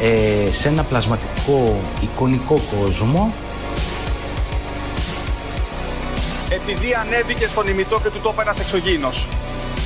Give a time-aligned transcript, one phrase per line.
[0.00, 3.34] ε, σε ένα πλασματικό εικονικό κόσμο.
[6.48, 9.28] Επειδή ανέβηκε στον ημιτό και του το ένας εξωγήινος.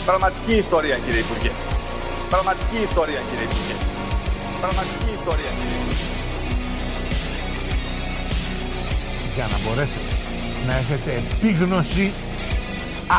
[0.05, 1.51] Πραγματική ιστορία κύριε Υπουργέ.
[2.31, 3.77] Πραγματική ιστορία κύριε Υπουργέ.
[4.61, 6.09] Πραγματική ιστορία κύριε Υπουργέ.
[9.39, 10.13] για να μπορέσετε
[10.67, 12.13] να έχετε επίγνωση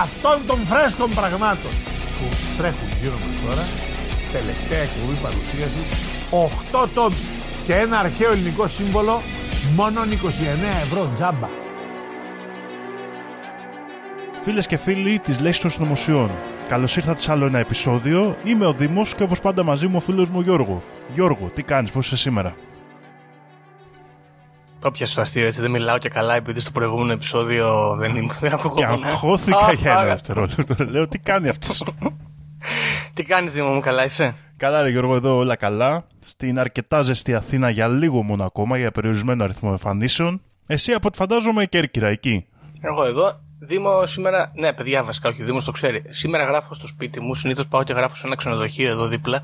[0.04, 1.72] αυτών των φρέσκων πραγμάτων
[2.18, 2.26] που
[2.58, 3.66] τρέχουν γύρω μας τώρα
[4.32, 5.88] τελευταία εκπομπή παρουσίασης
[6.84, 7.16] 8 τόμοι
[7.64, 9.22] και ένα αρχαίο ελληνικό σύμβολο
[9.76, 10.06] μόνο 29
[10.84, 11.48] ευρώ τζάμπα
[14.42, 16.30] Φίλες και φίλοι της Λέξης των Συνωμοσιών,
[16.68, 18.36] καλώς ήρθατε σε άλλο ένα επεισόδιο.
[18.44, 20.82] Είμαι ο Δήμος και όπως πάντα μαζί μου ο φίλος μου Γιώργο.
[21.14, 22.56] Γιώργο, τι κάνεις, πώς είσαι σήμερα;
[24.82, 28.34] Το πιάσε το αστείο έτσι, δεν μιλάω και καλά επειδή στο προηγούμενο επεισόδιο δεν, είμαι,
[28.40, 29.04] δεν Και ακουγόμουν.
[29.04, 30.76] αγχώθηκα για ένα δευτερόλεπτο.
[30.86, 31.84] Λέω τι κάνει αυτός;
[33.20, 36.06] Τι κάνεις Δήμο μου, καλά είσαι; καλά, ρε Γιώργο, εδώ όλα καλά.
[36.26, 40.42] Στην αρκετά ζεστή Αθήνα για λίγο μόνο ακόμα, για περιορισμένο αριθμό εμφανίσεων.
[40.68, 42.46] Εσύ από ό,τι φαντάζομαι Κέρκυρα εκεί.
[42.82, 43.40] Εγώ εδώ.
[43.60, 46.04] Δήμο σήμερα, ναι παιδιά βασικά όχι, ο Δήμος το ξέρει.
[46.10, 49.44] Σήμερα γράφω στο σπίτι μου, συνήθως πάω και γράφω σε ένα ξενοδοχείο εδώ δίπλα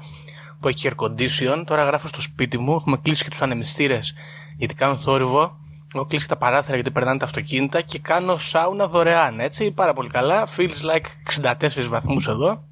[0.60, 1.64] που έχει air condition.
[1.66, 4.14] Τώρα γράφω στο σπίτι μου, έχουμε κλείσει και τους ανεμιστήρες
[4.58, 5.58] γιατί κάνουν θόρυβο.
[5.96, 10.10] Έχω κλείσει τα παράθυρα γιατί περνάνε τα αυτοκίνητα και κάνω σάουνα δωρεάν, έτσι, πάρα πολύ
[10.10, 10.48] καλά.
[10.58, 11.06] Feels like
[11.44, 12.64] 64 βαθμούς εδώ.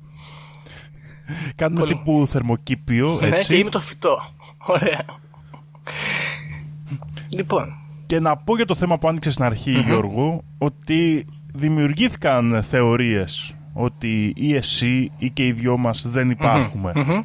[1.55, 1.93] Κάνουμε Πολύ.
[1.93, 3.57] τύπου θερμοκήπιο, Ναι, και έτσι.
[3.57, 4.21] είμαι το φυτό.
[4.57, 5.05] Ωραία.
[7.29, 7.73] λοιπόν,
[8.05, 14.33] Και να πω για το θέμα που άνοιξε στην αρχη Γιώργο, ότι δημιουργήθηκαν θεωρίες ότι
[14.35, 16.91] ή εσύ ή και οι δυο μας δεν υπάρχουμε.
[16.95, 17.21] μμμ.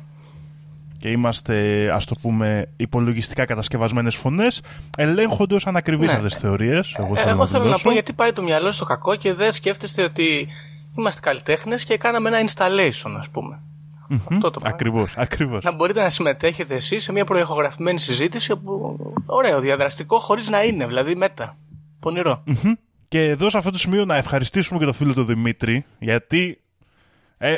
[0.99, 4.63] Και είμαστε, ας το πούμε, υπολογιστικά κατασκευασμένες φωνές,
[4.97, 6.17] ελέγχονται ως ανακριβείς Ναι.
[6.17, 6.95] αυτές τις θεωρίες.
[6.99, 7.85] Εγώ Ε, θέλω εγώ να θέλω να δηλώσω.
[7.85, 10.49] πω γιατί πάει το μυαλό στο κακό και δεν σκέφτεστε ότι
[10.99, 13.61] είμαστε καλλιτέχνες και κάναμε ένα installation, ας πούμε.
[14.11, 14.69] Αυτό το πράγμα.
[14.69, 15.65] Ακριβώς, ακριβώς.
[15.65, 18.97] Να μπορείτε να συμμετέχετε εσείς σε μια προεχογραφημένη συζήτηση όπου
[19.27, 21.57] ωραίο, διαδραστικό χωρίς να είναι, δηλαδή μέτα.
[22.01, 22.45] Πονηρό.
[23.09, 26.61] Και εδώ σε αυτό το σημείο να ευχαριστήσουμε και τον φίλο του Δημήτρη, γιατί
[27.39, 27.55] ε,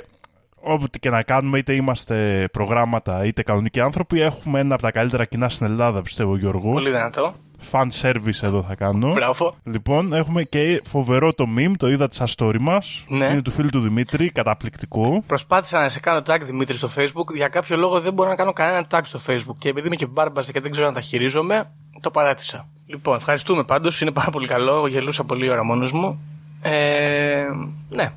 [0.60, 5.24] ό,τι και να κάνουμε, είτε είμαστε προγράμματα είτε κανονικοί άνθρωποι, έχουμε ένα από τα καλύτερα
[5.24, 6.72] κοινά στην Ελλάδα, πιστεύω Γιώργο.
[6.72, 7.34] Πολύ δυνατό.
[7.72, 9.12] Fan service εδώ θα κάνω.
[9.12, 9.54] Μπράβο.
[9.64, 13.04] Λοιπόν, έχουμε και φοβερό το meme, το είδατε στα story μας.
[13.08, 13.26] Ναι.
[13.26, 15.22] Είναι του φίλου του Δημήτρη, καταπληκτικό.
[15.26, 17.34] Προσπάθησα να σε κάνω tag Δημήτρη στο Facebook.
[17.34, 19.56] Για κάποιο λόγο δεν μπορώ να κάνω κανένα tag στο Facebook.
[19.58, 22.68] Και επειδή είμαι και μπάρμπαστα και δεν ξέρω να τα χειρίζομαι, το παράτησα.
[22.86, 24.00] Λοιπόν, ευχαριστούμε πάντως.
[24.00, 24.86] Είναι πάρα πολύ καλό.
[24.86, 26.20] Γελούσα πολύ ώρα μόνος μου.
[26.62, 27.44] Ε,
[27.88, 28.12] ναι,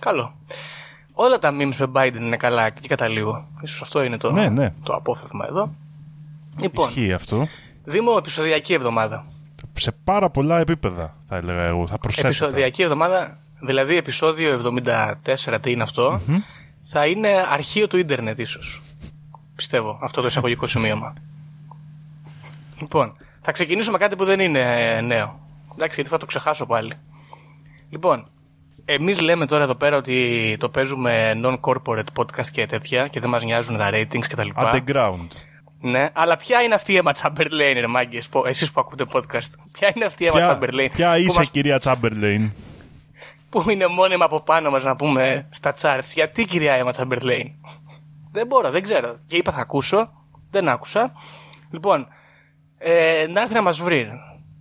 [0.00, 0.34] καλό.
[1.12, 3.46] Όλα τα memes με Biden είναι καλά και κατά λίγο.
[3.62, 4.72] Ίσως αυτό είναι το, Ναι, ναι.
[4.82, 5.70] το απόφευγμα εδώ.
[6.60, 7.48] Λοιπόν, Ισχύει αυτό.
[7.84, 9.24] Δήμο επεισοδιακή εβδομάδα.
[9.72, 11.86] Σε πάρα πολλά επίπεδα, θα έλεγα εγώ.
[11.86, 12.28] Θα προσέθετα.
[12.28, 14.72] Επεισοδιακή εβδομάδα, δηλαδή επεισόδιο
[15.44, 16.20] 74, τι είναι αυτό,
[16.82, 18.82] θα είναι αρχείο του ίντερνετ ίσως.
[19.56, 21.14] Πιστεύω, αυτό το εισαγωγικό σημείωμα.
[22.80, 25.40] Λοιπόν, θα ξεκινήσω με κάτι που δεν είναι ε, νέο.
[25.72, 26.92] Εντάξει, γιατί θα το ξεχάσω πάλι.
[27.90, 28.26] Λοιπόν,
[28.84, 33.44] εμείς λέμε τώρα εδώ πέρα ότι το παίζουμε non-corporate podcast και τέτοια και δεν μας
[33.44, 34.48] νοιάζουν τα ratings κτλ.
[34.54, 35.28] Underground.
[35.84, 39.50] Ναι, αλλά ποια είναι αυτή η Emma Chamberlain, ρε μάγκες, πω- εσείς που ακούτε podcast.
[39.72, 40.88] Ποια είναι αυτή η Emma Ποια, Chamberlain.
[40.92, 42.50] ποια που είσαι, μας κυρία Τσάμπερλέιν;
[43.50, 46.10] που είναι μόνιμα από πάνω μας να πούμε στα charts.
[46.14, 47.44] Γιατί κυρία Emma Chamberlain.
[48.32, 49.16] δεν μπορώ, δεν ξέρω.
[49.26, 50.12] Και είπα θα ακούσω,
[50.50, 51.12] δεν άκουσα.
[51.70, 52.06] Λοιπόν,
[52.78, 54.08] ε, να έρθει να μας βρει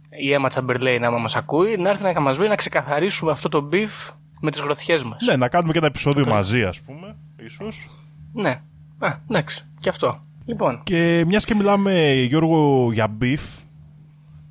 [0.10, 3.70] η Emma Chamberlain άμα μας ακούει, να έρθει να μας βρει να ξεκαθαρίσουμε αυτό το
[3.72, 5.26] beef με τις γροθιές μας.
[5.26, 7.16] Ναι, να κάνουμε και ένα επεισόδιο μαζί, ας πούμε.
[7.46, 7.88] Ίσως.
[8.34, 8.62] Ναι.
[9.00, 9.66] Α, εντάξει.
[9.80, 10.22] Και αυτό.
[10.52, 13.64] Λοιπόν, Και μιας και μιλάμε, Γιώργο, για beef,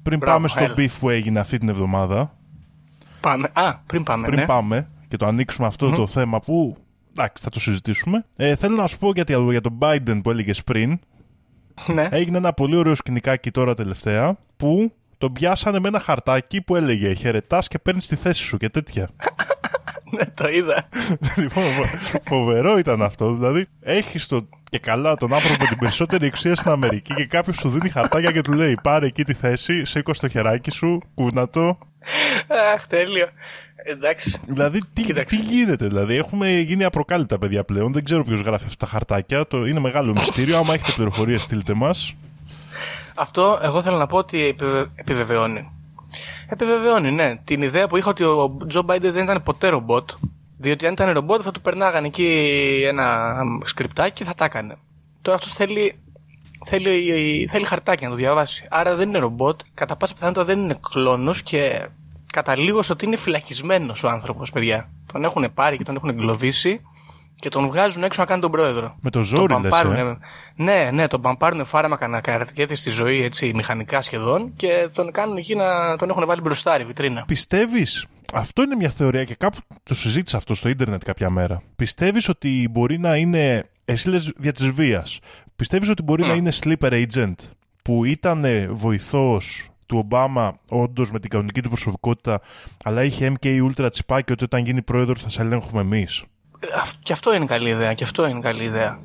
[0.02, 0.75] πριν Μπράβο, πάμε στο έλα.
[0.76, 2.35] beef που έγινε αυτή την εβδομάδα,
[3.20, 3.49] πάμε.
[3.52, 4.44] Α, πριν πάμε, πριν ναι.
[4.47, 6.76] πάμε και το ανοίξουμε αυτό το θέμα που.
[7.11, 8.25] Εντάξει, θα το συζητήσουμε.
[8.37, 10.99] Ε, θέλω να σου πω για, τη- για τον Biden που έλεγες πριν.
[11.94, 12.08] ναι.
[12.11, 17.13] Έγινε ένα πολύ ωραίο σκηνικάκι τώρα τελευταία που τον πιάσανε με ένα χαρτάκι που έλεγε
[17.13, 19.09] Χαιρετάς και παίρνεις τη θέση σου και τέτοια.
[20.17, 20.89] ναι, το είδα.
[21.43, 23.35] λοιπόν, φο- φοβερό ήταν αυτό.
[23.35, 27.57] Δηλαδή, έχεις το και καλά τον άνθρωπο με την περισσότερη εξουσία στην Αμερική και κάποιος
[27.57, 31.49] του δίνει χαρτάκια και του λέει: Πάρε εκεί τη θέση, σήκω το χεράκι σου, κούνα
[31.49, 31.79] το.
[32.75, 33.29] Αχ, τέλειο.
[33.85, 34.41] Εντάξει.
[34.49, 35.37] Δηλαδή, τι, Κοίταξε.
[35.37, 36.17] τι γίνεται, δηλαδή.
[36.17, 37.93] Έχουμε γίνει απροκάλυπτα παιδιά πλέον.
[37.93, 39.47] Δεν ξέρω ποιος γράφει αυτά τα χαρτάκια.
[39.47, 40.57] Το, είναι μεγάλο μυστήριο.
[40.59, 42.15] Άμα έχετε πληροφορίες, στείλτε μας.
[43.21, 45.71] Αυτό εγώ θέλω να πω ότι επιβε- επιβεβαιώνει.
[46.49, 47.37] Επιβεβαιώνει, ναι.
[47.45, 50.11] Την ιδέα που είχα ότι ο Τζο Μπάιντεν δεν ήταν ποτέ ρομπότ.
[50.59, 52.27] Διότι αν ήταν ρομπότ θα του περνάγανε εκεί
[52.87, 53.35] ένα
[53.65, 54.77] σκριπτάκι και θα τα έκανε.
[55.23, 55.99] Τώρα αυτός θέλει,
[56.65, 58.67] θέλει, θέλει χαρτάκι να το διαβάσει.
[58.71, 59.61] Άρα δεν είναι ρομπότ.
[59.75, 61.89] Κατά πάσα πιθανότητα δεν είναι κλόνος και
[62.33, 64.89] καταλήγω στο ότι είναι φυλακισμένος ο άνθρωπος, παιδιά.
[65.13, 66.81] Τον έχουν πάρει και τον έχουν εγκλωβίσει
[67.41, 68.97] και τον βγάζουν έξω να κάνει τον πρόεδρο.
[69.01, 70.17] Με το ζόρι, Τον λες, παμπάρουνε-
[70.57, 70.63] ε.
[70.63, 75.37] Ναι, ναι, τον παμπάρουν φάρμακα να κρατιέται στη ζωή έτσι μηχανικά σχεδόν και τον κάνουν
[75.37, 77.25] εκεί να τον έχουν βάλει μπροστά η βιτρίνα.
[77.27, 81.63] Πιστεύεις, αυτό είναι μια θεωρία και κάπου το συζήτησα αυτό στο ίντερνετ κάποια μέρα.
[81.77, 83.65] Πιστεύεις ότι μπορεί να είναι.
[83.85, 85.19] Εσύ λες δια της βίας;
[85.57, 87.35] Πιστεύεις ότι μπορεί να είναι sleeper agent
[87.85, 92.41] που ήταν βοηθός του Ομπάμα, όντως με την κανονική του προσωπικότητα,
[92.85, 96.25] αλλά είχε MK Ultra τσιπάκι ότι όταν γίνει πρόεδρος θα σε ελέγχουμε εμείς;
[96.81, 98.99] Αυ- Και αυτό είναι καλή ιδέα, και αυτό είναι καλή ιδέα.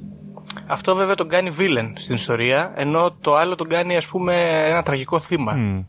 [0.68, 4.36] Αυτό βέβαια τον κάνει villain στην ιστορία, ενώ το άλλο τον κάνει ας πούμε
[4.70, 5.84] ένα τραγικό θύμα.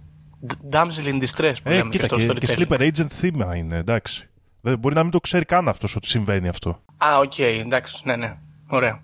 [0.48, 2.72] D- Damsel in distress που Ε, λέμε κοίτα, και στο και, και storytelling.
[2.72, 4.28] sleeper agent θύμα είναι, εντάξει.
[4.60, 6.70] Δεν, μπορεί να μην το ξέρει καν αυτός ότι συμβαίνει αυτό.
[6.96, 8.36] Α, οκ, εντάξει, ναι, ναι.
[8.68, 9.00] Ωραία.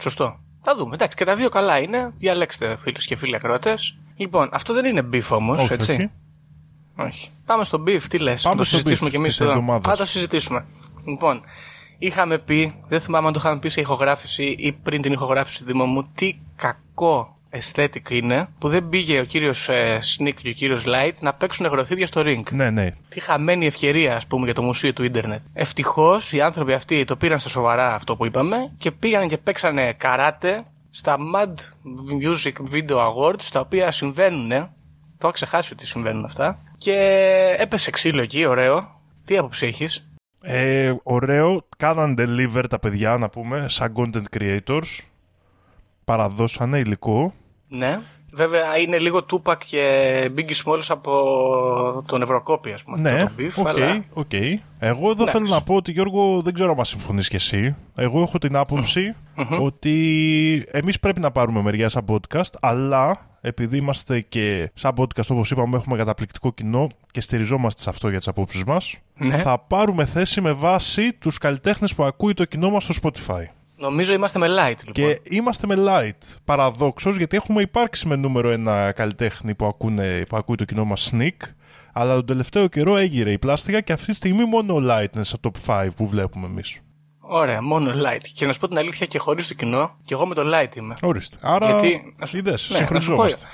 [0.00, 0.38] Σωστό.
[0.62, 0.94] Θα δούμε.
[0.94, 2.12] Εντάξει, και τα δύο καλά είναι.
[2.16, 3.98] Διαλέξτε, φίλες και φίλοι ακροατές.
[4.16, 5.92] Λοιπόν, αυτό δεν είναι beef όμως, Όχι, έτσι.
[5.92, 6.10] όχι.
[6.96, 7.30] Όχι.
[7.46, 8.42] Πάμε στο beef, τι λες.
[8.42, 9.50] Πάμε το στο συζητήσουμε beef κι εμείς της εδώ.
[9.50, 9.86] εβδομάδας.
[9.86, 10.64] Θα το συζητήσουμε.
[11.06, 11.42] Λοιπόν,
[11.98, 15.84] είχαμε πει, δεν θυμάμαι αν το είχαμε πει σε ηχογράφηση ή πριν την ηχογράφηση Δήμο
[15.84, 19.68] μου, τι κακό aesthetic είναι που δεν πήγε ο κύριος
[20.16, 22.42] Sneak και ο κύριος Light να παίξουν γροθίδια στο ring.
[22.50, 22.90] Ναι, ναι.
[23.08, 25.40] Τι χαμένη ευκαιρία, ας πούμε, για το μουσείο του ίντερνετ.
[25.52, 29.92] Ευτυχώς οι άνθρωποι αυτοί το πήραν στα σοβαρά αυτό που είπαμε και πήγαν και παίξανε
[29.92, 31.54] καράτε στα Mad
[32.22, 34.48] Music Video Awards, τα οποία συμβαίνουν.
[34.48, 36.58] Το έχω ξεχάσει ότι συμβαίνουν αυτά.
[36.78, 36.94] Και
[37.58, 39.00] έπεσε ξύλο εκεί, ωραίο.
[39.24, 40.07] Τι άποψη έχεις;
[40.42, 41.62] Ε, ωραίο.
[41.76, 44.98] Κάναν deliver τα παιδιά, να πούμε, σαν content creators.
[46.04, 47.32] Παραδώσανε υλικό.
[47.68, 48.00] Ναι.
[48.32, 53.00] Βέβαια είναι λίγο Tupac και Biggie Smalls από τον Ευρωκόπη, ας πούμε.
[53.00, 54.04] ναι, αυτό το beef, OK, αλλά...
[54.12, 54.32] οκ.
[54.78, 55.30] Εγώ εδώ Εντάξει.
[55.32, 57.76] θέλω να πω ότι, Γιώργο, δεν ξέρω αν συμφωνείς κι εσύ.
[57.96, 59.14] Εγώ έχω την άποψη
[59.60, 65.50] ότι εμείς πρέπει να πάρουμε μεριά σαν podcast, αλλά επειδή είμαστε και σαν podcast, όπως
[65.50, 69.36] είπαμε, έχουμε καταπληκτικό κοινό και στηριζόμαστε σε αυτό για τις απόψεις μας, Ναι.
[69.36, 73.44] θα πάρουμε θέση με βάση τους καλλιτέχνες που ακούει το κοινό μας στο Spotify.
[73.80, 74.92] Νομίζω είμαστε με light, λοιπόν.
[74.92, 76.36] Και είμαστε με light.
[76.44, 81.12] Παραδόξως, γιατί έχουμε υπάρξει με νούμερο ένα καλλιτέχνη που, ακούνε, που ακούει το κοινό μας
[81.12, 81.36] Sneak.
[81.92, 85.24] Αλλά τον τελευταίο καιρό έγειρε η πλάστικα και αυτή τη στιγμή μόνο ο Light είναι
[85.24, 86.78] στα top 5 που βλέπουμε εμείς.
[87.30, 88.26] Ωραία, μόνο light.
[88.34, 90.76] Και να σου πω την αλήθεια και χωρίς το κοινό, και εγώ με το light
[90.76, 90.94] είμαι.
[91.02, 91.36] Ορίστε.
[91.42, 93.46] Άρα, Γιατί- να σου- είδες, ναι, να σου συγχρονιζόμαστε.
[93.46, 93.52] πω,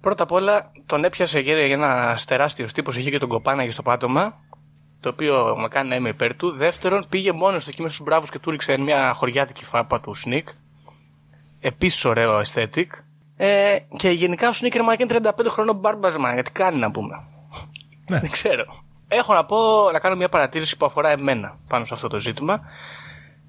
[0.00, 4.34] Πρώτα απ' όλα τον έπιασε για ένας τεράστιος τύπος, είχε και τον κοπάναγε στο πάτωμα,
[5.00, 6.50] το οποίο με κάνει να είμαι υπέρ του.
[6.56, 10.14] Δεύτερον, πήγε μόνος στο εκεί με στους μπράβους και του ρίξε μια χωριάτικη φάπα του
[10.14, 10.48] Σνικ.
[11.60, 12.86] Επίσης ωραίο aesthetic.
[13.36, 17.22] Ε, και γενικά ο Σνικ είναι μα, είναι 35 χρονών μπάρμπασμα, γιατί κάνει να πούμε.
[18.10, 18.18] Ναι.
[18.20, 18.64] Δεν ξέρω.
[19.12, 22.60] Έχω να πω, να κάνω μια παρατήρηση που αφορά εμένα πάνω σε αυτό το ζήτημα.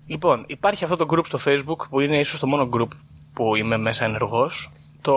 [0.08, 2.88] Λοιπόν, υπάρχει αυτό το group στο facebook που είναι ίσως το μόνο group
[3.34, 4.72] που είμαι μέσα ενεργός.
[5.02, 5.16] Το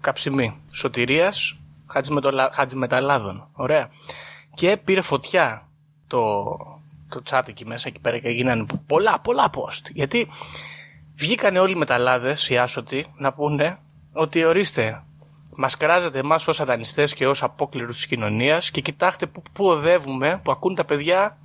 [0.00, 1.56] καψιμί σωτηρίας
[1.86, 3.48] Χατζημετολα- Χατζημεταλλάδων.
[3.52, 3.90] Ωραία.
[4.54, 5.68] Και πήρε φωτιά
[6.06, 6.44] το,
[7.08, 9.90] το chat εκεί μέσα εκεί πέρα και γίνανε πολλά πολλά post.
[9.92, 10.28] Γιατί
[11.14, 13.78] βγήκανε όλοι οι μεταλλάδες, οι άσωτοι, να πούνε
[14.12, 15.02] ότι ορίστε,
[15.60, 20.40] μας κράζετε εμάς ως σατανιστές και ως απόκληρους της κοινωνίας και κοιτάξτε που, που οδεύουμε,
[20.42, 21.38] που ακούν τα παιδιά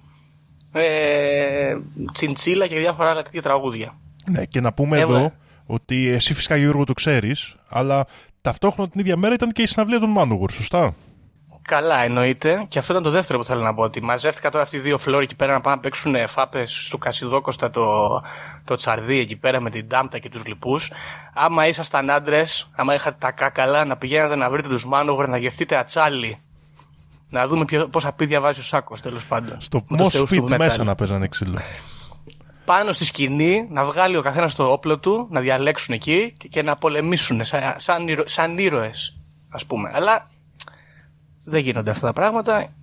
[0.71, 1.77] ε,
[2.11, 3.95] τσιντσίλα και διάφορα άλλα τέτοια τραγούδια.
[4.31, 5.17] Ναι, και να πούμε Έβα.
[5.17, 5.33] εδώ
[5.65, 8.05] ότι εσύ φυσικά Γιώργο το ξέρεις, αλλά
[8.41, 10.93] ταυτόχρονα την ίδια μέρα ήταν και η συναυλία των Manowar, σωστά;
[11.67, 12.65] Καλά, εννοείται.
[12.67, 13.83] Και αυτό ήταν το δεύτερο που θέλω να πω.
[13.83, 16.97] Ότι μαζεύτηκα τώρα αυτοί οι δύο φλόροι εκεί πέρα να πάνε να παίξουν φάπες στο
[16.97, 17.83] Κασιδόκοστα το,
[18.63, 20.91] το τσαρδί εκεί πέρα με την Ντάμπτα και τους λοιπούς.
[21.33, 25.75] Άμα ήσασταν άντρες, άμα είχατε τα κάκαλα, να πηγαίνατε να βρείτε τους Μάνογορ, να γευτείτε
[25.75, 26.37] ατσάλι.
[27.29, 29.57] Να δούμε ποιο, πόσα πίδια βάζει ο Σάκος τέλος πάντων.
[29.61, 30.57] Στο Με τους Mosh θεούς του Pit metal.
[30.57, 31.59] μέσα να παίζανε ξύλο.
[32.65, 36.61] Πάνω στη σκηνή, να βγάλει ο καθένας το όπλο του, να διαλέξουν εκεί και, και
[36.61, 39.15] να πολεμήσουν σαν, σαν, ήρωε, σαν ήρωες,
[39.49, 39.91] ας πούμε.
[39.93, 40.27] Αλλά
[41.43, 42.73] δεν γίνονται αυτά τα πράγματα.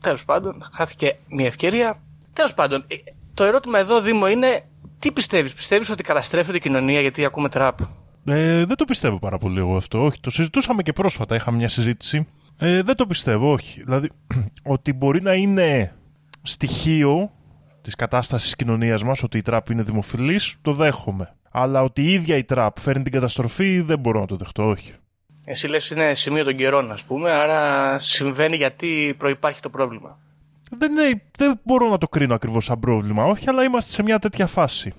[0.00, 2.02] Τέλος πάντων, χάθηκε μια ευκαιρία.
[2.32, 2.94] Τέλος πάντων, ε,
[3.34, 4.64] το ερώτημα εδώ, Δήμο, είναι
[4.98, 7.80] τι πιστεύεις, Πιστεύεις ότι καταστρέφεται η κοινωνία γιατί ακούμε τραπ;
[8.24, 10.04] Ε, δεν το πιστεύω πάρα πολύ εγώ αυτό.
[10.04, 11.34] Όχι, το συζητούσαμε και πρόσφατα.
[11.34, 12.26] Είχαμε μια συζήτηση.
[12.58, 13.82] Ε, δεν το πιστεύω, όχι.
[13.82, 14.10] Δηλαδή,
[14.62, 15.94] ότι μπορεί να είναι
[16.42, 17.30] στοιχείο
[17.80, 21.34] της κατάστασης της κοινωνίας μας, ότι η τραπ είναι δημοφιλής, το δέχομαι.
[21.50, 24.92] Αλλά ότι η ίδια η τραπ φέρνει την καταστροφή, δεν μπορώ να το δεχτώ, όχι.
[25.44, 30.18] Εσύ λες είναι σημείο των καιρών, ας πούμε, άρα συμβαίνει γιατί προϋπάρχει το πρόβλημα.
[30.70, 34.18] Δεν, είναι, δεν μπορώ να το κρίνω ακριβώς σαν πρόβλημα, όχι, αλλά είμαστε σε μια
[34.18, 34.92] τέτοια φάση.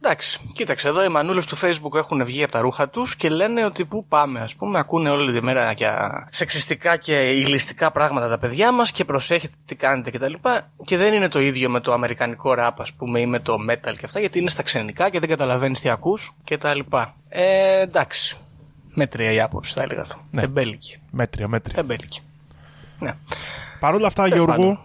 [0.00, 3.64] Εντάξει, κοίταξε εδώ οι μανούλες του Facebook έχουν βγει από τα ρούχα τους και λένε
[3.64, 4.78] ότι πού πάμε, ας πούμε.
[4.78, 9.74] Ακούνε όλη τη μέρα για σεξιστικά και ηλιστικά πράγματα τα παιδιά μας και προσέχετε τι
[9.74, 10.32] κάνετε κτλ.
[10.32, 13.56] Και, και δεν είναι το ίδιο με το αμερικανικό ραπ, ας πούμε, ή με το
[13.70, 16.80] metal και αυτά, γιατί είναι στα ξενικά και δεν καταλαβαίνεις τι ακούς κτλ.
[17.28, 18.36] Ε, εντάξει.
[18.98, 20.16] Μέτρια η άποψη, θα έλεγα αυτό.
[20.30, 20.40] Ναι.
[20.40, 20.98] Τεμπέλικη.
[21.10, 21.74] Μέτρια, μέτρια.
[21.76, 22.20] Τεμπέλικη.
[22.98, 23.14] Ναι.
[23.80, 24.78] Παρ' όλα αυτά, Τέλος Γιώργο, πάντων.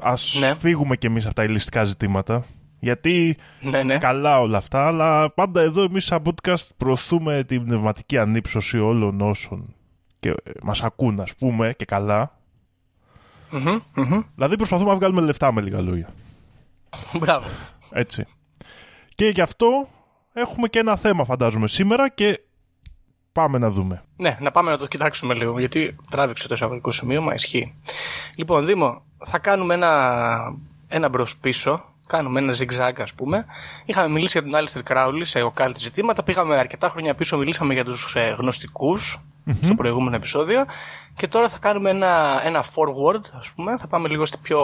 [0.00, 0.54] ας Ναι.
[0.54, 2.44] φύγουμε κι εμείς από τα ηλιστικά ζητήματα.
[2.78, 3.98] Γιατί Ναι, ναι.
[3.98, 9.74] καλά όλα αυτά, αλλά πάντα εδώ εμείς σαν podcast προωθούμε την πνευματική ανύψωση όλων όσων
[10.20, 12.38] και ε, μας ακούν, ας πούμε, και καλά.
[13.50, 14.20] Μμμ, μμμ.
[14.34, 16.08] Δηλαδή προσπαθούμε να βγάλουμε λεφτά με λίγα λόγια.
[17.18, 17.46] Μπράβο.
[17.90, 18.24] Έτσι.
[19.14, 19.88] Και γι' αυτό
[20.32, 22.40] έχουμε και ένα θέμα, φαντάζομαι, σήμερα και
[23.36, 24.02] πάμε να δούμε.
[24.16, 27.74] Ναι, να πάμε να το κοιτάξουμε λίγο, γιατί τράβηξε το εισαγωγικό σημείο, μα ισχύει.
[28.36, 30.54] Λοιπόν, Δήμο, θα κάνουμε ένα,
[30.88, 31.84] ένα μπρος πίσω.
[32.06, 33.46] Κάνουμε ένα zigzag, ας πούμε.
[33.84, 36.22] Είχαμε μιλήσει για τον Alistair Crowley σε οκάλτη ζητήματα.
[36.22, 39.20] Πήγαμε αρκετά χρόνια πίσω, μιλήσαμε για τους ε, γνωστικούς
[39.62, 40.64] στο προηγούμενο επεισόδιο.
[41.16, 43.76] Και τώρα θα κάνουμε ένα, ένα forward, ας πούμε.
[43.76, 44.60] Θα πάμε λίγο στη πιο,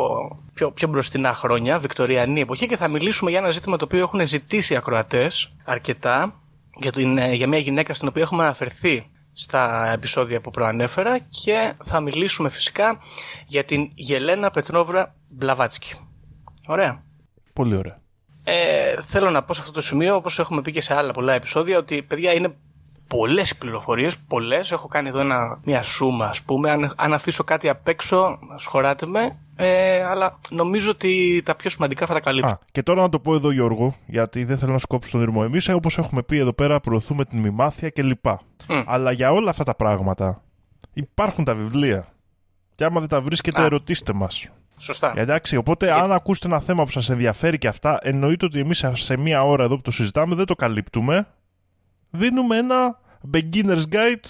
[0.55, 4.27] πιο, πιο μπροστινά χρόνια, βικτοριανή εποχή, και θα μιλήσουμε για ένα ζήτημα το οποίο έχουν
[4.27, 6.42] ζητήσει οι ακροατές αρκετά
[6.81, 11.73] για, την, ε, για μια γυναίκα στην οποία έχουμε αναφερθεί στα επεισόδια που προανέφερα και
[11.85, 13.01] θα μιλήσουμε φυσικά
[13.47, 15.95] για την Γελένα Πετρόβρα Μπλαβάτσκι.
[16.67, 17.03] Ωραία.
[17.53, 18.01] Πολύ ωραία.
[18.45, 21.33] Ε, θέλω να πω σε αυτό το σημείο, όπως έχουμε πει και σε άλλα πολλά
[21.33, 22.55] επεισόδια, ότι παιδιά είναι
[23.07, 24.73] πολλές οι πληροφορίες, πολλές.
[24.73, 26.71] Έχω κάνει εδώ ένα, μια σούμα, ας πούμε.
[26.71, 29.37] Αν, αν αφήσω κάτι απ' έξω, σχωράτε με.
[29.67, 32.51] Ε, αλλά νομίζω ότι τα πιο σημαντικά θα τα καλύψω.
[32.51, 35.21] Α, και τώρα να το πω εδώ, Γιώργο, γιατί δεν θέλω να σου κόψω τον
[35.21, 35.43] ήρμο.
[35.45, 38.27] Εμείς, όπως έχουμε πει εδώ πέρα, προωθούμε την μημάθεια κλπ.
[38.69, 38.83] Μμ.
[38.87, 40.43] Αλλά για όλα αυτά τα πράγματα
[40.93, 42.07] υπάρχουν τα βιβλία.
[42.75, 43.65] Και άμα δεν τα βρίσκετε, Α.
[43.65, 44.49] ερωτήστε μας.
[44.79, 45.13] Σωστά.
[45.17, 49.17] Εντάξει, οπότε αν ακούσετε ένα θέμα που σας ενδιαφέρει και αυτά, εννοείται ότι εμείς σε
[49.17, 51.27] μία ώρα εδώ που το συζητάμε δεν το καλύπτουμε.
[52.11, 53.01] Δίνουμε ένα
[53.33, 54.29] beginner's guide,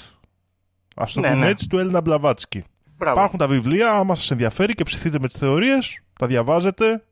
[0.97, 1.49] ας το Ναι, πούμε ναι.
[1.49, 2.65] έτσι, του Έλληνα Μπλαβάτσκι.
[3.03, 3.19] Μπράβο.
[3.19, 7.05] Υπάρχουν τα βιβλία, άμα σας ενδιαφέρει και ψηθείτε με τις θεωρίες, τα διαβάζετε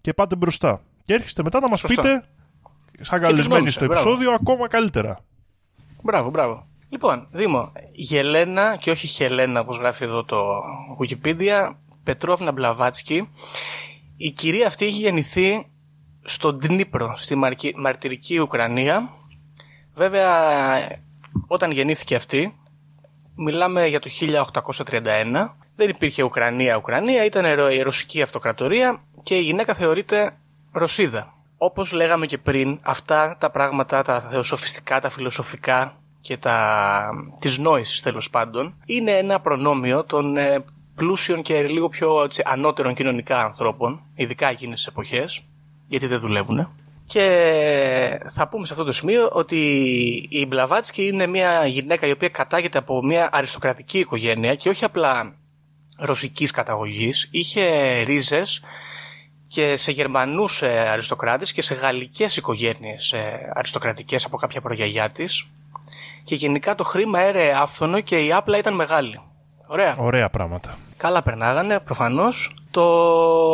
[0.00, 0.80] και πάτε μπροστά.
[1.02, 2.02] Και έρχεστε μετά να μας Σωστά.
[2.02, 2.24] πείτε,
[3.00, 4.02] σαν τη καλεσμένοι γνώμη στο σας, μπράβο.
[4.10, 5.18] επεισόδιο, ακόμα καλύτερα.
[6.02, 6.66] Μπράβο, μπράβο.
[6.88, 10.36] Λοιπόν, Δήμο, Γελένα και όχι Χελένα όπως γράφει εδώ το
[11.00, 13.28] Wikipedia, Πετρόβνα Μπλαβάτσκι.
[14.16, 15.66] Η κυρία αυτή έχει γεννηθεί
[16.22, 19.10] στο Ντνίπρο, στη μαρκι- μαρτυρική Ουκρανία.
[19.94, 20.30] Βέβαια,
[21.46, 22.54] όταν γεννήθηκε αυτή,
[23.42, 24.10] μιλάμε για το
[24.84, 25.48] 1831.
[25.76, 30.36] Δεν υπήρχε Ουκρανία-Ουκρανία, ήταν ρο- η ρωσική αυτοκρατορία και η γυναίκα θεωρείται
[30.72, 31.34] Ρωσίδα.
[31.58, 37.10] Όπως λέγαμε και πριν, αυτά τα πράγματα, τα θεοσοφιστικά, τα φιλοσοφικά και τα...
[37.38, 42.94] της νόησης τέλος πάντων, είναι ένα προνόμιο των ε, πλούσιων και λίγο πιο έτσι, ανώτερων
[42.94, 45.44] κοινωνικά ανθρώπων, ειδικά εκείνες τις εποχές,
[45.88, 46.68] γιατί δεν δουλεύουν.
[47.12, 49.56] Και θα πούμε σε αυτό το σημείο ότι
[50.30, 55.34] η Μπλαβάτσκι είναι μια γυναίκα η οποία κατάγεται από μια αριστοκρατική οικογένεια και όχι απλά
[55.98, 57.28] ρωσικής καταγωγής.
[57.30, 58.62] Είχε ρίζες
[59.46, 65.46] και σε Γερμανούς ε, αριστοκράτες και σε γαλλικές οικογένειες ε, αριστοκρατικές από κάποια προγιαγιά της.
[66.24, 69.20] Και γενικά το χρήμα έρεε άφθονο και η άπλα ήταν μεγάλη.
[69.72, 69.96] Ωραία.
[69.98, 70.76] Ωραία πράγματα.
[70.96, 72.54] Καλά περνάγανε, προφανώς.
[72.70, 72.82] Το...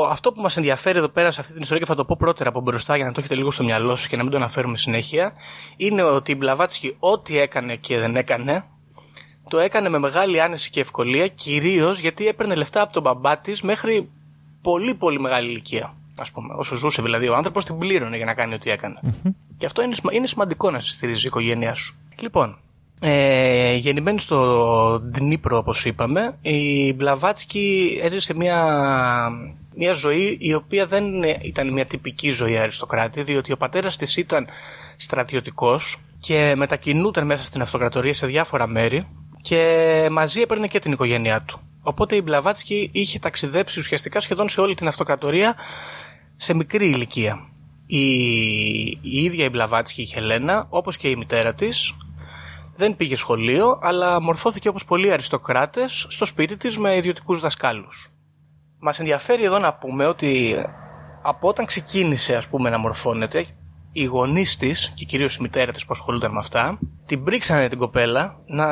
[0.06, 2.49] Αυτό που μας ενδιαφέρει εδώ πέρα σε αυτή την ιστορία και θα το πω πρώτερα
[2.49, 4.76] από μπροστά για να το έχετε λίγο στο μυαλό σας και να μην το αναφέρουμε
[4.76, 5.32] συνέχεια,
[5.76, 8.64] είναι ότι η Μπλαβάτσκι ό,τι έκανε και δεν έκανε,
[9.49, 13.62] το έκανε με μεγάλη άνεση και ευκολία, κυρίως γιατί έπαιρνε λεφτά από τον μπαμπά της
[13.62, 14.08] μέχρι
[14.62, 15.94] πολύ πολύ μεγάλη ηλικία.
[16.18, 19.00] Α πούμε, όσο ζούσε δηλαδή ο άνθρωπος, την πλήρωνε για να κάνει ό,τι έκανε.
[19.58, 21.94] Και αυτό είναι, σημα- είναι σημαντικό να σε στηρίζει η οικογένειά σου.
[22.20, 22.58] Λοιπόν,
[23.00, 28.64] ε, γεννημένη στο Ντνίπρο, όπως είπαμε, η Μπλαβάτσκι έζησε μια,
[29.74, 31.04] μια ζωή η οποία δεν
[31.42, 34.46] ήταν μια τυπική ζωή αριστοκράτη, διότι ο πατέρας της ήταν
[34.96, 39.06] στρατιωτικός και μετακινούταν μέσα στην αυτοκρατορία σε διάφορα μέρη
[39.40, 41.60] και μαζί έπαιρνε και την οικογένειά του.
[41.82, 45.54] Οπότε η Μπλαβάτσκι είχε ταξιδέψει ουσιαστικά σχεδόν σε όλη την αυτοκρατορία
[46.36, 47.48] σε μικρή ηλικία.
[47.86, 48.06] Η,
[49.00, 51.94] η ίδια η Μπλαβάτσκι, η Χελένα, όπως και η μητέρα της,
[52.76, 58.11] δεν πήγε σχολείο, αλλά μορφώθηκε όπως πολλοί αριστοκράτες στο σπίτι της με ιδιωτικούς δασκάλους.
[58.78, 60.56] Μας ενδιαφέρει εδώ να πούμε ότι
[61.23, 63.47] από όταν ξεκίνησε ας πούμε να μορφώνεται,
[63.92, 67.78] οι γονείς της και κυρίως η μητέρα της που ασχολούνταν με αυτά, την πρίξανε την
[67.78, 68.66] κοπέλα να,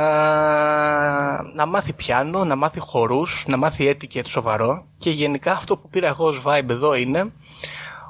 [1.42, 6.06] να μάθει πιάνο, να μάθει χορούς, να μάθει έτικετ σοβαρό και γενικά αυτό που πήρα
[6.06, 7.32] εγώ ως vibe εδώ είναι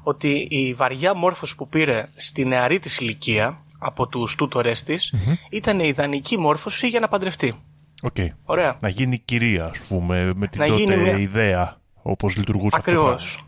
[0.03, 5.15] ότι η βαριά μόρφωση που πήρε στη νεαρή της ηλικία από τους τούτορες της
[5.51, 7.55] ήταν η ιδανική μόρφωση για να παντρευτεί.
[8.03, 8.17] Οκ.
[8.45, 8.77] Ωραία.
[8.81, 12.91] Να γίνει κυρία, α πούμε, με την Να τότε γίνει μια- ιδέα όπω λειτουργούσε αυτό
[12.91, 13.45] το Ακριβώς.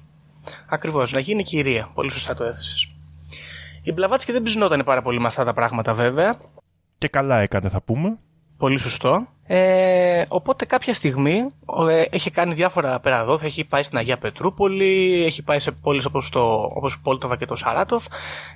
[0.68, 1.12] Ακριβώς.
[1.12, 1.90] Να γίνει κυρία.
[1.94, 2.90] Πολύ σωστά το έθεσες.
[3.82, 6.38] Η Μπλαβάτσκι δεν ψινόταν πάρα πολύ με αυτά τα πράγματα βέβαια.
[6.98, 8.18] Και καλά έκανε, θα πούμε.
[8.56, 9.26] Πολύ σωστό.
[9.46, 11.52] Ε, οπότε κάποια στιγμή
[11.88, 13.38] ε, έχει κάνει διάφορα πέρα εδώ.
[13.42, 17.54] Έχει πάει στην Αγία Πετρούπολη, έχει πάει σε πόλεις όπως, το, όπως Πόλτοβα και το
[17.54, 18.04] Σαράτοφ.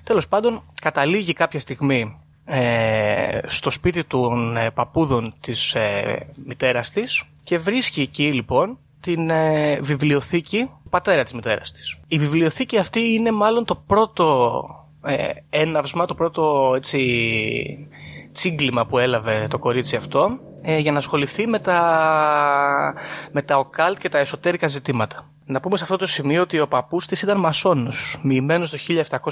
[0.04, 7.22] Τέλος πάντων, καταλήγει κάποια στιγμή ε, στο σπίτι των ε, παππούδων της ε, μητέρας της
[7.42, 11.96] και βρίσκει εκεί λοιπόν την ε, βιβλιοθήκη του πατέρα της μητέρας της.
[12.08, 14.64] Η βιβλιοθήκη αυτή είναι μάλλον το πρώτο
[15.04, 16.98] ε, έναυσμα, το πρώτο έτσι,
[18.32, 22.94] τσίγκλιμα που έλαβε το κορίτσι αυτό ε, για να ασχοληθεί με τα,
[23.32, 25.30] με τα οκάλτ και τα εσωτερικά ζητήματα.
[25.46, 28.78] Να πούμε σε αυτό το σημείο ότι ο παππούς της ήταν μασόνος, μοιημένος το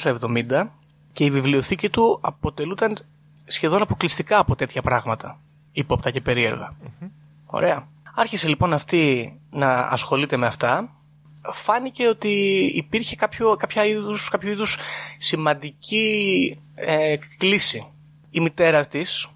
[0.02, 0.66] 1770
[1.12, 2.98] και η βιβλιοθήκη του αποτελούταν
[3.46, 5.38] σχεδόν αποκλειστικά από τέτοια πράγματα,
[5.72, 6.76] ύποπτα και περιεργα
[7.46, 7.88] Ωραία.
[8.14, 10.92] Άρχισε λοιπόν αυτή να ασχολείται με αυτά.
[11.52, 12.28] Φάνηκε ότι
[12.74, 14.76] υπήρχε κάποιο, κάποια είδους, κάποιο είδους
[15.16, 17.86] σημαντική ε, κλίση.
[18.30, 19.28] Η μητέρα της,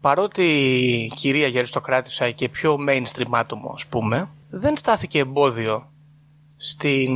[0.00, 5.90] παρότι κυρία για αριστοκράτησα και πιο mainstream άτομο ας πούμε, δεν στάθηκε εμπόδιο
[6.56, 7.10] στην,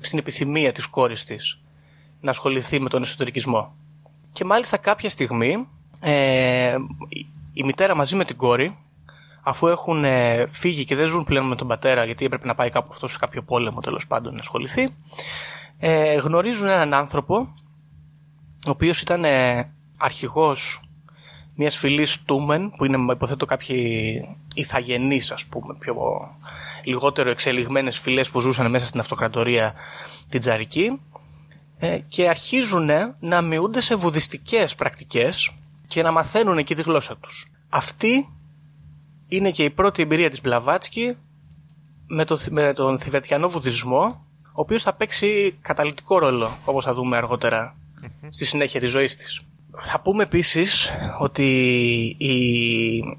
[0.00, 1.58] στην επιθυμία της κόρης της
[2.20, 3.74] να ασχοληθεί με τον εσωτερικισμό.
[4.32, 5.68] Και μάλιστα κάποια στιγμή
[6.00, 6.76] ε,
[7.52, 8.76] η μητέρα μαζί με την κόρη
[9.42, 12.70] αφού έχουν ε, φύγει και δεν ζουν πλέον με τον πατέρα γιατί έπρεπε να πάει
[12.70, 14.88] κάπου αυτός σε κάποιο πόλεμο τέλος πάντων να ασχοληθεί
[15.78, 17.54] ε, γνωρίζουν έναν άνθρωπο
[18.66, 20.80] ο οποίος ήταν ε, αρχηγός
[21.54, 24.20] μιας φυλής Τούμεν που είναι υποθέτω κάποιοι
[24.54, 25.96] ηθαγενείς ας πούμε πιο
[26.84, 29.74] λιγότερο εξελιγμένες φυλές που ζούσαν μέσα στην αυτοκρατορία
[30.28, 31.00] την Τζαρική
[31.78, 35.52] ε, και αρχίζουν να μειούνται σε βουδιστικές πρακτικές
[35.86, 37.50] και να μαθαίνουν εκεί τη γλώσσα τους.
[37.68, 38.28] Αυτή
[39.28, 41.16] είναι και η πρώτη εμπειρία της Μπλαβάτσκι
[42.06, 47.16] με, το, με τον θηβετιανό βουδισμό, ο οποίος θα παίξει καταλητικό ρόλο, όπως θα δούμε
[48.28, 49.42] στη συνέχεια της ζωής της.
[49.80, 51.44] Θα πούμε επίσης ότι
[52.18, 52.36] η,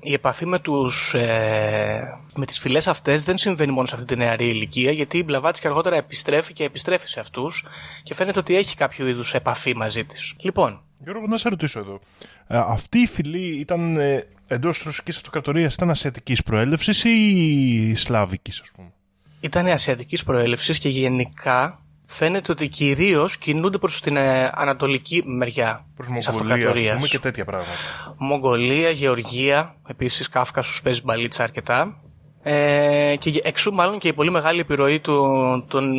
[0.01, 4.15] η επαφή με, τους, ε, με τις φυλές αυτές δεν συμβαίνει μόνο σε αυτή τη
[4.15, 7.65] νεαρή ηλικία γιατί η Μπλαβάτσκι αργότερα επιστρέφει και επιστρέφει σε αυτούς
[8.03, 10.33] και φαίνεται ότι έχει κάποιο είδους επαφή μαζί της.
[10.39, 10.81] Λοιπόν.
[11.03, 11.99] Γιώργο, να σε ρωτήσω εδώ.
[12.47, 18.61] Ε, αυτή η φυλή ήταν ε, εντός της Ρωσικής Αυτοκρατορίας ήταν ασιατικής προέλευσης ή σλάβικης
[18.61, 18.91] ας πούμε;
[19.39, 26.17] Ήταν ασιατικής προέλευσης και γενικά φαίνεται ότι κυρίως κινούνται προς την ε, ανατολική μεριά τη
[26.17, 26.93] αυτοκρατορία.
[26.93, 27.71] πούμε και τέτοια πράγματα.
[28.17, 32.01] Μογγολία, Γεωργία, επίσης Κάφκασος παίζει μπαλίτσα αρκετά.
[32.43, 35.25] Ε, και εξού μάλλον και η πολύ μεγάλη επιρροή του,
[35.67, 35.93] των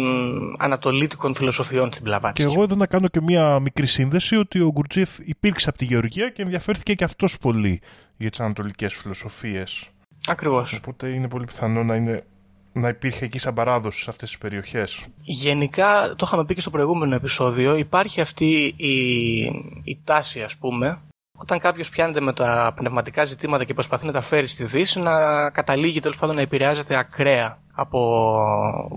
[0.58, 2.46] ανατολίτικων φιλοσοφιών στην Πλαβάτσκι.
[2.46, 5.84] Και εγώ εδώ να κάνω και μία μικρή σύνδεση ότι ο Γκουρτζίεφ υπήρξε από τη
[5.84, 7.80] Γεωργία και ενδιαφέρθηκε και αυτός πολύ
[8.16, 9.88] για τις ανατολικές φιλοσοφίες.
[10.28, 10.72] Ακριβώς.
[10.72, 12.24] Οπότε είναι πολύ πιθανό να είναι
[12.72, 15.06] να υπήρχε εκεί σαν παράδοση σε αυτές τις περιοχές.
[15.20, 19.40] Γενικά, το είχαμε πει και στο προηγούμενο επεισόδιο, υπάρχει αυτή η,
[19.84, 20.98] η τάση ας πούμε,
[21.38, 25.50] όταν κάποιος πιάνεται με τα πνευματικά ζητήματα και προσπαθεί να τα φέρει στη Δύση, να
[25.50, 28.00] καταλήγει τέλος πάντων να επηρεάζεται ακραία από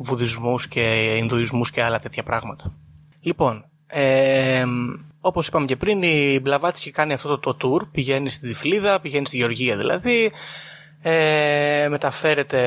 [0.01, 2.73] βουδισμούς και Ινδουισμούς και άλλα τέτοια πράγματα.
[3.21, 4.63] Λοιπόν, ε,
[5.25, 7.87] Όπως είπαμε και πριν, η Μπλαβάτσκι κάνει αυτό το, το tour.
[7.91, 10.31] Πηγαίνει στην Τυφλίδα, πηγαίνει στη Γεωργία δηλαδή
[11.05, 12.61] ε, μεταφέρεται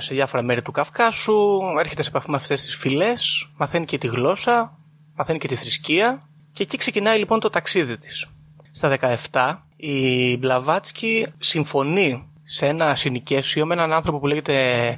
[0.00, 4.06] σε διάφορα μέρη του Καυκάσου, έρχεται σε επαφή με αυτές τις φυλές, μαθαίνει και τη
[4.06, 4.78] γλώσσα,
[5.14, 8.26] μαθαίνει και τη θρησκεία και εκεί ξεκινάει λοιπόν το ταξίδι της.
[8.70, 8.98] Στα
[9.30, 14.96] 17 η Μπλαβάτσκι συμφωνεί σε ένα συνοικέσιο με έναν άνθρωπο που λέγεται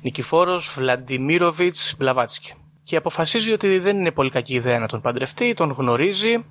[0.00, 5.70] Νικηφόρος Βλαντιμίροβιτς Μπλαβάτσκι και αποφασίζει ότι δεν είναι πολύ κακή ιδέα να τον παντρευτεί, τον
[5.70, 6.42] γνωρίζει, ε,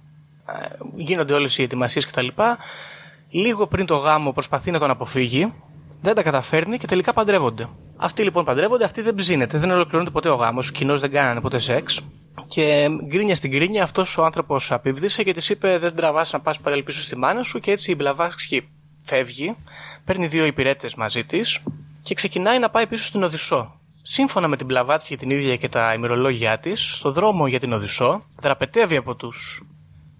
[0.95, 2.27] γίνονται όλες οι ετοιμασίες κτλ.
[3.29, 5.53] Λίγο πριν το γάμο προσπαθεί να τον αποφύγει
[6.01, 7.69] δεν τα καταφέρνει και τελικά παντρεύονται.
[7.97, 11.59] Αυτοί λοιπόν παντρεύονται, αυτοί δεν ψήνεται, δεν ολοκληρώνεται ποτέ ο γάμος, κοινώ δεν κάνανε ποτέ
[11.59, 12.01] σεξ.
[12.47, 16.59] Και γκρίνια στην γκρίνια αυτός ο άνθρωπος απίβδησε και της είπε: Δεν τραβάς να πας
[16.59, 17.59] πάλι πίσω στη μάνα σου.
[17.59, 18.67] Και έτσι η Μπλαβάσκη
[19.03, 19.55] φεύγει,
[20.05, 21.59] παίρνει δύο υπηρέτες μαζί της
[22.01, 23.79] και ξεκινάει να πάει πίσω στην Οδυσσό.
[24.01, 28.23] Σύμφωνα με την Μπλαβάτσια την ίδια και τα ημερολόγια της, στο δρόμο για την Οδυσσό,
[28.41, 29.63] δραπετεύει από τους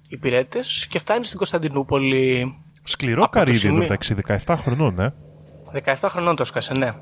[0.08, 2.56] υπηρέτες και φτάνει στην Κωνσταντινούπολη.
[2.84, 5.14] Σκληρό καρύδι μεταξύ 17 χρονών, ε.
[5.84, 6.94] 17 χρονών το έσκασε, ναι.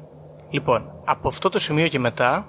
[0.49, 2.47] Λοιπόν, από αυτό το σημείο και μετά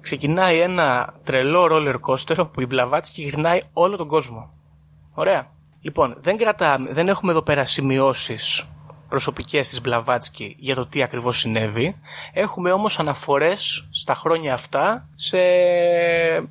[0.00, 4.50] ξεκινάει ένα τρελό ρόλερ κόστερο που η Μπλαβάτσκι γυρνάει όλο τον κόσμο.
[5.14, 5.50] Ωραία.
[5.80, 8.64] Λοιπόν, δεν, κρατάμε, δεν έχουμε εδώ πέρα σημειώσεις
[9.08, 11.96] προσωπικές της Μπλαβάτσκι για το τι ακριβώς συνέβη.
[12.32, 15.38] Έχουμε όμως αναφορές στα χρόνια αυτά σε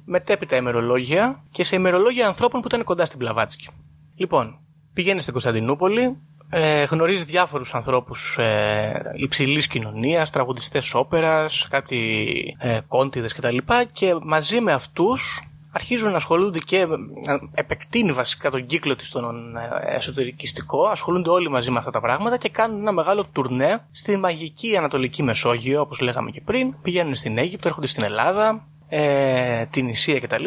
[0.06, 3.70] μετέπειτα ημερολόγια και σε ημερολόγια ανθρώπων που ήταν κοντά στην Μπλαβάτσκι.
[4.16, 4.60] Λοιπόν,
[4.94, 6.18] πηγαίνεις στην Κωνσταντινούπολη,
[6.50, 13.58] ε, γνωρίζει διάφορους ανθρώπους ε, υψηλής κοινωνίας, τραγουδιστές όπερας, κάποιοι ε, κόντιδες κτλ.
[13.92, 16.86] Και μαζί με αυτούς αρχίζουν να ασχολούνται και
[17.26, 22.02] να επεκτείνει βασικά τον κύκλο της στον ε, εσωτερικιστικό, ασχολούνται όλοι μαζί με αυτά τα
[22.02, 26.76] πράγματα και κάνουν ένα μεγάλο τουρνέ στη μαγική Ανατολική Μεσόγειο, όπως λέγαμε και πριν.
[26.82, 30.46] Πηγαίνουν στην Αίγυπτο, έρχονται στην Ελλάδα, ε, την Ισία κτλ.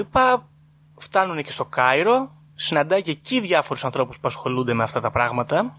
[0.97, 5.77] Φτάνουν και στο Κάιρο, συναντάει και εκεί διάφορους ανθρώπους που ασχολούνται με αυτά τα πράγματα,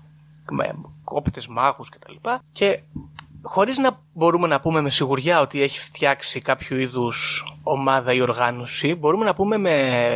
[0.51, 2.13] με κόπτες μάγους κτλ.
[2.21, 2.81] Και, και
[3.41, 8.95] χωρίς να μπορούμε να πούμε με σιγουριά ότι έχει φτιάξει κάποιο είδους ομάδα ή οργάνωση,
[8.95, 9.71] μπορούμε να πούμε με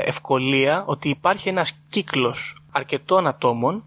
[0.05, 3.83] ευκολία ότι υπάρχει ένας κύκλος αρκετών ατόμων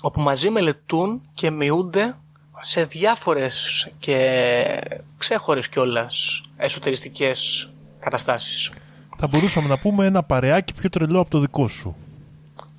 [0.00, 2.16] όπου μαζί μελετούν και μειούνται
[2.60, 4.80] σε διάφορες και
[5.18, 8.72] ξέχωρες κιόλας εσωτεριστικές καταστάσεις.
[9.16, 11.96] Θα μπορούσαμε να πούμε ένα παρεάκι πιο τρελό από το δικό σου.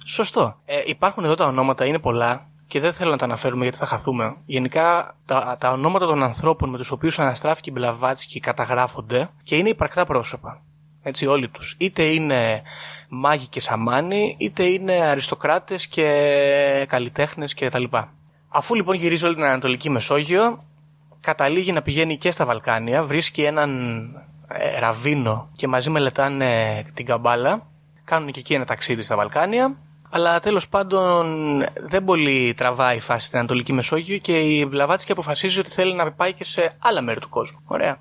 [0.05, 0.59] Σωστό.
[0.65, 3.85] Ε, υπάρχουν εδώ τα ονόματα, είναι πολλά και δεν θέλω να τα αναφέρουμε γιατί θα
[3.85, 4.35] χαθούμε.
[4.45, 9.69] Γενικά τα, τα ονόματα των ανθρώπων με τους οποίους αναστράφηκε η Μπλαβάτσκι καταγράφονται και είναι
[9.69, 10.61] υπαρκτά πρόσωπα.
[11.03, 11.75] Έτσι, όλοι τους.
[11.79, 12.61] Είτε είναι
[13.09, 17.83] μάγοι και σαμάνοι, είτε είναι αριστοκράτες και καλλιτέχνες κτλ.
[18.49, 20.63] Αφού λοιπόν γυρίζει όλη την Ανατολική Μεσόγειο,
[21.19, 24.01] καταλήγει να πηγαίνει και στα Βαλκάνια, βρίσκει έναν
[24.47, 27.67] ε, ραβίνο και μαζί μελετάνε την καμπάλα.
[28.03, 29.77] Κάνουν και εκεί ένα ταξίδι στα Βαλκάνια
[30.09, 31.25] αλλά τέλος πάντων
[31.87, 36.11] δεν πολύ τραβάει η φάση στην Ανατολική Μεσόγειο και η Βλαβάτσκι αποφασίζει ότι θέλει να
[36.11, 37.59] πάει και σε άλλα μέρη του κόσμου.
[37.65, 37.97] Ωραία.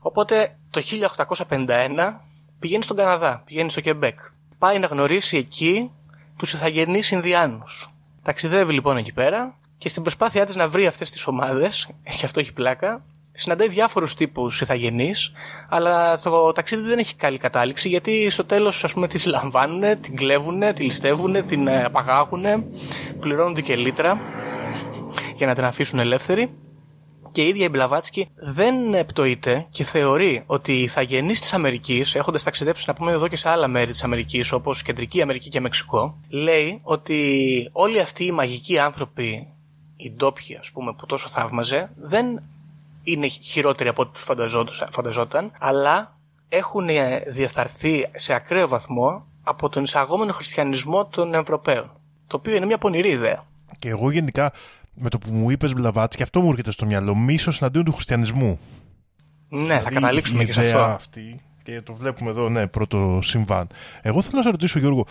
[0.00, 0.82] Οπότε το
[1.48, 1.66] 1851
[2.58, 4.18] πηγαίνει στον Καναδά, πηγαίνει στο Κεμπέκ.
[4.58, 5.90] Πάει να γνωρίσει εκεί
[6.36, 7.92] τους Ιθαγενείς Ινδιάνους.
[8.22, 12.40] Ταξιδεύει λοιπόν εκεί πέρα και στην προσπάθειά της να βρει αυτές τις ομάδες, και αυτό
[12.40, 13.04] έχει πλάκα,
[13.38, 15.32] συναντάει διάφορους τύπους ηθαγενείς,
[15.68, 20.16] αλλά το ταξίδι δεν έχει καλή κατάληξη γιατί στο τέλος, ας πούμε, τη λαμβάνουν, την
[20.16, 22.44] κλέβουν, τη ληστεύουν, την ε, απαγάγουν,
[23.20, 24.20] πληρώνουν και λίτρα
[25.36, 26.50] για να την αφήσουν ελεύθερη.
[27.32, 32.42] Και η ίδια η Μπλαβάτσκι δεν πτωείται και θεωρεί ότι οι ηθαγενείς της Αμερικής, έχοντας
[32.42, 36.18] ταξιδέψει να πούμε εδώ και σε άλλα μέρη της Αμερικής, όπως Κεντρική Αμερική και Μεξικό,
[36.28, 39.48] λέει ότι όλοι αυτοί οι μαγικοί άνθρωποι,
[39.96, 42.42] οι ντόπιοι ας πούμε, που τόσο θαύμαζε, δεν
[43.12, 46.18] είναι χειρότεροι από ό,τι τους φανταζόταν, αλλά
[46.48, 51.90] έχουν ε, διεφθαρθεί σε ακραίο βαθμό από τον εισαγόμενο χριστιανισμό των Ευρωπαίων.
[52.26, 53.44] Το οποίο είναι μια πονηρή ιδέα.
[53.78, 54.52] Και εγώ γενικά
[54.94, 57.92] με το που μου είπες Μπλαβάτς, και αυτό μου έρχεται στο μυαλό, μίσος εναντίον του
[57.92, 58.58] χριστιανισμού.
[59.48, 60.78] Ναι, θα δηλαδή, καταλήξουμε και σε αυτό.
[60.78, 63.66] Αυτή, και το βλέπουμε εδώ, ναι, πρώτο συμβάν.
[64.02, 65.06] Εγώ θέλω να σε ρωτήσω, Γιώργο,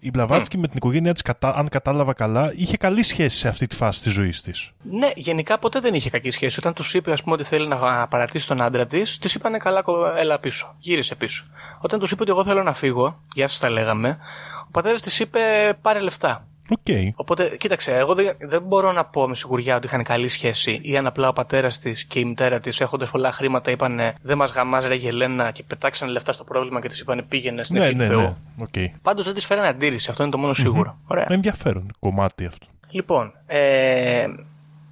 [0.00, 0.60] η Μπλαβάτσκι mm.
[0.60, 4.12] με την οικογένειά της, αν κατάλαβα καλά, είχε καλή σχέση σε αυτή τη φάση της
[4.12, 4.70] ζωής της.
[4.82, 6.58] Ναι, γενικά ποτέ δεν είχε κακή σχέση.
[6.60, 9.84] Όταν τους είπε, ας πούμε, ότι θέλει να παρατήσει τον άντρα της, της είπανε καλά,
[10.16, 10.74] έλα πίσω.
[10.78, 11.44] Γύρισε πίσω.
[11.80, 14.18] Όταν τους είπε ότι εγώ θέλω να φύγω, γεια σας τα λέγαμε,
[14.66, 15.40] ο πατέρας της είπε
[15.82, 16.44] πάρε λεφτά.
[16.70, 17.08] Okay.
[17.14, 20.96] Οπότε, κοίταξε, εγώ δεν, δεν μπορώ να πω με σιγουριά ότι είχαν καλή σχέση ή
[20.96, 24.52] αν απλά ο πατέρας της και η μητέρα της έχοντας πολλά χρήματα είπαν Δεν μας
[24.52, 28.08] γαμάς, ρε Γελένα και πετάξανε λεφτά στο πρόβλημα και της είπαν Πήγαινε στην ναι, ναι,
[28.08, 28.34] ναι.
[28.60, 28.86] Okay.
[29.02, 30.90] Πάντως δεν της φέρανε αντίρρηση, αυτό είναι το μόνο σίγουρο.
[30.90, 31.10] Mm-hmm.
[31.10, 31.26] Ωραία.
[31.28, 32.66] Ενδιαφέρον κομμάτι αυτό.
[32.90, 34.26] Λοιπόν, ε,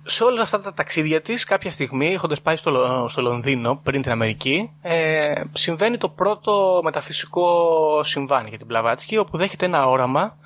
[0.03, 4.11] σε όλα αυτά τα ταξίδια της, κάποια στιγμή, έχοντας πάει στο, στο Λονδίνο πριν την
[4.11, 7.51] Αμερική, ε, συμβαίνει το πρώτο μεταφυσικό
[8.03, 10.37] συμβάν για την Πλαβάτσκι, όπου δέχεται ένα όραμα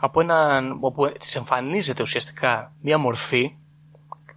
[0.00, 3.56] από έναν, όπου της εμφανίζεται ουσιαστικά μία μορφή,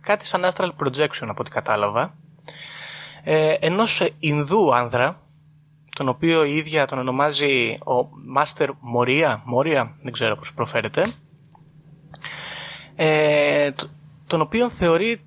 [0.01, 2.15] κάτι σαν astral projection από ό,τι κατάλαβα,
[3.23, 5.21] ε, ενός Ινδού άνδρα,
[5.95, 11.05] τον οποίο η ίδια τον ονομάζει ο Master Moria, Moria, δεν ξέρω πώς προφέρεται,
[12.95, 13.71] ε,
[14.27, 15.21] τον οποίο θεωρεί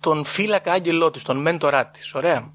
[0.00, 2.52] τον φύλακα άγγελό της, τον μέντορά της, ωραία.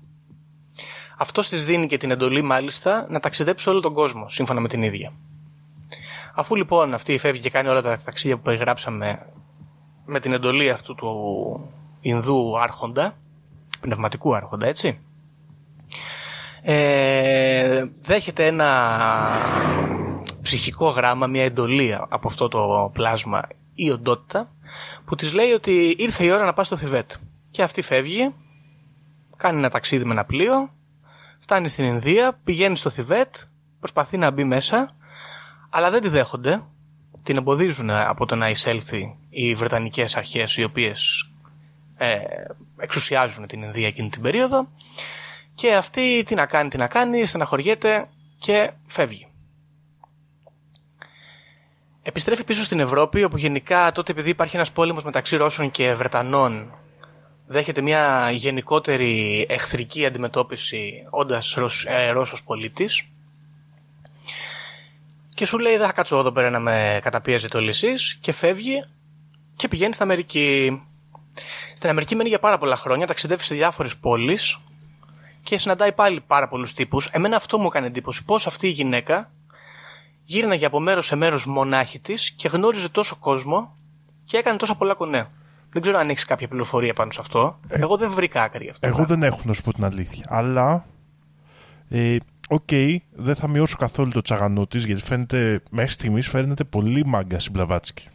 [1.18, 4.84] Αυτός της δίνει και την εντολή μάλιστα να ταξιδέψει όλο τον κόσμο, σύμφωνα με την
[4.84, 5.14] ίδια.
[6.36, 9.26] Αφού λοιπόν αυτή φεύγει και κάνει όλα τα ταξίδια που περιγράψαμε
[10.06, 11.12] με την εντολή αυτού του
[12.02, 13.18] Ινδού άρχοντα,
[13.80, 15.00] πνευματικού άρχοντα, έτσι,
[16.62, 18.70] ε, δέχεται ένα
[20.42, 23.42] ψυχικό γράμμα, μια εντολή από αυτό το πλάσμα
[23.74, 24.52] η οντότητα,
[25.06, 27.12] που της λέει ότι ήρθε η ώρα να πάει στο Θιβέτ.
[27.52, 28.34] Και αυτή φεύγει,
[29.38, 30.70] κάνει ένα ταξίδι με ένα πλοίο,
[31.40, 33.36] φτάνει στην Ινδία, πηγαίνει στο Θιβέτ,
[33.80, 34.96] προσπαθεί να μπει μέσα,
[35.76, 36.64] αλλά δεν τη δέχονται.
[37.24, 41.30] Την εμποδίζουν από το να εισέλθει οι Βρετανικές αρχές οι οποίες
[41.98, 42.18] ε,
[42.78, 44.68] εξουσιάζουν την Ινδία εκείνη την περίοδο
[45.54, 48.10] και αυτή τι να κάνει, τι να κάνει, στεναχωριέται
[48.40, 49.28] και φεύγει.
[52.02, 56.74] Επιστρέφει πίσω στην Ευρώπη, όπου γενικά τότε επειδή υπάρχει ένας πόλεμος μεταξύ Ρώσων και Βρετανών,
[57.48, 61.58] δέχεται μια γενικότερη εχθρική αντιμετώπιση όντας
[61.88, 63.08] ε, Ρώσος πολίτης
[65.36, 68.84] και σου λέει δεν θα κάτσω εδώ πέρα να με καταπίεζετε όλοι εσείς και φεύγει
[69.56, 70.82] και πηγαίνει στην Αμερική.
[71.76, 74.58] Στην Αμερική μένει για πάρα πολλά χρόνια, ταξιδεύει σε διάφορες πόλεις
[75.44, 77.08] και συναντάει πάλι πάρα πολλούς τύπους.
[77.12, 78.24] Εμένα αυτό μου έκανε εντύπωση.
[78.24, 79.32] Πώς αυτή η γυναίκα
[80.24, 83.78] γύρναγε από μέρος σε μέρος μονάχη της και γνώριζε τόσο κόσμο
[84.26, 85.28] και έκανε τόσα πολλά κονέ.
[85.70, 87.60] Δεν ξέρω αν έχεις κάποια πληροφορία πάνω σε αυτό.
[87.68, 88.88] Εγώ δεν βρήκα άκρη γι' αυτό.
[88.88, 90.26] Εγώ δεν έχω να σου πω την αλήθεια.
[90.30, 90.86] Αλλά.
[91.90, 92.18] Ε,
[92.50, 92.70] Οκ,
[93.12, 97.52] δεν θα μειώσω καθόλου το τσαγανό της γιατί φαίνεται, μέχρι στιγμής φαίνεται πολύ μάγκα στην
[97.52, 98.08] Μπλαβάτσκι.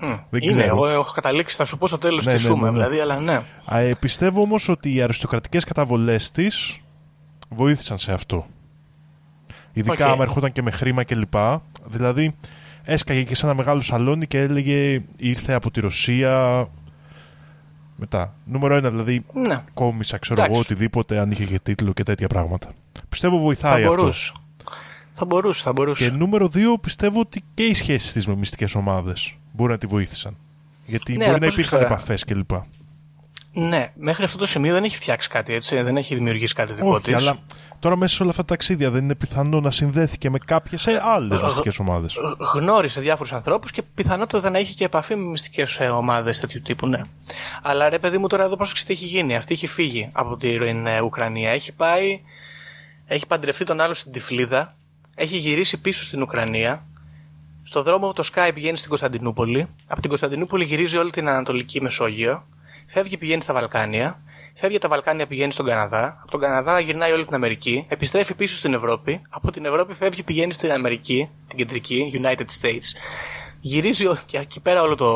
[0.00, 0.14] Μμ.
[0.30, 0.76] δεν είναι, ξέρω.
[0.76, 2.72] εγώ έχω καταλήξει, θα σου πω στο τέλος Ναι, τη ναι, σούμα, ναι, ναι.
[2.72, 3.42] δηλαδή, αλλά ναι.
[3.64, 6.80] Α, ε, πιστεύω όμως ότι οι αριστοκρατικές καταβολές της
[7.48, 8.46] βοήθησαν σε αυτό.
[9.72, 10.12] Ειδικά Οκ.
[10.12, 11.34] άμα ερχόταν και με χρήμα κλπ.
[11.84, 12.36] Δηλαδή,
[12.84, 16.68] έσκαγε και σε ένα μεγάλο σαλόνι και έλεγε ήρθε από τη Ρωσία.
[17.96, 18.34] Μετά.
[18.44, 19.62] Νούμερο ένα, δηλαδή, ναι.
[19.74, 20.72] κόμισσα, ξέρω εγώ, Εντάξει.
[20.72, 22.68] οτιδήποτε, αν είχε και τίτλο και τέτοια πράγματα.
[23.08, 23.94] Πιστεύω Θα βοηθάει αυτό.
[23.96, 24.32] μπορούσε.
[25.12, 26.08] Θα μπορούσε, θα μπορούσε.
[26.10, 29.86] Και νούμερο δύο, πιστεύω ότι και οι σχέσεις της με μυστικές ομάδες μπορεί να τη
[29.86, 30.36] βοήθησαν.
[30.86, 32.50] Γιατί Ναι, μπορεί αλλά να πώς υπήρχαν τώρα; επαφές κλπ.
[33.58, 36.88] Ναι, μέχρι αυτό το σημείο δεν έχει φτιάξει κάτι έτσι, δεν έχει δημιουργήσει κάτι δικό
[36.90, 37.14] Όχι, της.
[37.14, 37.36] αλλά
[37.78, 41.40] τώρα μέσα σε όλα αυτά τα ταξίδια δεν είναι πιθανό να συνδέθηκε με κάποιες άλλες
[41.40, 42.14] Ε, μυστικές ομάδες.
[42.14, 46.86] Γ- Γνώρισε διάφορους ανθρώπους και πιθανότατα να είχε και επαφή με μυστικές ομάδες τέτοιου τύπου,
[46.86, 47.00] ναι.
[47.62, 49.36] Αλλά ρε παιδί μου, τώρα εδώ πρόσεξε τι έχει γίνει.
[49.36, 51.50] Αυτή έχει φύγει από την ε, Ουκρανία.
[51.50, 52.20] Έχει πάει,
[53.06, 54.76] έχει παντρευτεί τον άλλο στην Τυφλίδα.
[55.14, 56.86] Έχει γυρίσει πίσω στην Ουκρανία.
[57.62, 59.66] Στο δρόμο το Skype πηγαίνει στην Κωνσταντινούπολη.
[59.86, 62.46] Από την Κωνσταντινούπολη γυρίζει όλη την Ανατολική Μεσόγειο.
[62.96, 64.20] Φεύγει πηγαίνει στα Βαλκάνια.
[64.54, 66.18] Φεύγει από τα Βαλκάνια πηγαίνει στον Καναδά.
[66.22, 67.86] Από τον Καναδά γυρνάει όλη την Αμερική.
[67.88, 69.22] Επιστρέφει πίσω στην Ευρώπη.
[69.30, 72.84] Από την Ευρώπη φεύγει πηγαίνει στην Αμερική, την κεντρική, United States.
[73.60, 75.06] Γυρίζει ο- και εκεί πέρα όλο το,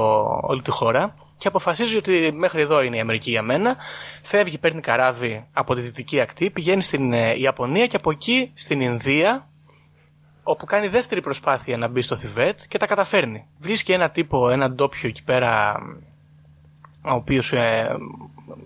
[0.42, 3.76] όλη τη χώρα και αποφασίζει ότι μέχρι εδώ είναι η Αμερική για μένα.
[4.22, 8.80] Φεύγει, παίρνει καράβι από τη δυτική ακτή, πηγαίνει στην ε, Ιαπωνία και από εκεί στην
[8.80, 9.48] Ινδία
[10.42, 13.46] όπου κάνει δεύτερη προσπάθεια να μπει στο Θιβέτ και τα καταφέρνει.
[13.58, 15.76] Βρίσκει ένα τύπο, έναν ντόπιο εκεί πέρα,
[17.02, 17.88] ο οποίος ε,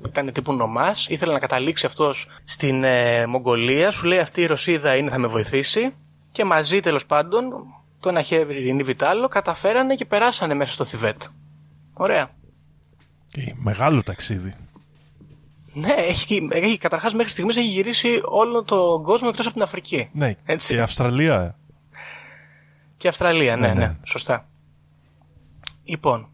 [0.06, 4.96] ήταν τύπου νομάς, ήθελε να καταλήξει αυτός στην ε, Μογγολία, σου λέει αυτή η Ρωσίδα
[4.96, 5.92] είναι θα με βοηθήσει
[6.32, 7.52] και μαζί τέλος πάντων
[8.00, 11.22] το ένα χέρι είναι βιτάλο, καταφέρανε και περάσανε μέσα στο Θιβέτ.
[11.92, 12.30] Ωραία.
[13.54, 14.54] Μεγάλο ταξίδι.
[15.72, 20.08] Ναι, έχει, έχει, καταρχάς μέχρι στιγμής έχει γυρίσει όλο τον κόσμο εκτός από την Αφρική.
[20.12, 20.74] Ναι, Έτσι.
[20.74, 21.40] και Αυστραλία.
[21.40, 21.54] ε.
[22.96, 23.96] Και Αυστραλία, ναι, Ναι, ναι, ναι.
[24.04, 24.48] σωστά.
[25.84, 26.28] Λοιπόν,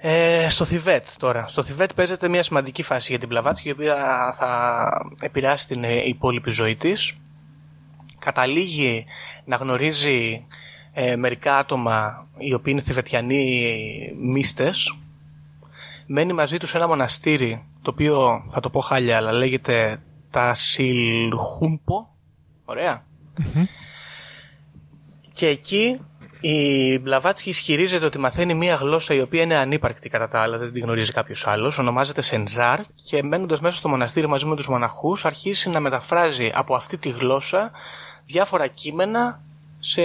[0.00, 1.48] ε, στο Θιβέτ τώρα.
[1.48, 3.94] Στο Θιβέτ παίζεται μια σημαντική φάση για την Πλαβάτσκι, η οποία
[4.38, 4.88] θα
[5.20, 7.14] επηρεάσει την ε, υπόλοιπη ζωή της.
[8.18, 9.04] Καταλήγει
[9.44, 10.46] να γνωρίζει
[10.92, 13.72] ε, μερικά άτομα οι οποίοι είναι θηβετιανοί
[14.20, 14.96] μίστες.
[16.06, 20.54] Μένει μαζί τους σε ένα μοναστήρι, το οποίο θα το πω χάλια, αλλά λέγεται τα
[20.54, 22.06] Σιλχούμπο.
[22.64, 23.04] Ωραία.
[25.32, 26.00] Και εκεί
[26.40, 30.72] η Μπλαβάτσκι ισχυρίζεται ότι μαθαίνει μία γλώσσα η οποία είναι ανύπαρκτη κατά τα άλλα, δεν
[30.72, 31.78] την γνωρίζει κάποιος άλλος.
[31.78, 36.74] Ονομάζεται Σεντζάρ και μένοντα μέσα στο μοναστήρι μαζί με τους μοναχούς, αρχίσει να μεταφράζει από
[36.74, 37.70] αυτή τη γλώσσα
[38.24, 39.40] διάφορα κείμενα
[39.78, 40.02] σε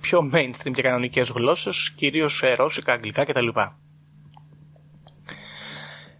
[0.00, 3.48] πιο mainstream και κανονικές γλώσσες, κυρίως ρώσικα, αγγλικά κτλ.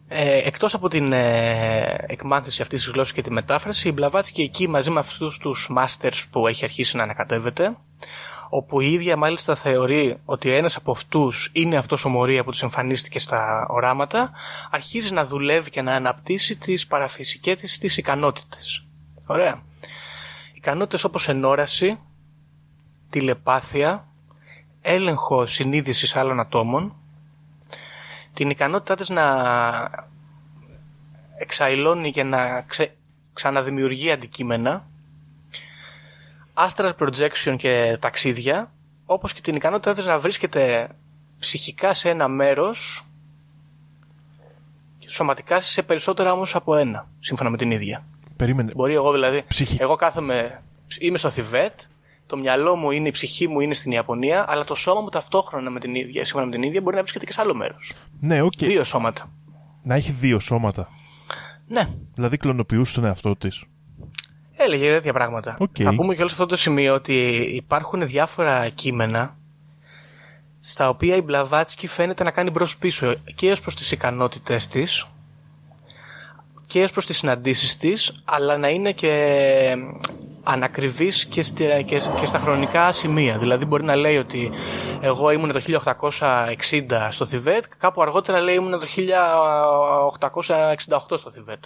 [0.08, 4.68] Ε, εκτός από την ε, εκμάθηση αυτής της γλώσσας και τη μετάφραση, η Μπλαβάτσκι εκεί
[4.68, 7.76] μαζί με αυτούς τους masters που έχει αρχίσει να ανακατεύεται,
[8.48, 12.62] όπου η ίδια μάλιστα θεωρεί ότι ένας από αυτούς είναι αυτός ο Μωρία που της
[12.62, 14.30] εμφανίστηκε στα οράματα,
[14.70, 18.84] αρχίζει να δουλεύει και να αναπτύσσει τις παραφυσικές της τις ικανότητες.
[19.26, 19.62] Ωραία.
[20.54, 21.98] Ικανότητες όπως ενόραση,
[23.10, 24.06] τηλεπάθεια,
[24.80, 26.94] έλεγχο συνείδησης άλλων ατόμων,
[28.34, 29.24] την ικανότητά της να
[31.38, 32.96] εξαϊλώνει και να ξε...
[33.32, 34.88] ξαναδημιουργεί αντικείμενα,
[36.56, 38.72] astral projection και ταξίδια,
[39.06, 40.88] όπως και την ικανότητά της να βρίσκεται
[41.38, 43.06] ψυχικά σε ένα μέρος
[44.98, 48.06] και σωματικά σε περισσότερα όμως από ένα, σύμφωνα με την ίδια.
[48.36, 48.72] Περίμενε.
[48.76, 50.62] Μπορεί εγώ δηλαδή, Ψυχη- εγώ κάθομαι,
[51.00, 51.80] είμαι στο Θιβέτ,
[52.26, 55.70] το μυαλό μου είναι, η ψυχή μου είναι στην Ιαπωνία, αλλά το σώμα μου ταυτόχρονα
[55.70, 57.92] με την ίδια, σύμφωνα με την ίδια, μπορεί να βρίσκεται και σε άλλο μέρος.
[58.20, 58.52] Ναι, οκ.
[58.58, 59.30] Δύο σώματα.
[59.82, 60.88] Να έχει δύο σώματα.
[61.68, 63.64] Ναι, Δηλαδή κλωνοποιούσε τον εαυτό της.
[64.66, 65.56] Έλεγε τέτοια πράγματα.
[65.58, 65.70] Οκ.
[65.82, 67.14] Θα πούμε και όλο σε αυτό το σημείο ότι
[67.54, 69.36] υπάρχουν διάφορα κείμενα
[70.60, 75.06] στα οποία η Μπλαβάτσκι φαίνεται να κάνει μπρος πίσω και ως προς τις ικανότητες της
[76.66, 79.76] και ως προς τις συναντήσεις της αλλά να είναι και
[80.42, 83.38] ανακριβής και, στη- και, και στα χρονικά σημεία.
[83.38, 84.50] Δηλαδή μπορεί να λέει ότι
[85.00, 88.86] εγώ ήμουν το 1860 στο Θιβέτ, κάπου αργότερα λέει ήμουν το
[91.08, 91.64] 1868 στο Θιβέτ.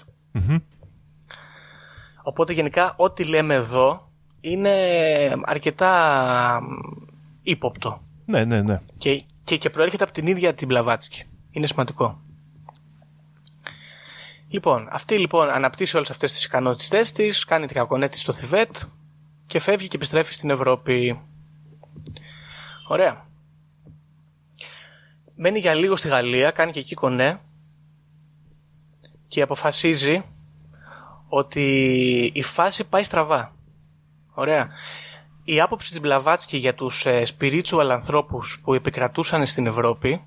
[2.30, 4.70] Οπότε γενικά ό,τι λέμε εδώ είναι
[5.44, 6.60] αρκετά
[7.42, 8.80] ύποπτο Ναι, ναι, ναι.
[8.98, 11.22] και, και, και προέρχεται από την ίδια την Μπλαβάτσκι.
[11.50, 12.20] Είναι σημαντικό.
[14.48, 18.76] Λοιπόν, αυτή λοιπόν αναπτύσσει όλες αυτές τις ικανότητές της, κάνει την κακονέτη στο Θιβέτ
[19.46, 21.20] και φεύγει και επιστρέφει στην Ευρώπη.
[22.88, 23.26] Ωραία.
[25.34, 27.40] Μένει για λίγο στη Γαλλία, κάνει και εκεί κονέ
[29.28, 30.24] και αποφασίζει
[31.32, 33.52] ότι η φάση πάει στραβά.
[34.34, 34.68] Ωραία.
[35.44, 40.24] Η άποψη της Μπλαβάτσκι για τους ε, spiritual ανθρώπους που επικρατούσαν στην Ευρώπη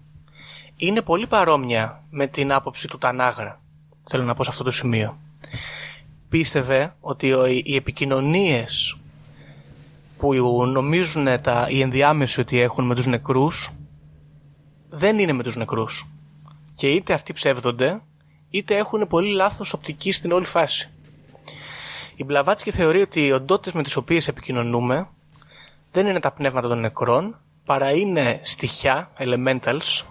[0.75, 3.61] είναι πολύ παρόμοια με την άποψη του Τανάγρα.
[4.03, 5.17] Θέλω να πω σε αυτό το σημείο.
[6.29, 7.27] Πίστευε ότι
[7.63, 8.97] οι επικοινωνίες
[10.17, 10.33] που
[10.65, 13.69] νομίζουν τα, οι ενδιάμεσοι ότι έχουν με τους νεκρούς
[14.89, 16.07] δεν είναι με τους νεκρούς.
[16.75, 18.01] Και είτε αυτοί ψεύδονται
[18.49, 20.92] είτε έχουν πολύ λάθος οπτική στην όλη φάση.
[22.23, 25.07] Η Μπλαβάτσκι θεωρεί ότι οι οντότητες με τις οποίες επικοινωνούμε
[25.91, 30.01] δεν είναι τα πνεύματα των νεκρών, παρά είναι στοιχιά, elementals,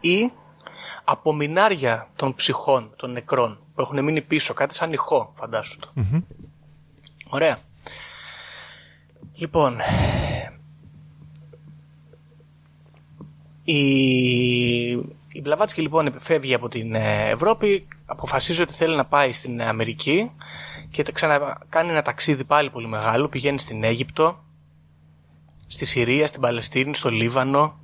[0.00, 0.32] ή
[1.04, 5.92] απομεινάρια των ψυχών των νεκρών που έχουν μείνει πίσω, κάτι σαν ηχό, φαντάσου το.
[7.28, 7.58] Ωραία.
[9.34, 9.78] Λοιπόν,
[13.64, 13.80] η,
[15.32, 20.30] η Μπλαβάτσκι λοιπόν φεύγει από την ε, Ευρώπη, αποφασίζει ότι θέλει να πάει στην Αμερική
[20.90, 24.44] και ξανακάνει ένα ταξίδι πάλι πολύ μεγάλο, πηγαίνει στην Αίγυπτο,
[25.66, 27.80] στη Συρία, στην Παλαιστίνη, στο Λίβανο.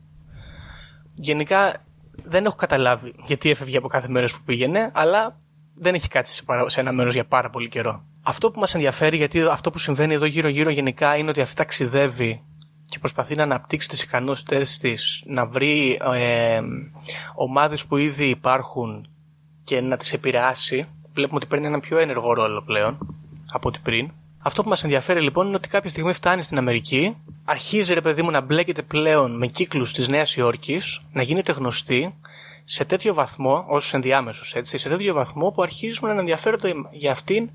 [1.15, 1.85] Γενικά
[2.25, 5.39] δεν έχω καταλάβει γιατί έφευγε από κάθε μέρος που πήγαινε, αλλά
[5.75, 8.05] δεν έχει κάτσει σε ένα μέρος για πάρα πολύ καιρό.
[8.23, 12.43] Αυτό που μας ενδιαφέρει, γιατί αυτό που συμβαίνει εδώ γύρω-γύρω γενικά είναι ότι αυτή ταξιδεύει
[12.89, 16.61] και προσπαθεί να αναπτύξει τις ικανότητέ της, να βρει ε,
[17.35, 19.09] ομάδες που ήδη υπάρχουν
[19.65, 20.89] και να τις επηρεάσει.
[21.15, 22.99] Βλέπουμε ότι παίρνει ένα πιο ένεργο ρόλο πλέον
[23.53, 24.11] από ό,τι πριν.
[24.39, 28.23] Αυτό που μας ενδιαφέρει λοιπόν είναι ότι κάποια στιγμή φτάνει στην Αμερική, αρχίζει ρε παιδί
[28.23, 32.15] μου να μπλέκεται πλέον με κύκλους της Νέας Υόρκης, να γίνεται γνωστή
[32.65, 37.51] σε τέτοιο βαθμό, ως ενδιάμεσος έτσι, σε τέτοιο βαθμό που αρχίζουν να ενδιαφέρονται για αυτήν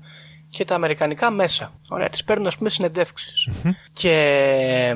[0.48, 1.72] και τα αμερικανικά μέσα.
[1.88, 3.48] Ωραία, τις παίρνουν ας πούμε συνεντεύξεις.
[3.92, 4.94] Και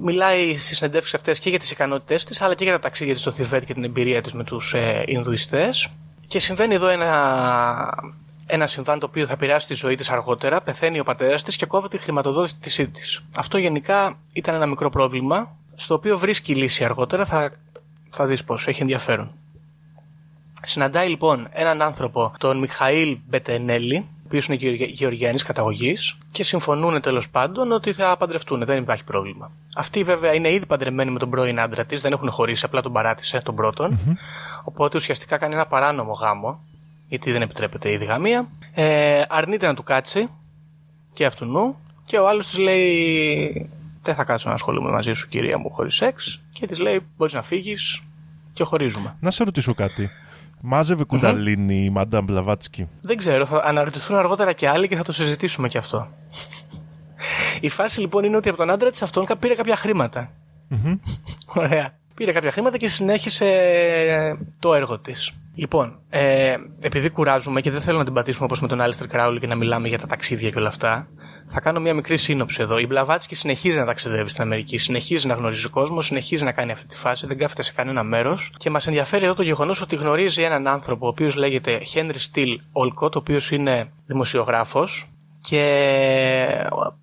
[0.00, 3.22] μιλάει στις συνεντεύξεις αυτές και για τις ικανότητέ της, αλλά και για τα ταξίδια της
[3.22, 5.88] στο Θιβέτ και την εμπειρία της με τους ε, Ινδουιστές.
[6.28, 8.12] Και συμβαίνει εδώ ένα,
[8.46, 10.60] ένα συμβάν το οποίο θα επηρεάσει τη ζωή της αργότερα.
[10.60, 13.24] Πεθαίνει ο πατέρας της και κόβεται η χρηματοδότησή της.
[13.36, 17.24] Αυτό γενικά ήταν ένα μικρό πρόβλημα, στο οποίο βρίσκει λύση αργότερα.
[17.24, 17.52] Θα,
[18.10, 19.30] θα δεις πώς, έχει ενδιαφέρον.
[20.62, 27.28] Συναντάει λοιπόν έναν άνθρωπο, τον Μιχαήλ Μπετενέλη, ο οποίος είναι γεωργιανής καταγωγής, και συμφωνούν τέλος
[27.28, 28.64] πάντων ότι θα παντρευτούν.
[28.64, 29.50] Δεν υπάρχει πρόβλημα.
[29.76, 32.92] Αυτή βέβαια είναι ήδη παντρεμένη με τον πρώην άντρα της, δεν έχουν χωρίσει, απλά τον
[32.92, 33.98] παράτησε τον πρώτον.
[34.68, 36.60] Οπότε ουσιαστικά κάνει ένα παράνομο γάμο,
[37.08, 38.48] γιατί δεν επιτρέπεται η διγαμία.
[38.74, 40.28] Ε, αρνείται να του κάτσει
[41.12, 43.70] και αυτού νου, και ο άλλος της λέει:
[44.02, 46.42] Δεν θα κάτσω να ασχολούμαι μαζί σου, κυρία μου, χωρίς σεξ.
[46.52, 48.02] Και της λέει: Μπορείς να φύγεις
[48.52, 49.16] και χωρίζουμε.
[49.20, 50.10] Να σε ρωτήσω κάτι.
[50.60, 55.12] Μάζευε κουνταλίνη η Μαντάμ Μπλαβάτσκι; Δεν ξέρω, θα αναρωτηθούν αργότερα και άλλοι και θα το
[55.12, 56.08] συζητήσουμε και αυτό.
[57.60, 60.30] Η φάση λοιπόν είναι ότι από τον άντρα της αυτόν πήρε κάποια χρήματα.
[61.46, 61.97] Ωραία.
[62.18, 63.48] Πήρε κάποια χρήματα και συνέχισε
[64.58, 65.32] το έργο της.
[65.54, 69.40] Λοιπόν, ε, επειδή κουράζουμε και δεν θέλω να την πατήσουμε όπως με τον Άλιστερ Κράουλι
[69.40, 71.08] και να μιλάμε για τα ταξίδια και όλα αυτά,
[71.48, 72.78] θα κάνω μια μικρή σύνοψη εδώ.
[72.78, 76.86] Η Μπλαβάτσκι συνεχίζει να ταξιδεύει στην Αμερική, συνεχίζει να γνωρίζει κόσμος, συνεχίζει να κάνει αυτή
[76.86, 78.52] τη φάση, δεν κάθεται σε κανένα μέρος.
[78.56, 82.56] Και μας ενδιαφέρει εδώ το γεγονός ότι γνωρίζει έναν άνθρωπο, ο οποίος λέγεται Henry Steele
[82.72, 85.08] Olcott, ο οποίος είναι δημοσιογράφος,
[85.40, 85.62] και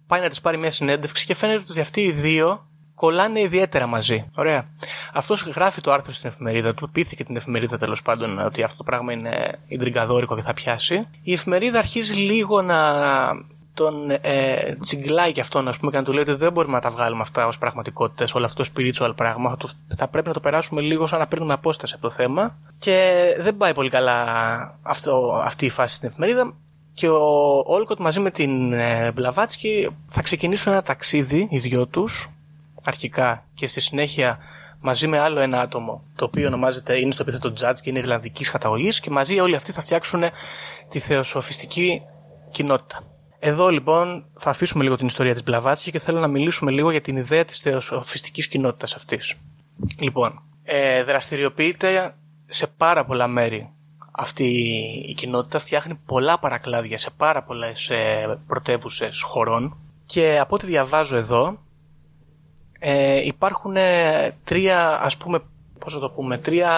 [0.07, 4.25] πάει να της πάρει μια συνέντευξη και φαίνεται ότι αυτοί οι δύο κολλάνε ιδιαίτερα μαζί.
[4.35, 4.65] Ωραία.
[5.13, 8.83] Αυτός γράφει το άρθρο στην εφημερίδα του, πείθηκε την εφημερίδα τέλος πάντων ότι αυτό το
[8.83, 11.07] πράγμα είναι ιντριγκαδόρικο και θα πιάσει.
[11.21, 12.77] Η εφημερίδα αρχίζει λίγο να
[13.75, 16.81] τον ε, τσιγκλάει και αυτόν, ας πούμε, και να του λέει ότι δεν μπορούμε να
[16.81, 19.57] τα βγάλουμε αυτά ως πραγματικότητες, όλο αυτό το spiritual πράγμα.
[19.97, 22.57] Θα πρέπει να το περάσουμε λίγο σαν να παίρνουμε απόσταση από το θέμα.
[22.77, 24.25] Και δεν πάει πολύ καλά
[24.81, 26.53] αυτό, αυτή η φάση στην εφημερίδα.
[26.93, 32.29] Και ο Όλκοτ μαζί με την ε, Μπλαβάτσκι θα ξεκινήσουν ένα ταξίδι, οι δυο τους,
[32.85, 34.37] αρχικά και στη συνέχεια
[34.79, 38.51] μαζί με άλλο ένα άτομο, το οποίο ονομάζεται, είναι στο επίθετο Judge και είναι Ιρλανδικής
[38.51, 40.23] καταγωγής, και μαζί όλοι αυτοί θα φτιάξουν
[40.89, 42.01] τη θεοσοφιστική
[42.51, 43.03] κοινότητα.
[43.39, 47.01] Εδώ λοιπόν θα αφήσουμε λίγο την ιστορία της Μπλαβάτσια και θέλω να μιλήσουμε λίγο για
[47.01, 49.33] την ιδέα της θεοσοφιστικής κοινότητας αυτής.
[49.99, 52.15] Λοιπόν, ε, δραστηριοποιείται
[52.45, 53.69] σε πάρα πολλά μέρη
[54.11, 54.43] αυτή
[55.07, 61.17] η κοινότητα, φτιάχνει πολλά παρακλάδια σε πάρα πολλές ε, πρωτεύουσες χωρών και από ό,τι διαβάζω
[61.17, 61.59] εδώ
[62.87, 63.75] ε, υπάρχουν
[64.43, 65.39] τρία ας πούμε
[65.79, 66.71] πώς θα το πούμε, τρία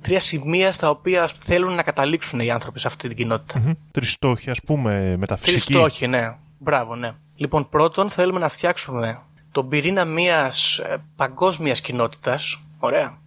[0.00, 3.62] τρία σημεία στα οποία θέλουν να καταλήξουν οι άνθρωποι σε αυτή την κοινότητα.
[3.62, 3.76] Mm-hmm.
[3.90, 5.72] Τριστόχοι, ας πούμε, μεταφυσική.
[5.72, 6.34] Τριστόχοι, ναι.
[6.58, 7.12] Μπράβο, ναι.
[7.36, 9.18] Λοιπόν, πρώτον θέλουμε να φτιάξουμε
[9.52, 12.60] τον πυρήνα μιας ε, παγκόσμιας κοινότητας.
[12.78, 13.18] Ωραία.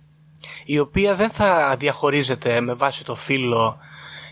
[0.66, 3.78] Η οποία δεν θα διαχωρίζεται με βάση το φύλλο,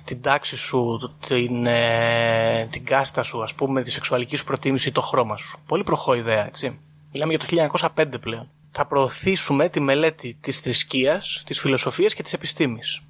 [0.03, 4.91] την τάξη σου, την, ε, την κάστα σου, ας πούμε, τη σεξουαλική σου προτίμηση ή
[4.91, 5.59] το χρώμα σου.
[5.67, 6.77] Πολύ προχώ ιδέα, έτσι.
[7.13, 8.49] Μιλάμε για το 1905 πλέον.
[8.71, 13.01] Θα προωθήσουμε τη μελέτη της θρησκείας, της φιλοσοφίας και της επιστήμης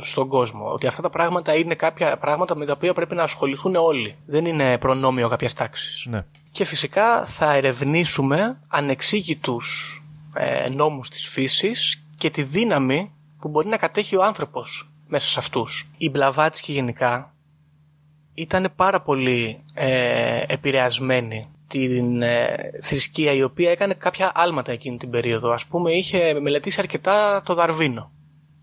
[0.00, 0.72] στον κόσμο.
[0.72, 4.16] Ότι αυτά τα πράγματα είναι κάποια πράγματα με τα οποία πρέπει να ασχοληθούν όλοι.
[4.26, 6.06] Δεν είναι προνόμιο κάποιας τάξης.
[6.06, 6.24] Ναι.
[6.50, 10.02] Και φυσικά θα ερευνήσουμε ανεξήγητους
[10.34, 15.38] ε, νόμους της φύσης και τη δύναμη που μπορεί να κατέχει ο άνθρωπος μέσα σε
[15.38, 15.90] αυτούς.
[15.96, 17.34] Οι Μπλαβάτσκι γενικά
[18.34, 22.46] ήταν πάρα πολύ ε, επηρεασμένοι την ε,
[22.80, 25.50] θρησκεία η οποία έκανε κάποια άλματα εκείνη την περίοδο.
[25.50, 28.10] Ας πούμε είχε μελετήσει αρκετά το Δαρβίνο.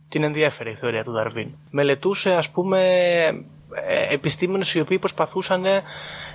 [0.09, 1.59] Την ενδιέφερε η θεωρία του Δαρβίνου.
[1.69, 2.79] Μελετούσε ας πούμε
[3.87, 5.63] ε, επιστήμονες οι οποίοι προσπαθούσαν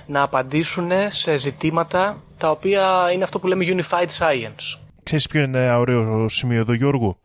[0.05, 4.79] να απαντήσουν σε ζητήματα τα οποία είναι αυτό που λέμε unified science.
[5.03, 7.19] Ξέρεις ποιο είναι ένα ωραίο σημείο εδώ Γιώργο;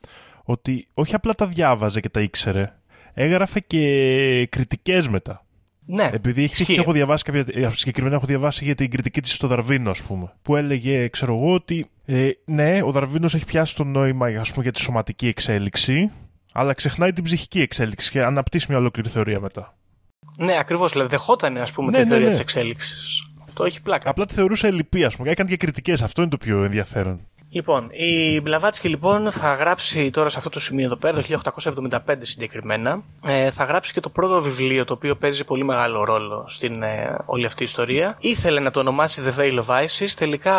[0.44, 2.72] Ότι όχι απλά τα διάβαζε και τα ήξερε
[3.14, 5.44] έγραφε και κριτικές μετά.
[5.90, 6.74] Ναι, Επειδή έχει ισχύει.
[6.74, 7.44] και έχω διαβάσει κάποια.
[7.52, 10.32] ε, Συγκεκριμένα έχω διαβάσει για την κριτική της στο Δαρβίνο, ας πούμε.
[10.42, 14.62] Που έλεγε, ξέρω εγώ, ότι ε, ναι, ο Δαρβίνος έχει πιάσει το νόημα ας πούμε,
[14.62, 16.10] για τη σωματική εξέλιξη,
[16.52, 19.76] αλλά ξεχνάει την ψυχική εξέλιξη και αναπτύσσει μια ολόκληρη θεωρία μετά.
[20.38, 20.92] Ναι, ακριβώς.
[20.92, 22.30] Δηλαδή, δεχόταν ας πούμε, Ναι, τη ναι, θεωρία ναι.
[22.32, 23.22] της εξέλιξης.
[23.52, 24.10] Το έχει πλάκα.
[24.10, 25.30] Απλά τη θεωρούσε ελλειπή, ας πούμε.
[25.30, 26.02] Έκανε και κριτικές.
[26.02, 27.27] Αυτό είναι το πιο ενδιαφέρον.
[27.50, 31.40] Λοιπόν, η Μπλαβάτσκι λοιπόν θα γράψει τώρα σε αυτό το σημείο εδώ πέρα, το
[31.76, 36.44] 1875 συγκεκριμένα, ε, θα γράψει και το πρώτο βιβλίο το οποίο παίζει πολύ μεγάλο ρόλο
[36.48, 38.16] στην ε, όλη αυτή η ιστορία.
[38.20, 40.56] Ήθελε να το ονομάσει The Veil of Isis, τελικά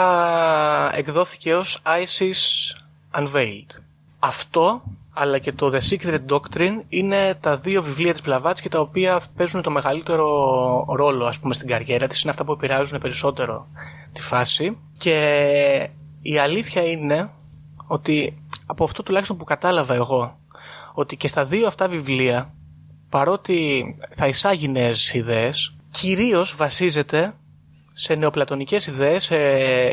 [0.95, 2.75] εκδόθηκε ως Isis
[3.21, 3.79] Unveiled.
[4.19, 4.81] Αυτό
[5.13, 9.61] αλλά και το The Secret Doctrine είναι τα δύο βιβλία της Blavatsky τα οποία παίζουν
[9.61, 13.67] το μεγαλύτερο ρόλο ας πούμε στην καριέρα της, είναι αυτά που επηρεάζουν περισσότερο
[14.13, 15.89] τη φάση και
[16.22, 17.30] η αλήθεια είναι
[17.88, 20.38] ότι από αυτό τουλάχιστον που κατάλαβα εγώ
[20.93, 22.53] ότι και στα δύο αυτά βιβλία
[23.09, 27.34] παρότι θα εισάγει νέες ιδέες κυρίως βασίζεται
[28.01, 29.38] σε νεοπλατωνικές ιδέες, σε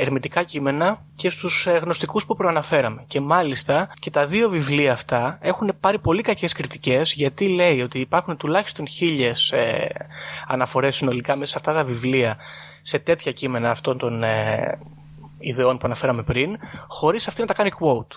[0.01, 3.05] ερμητικά κείμενα και στους ε, γνωστικούς που προαναφέραμε.
[3.07, 7.99] Και μάλιστα και τα δύο βιβλία αυτά έχουν πάρει πολύ κακές κριτικές γιατί λέει ότι
[7.99, 9.89] υπάρχουν τουλάχιστον χίλιες ε,
[10.47, 12.37] αναφορές συνολικά μέσα σε αυτά τα βιβλία
[12.83, 14.79] σε τέτοια κείμενα αυτών των ε,
[15.39, 16.57] ιδεών που αναφέραμε πριν,
[16.87, 18.17] χωρίς αυτή να τα κάνει quote.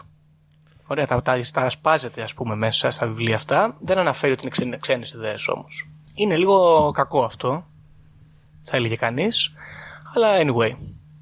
[0.87, 4.51] Ωραία, τα, τα, τα σπάζεται ας πούμε μέσα στα βιβλία αυτά, δεν αναφέρει ότι είναι
[4.51, 5.89] ξένε, ξένες ιδέες όμως.
[6.13, 7.65] Είναι λίγο κακό αυτό,
[8.63, 9.53] θα έλεγε κανείς,
[10.15, 10.75] αλλά anyway.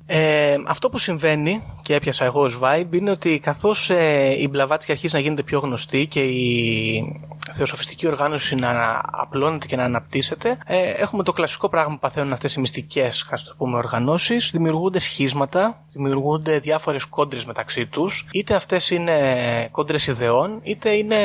[0.09, 4.91] Ε, αυτό που συμβαίνει και έπιασα εγώ ως vibe είναι ότι καθώς ε, η Μπλαβάτσικη
[4.91, 7.21] αρχίζει να γίνεται πιο γνωστή και η
[7.53, 10.57] θεοσοφιστική οργάνωση να απλώνεται και να αναπτύσσεται.
[10.65, 14.49] Ε, έχουμε το κλασικό πράγμα που παθαίνουν αυτές οι μυστικές ας το πούμε οργανώσεις.
[14.51, 18.27] Δημιουργούνται σχίσματα, δημιουργούνται διάφορες κόντρες μεταξύ τους.
[18.31, 21.17] Είτε αυτές είναι κόντρες ιδεών είτε είναι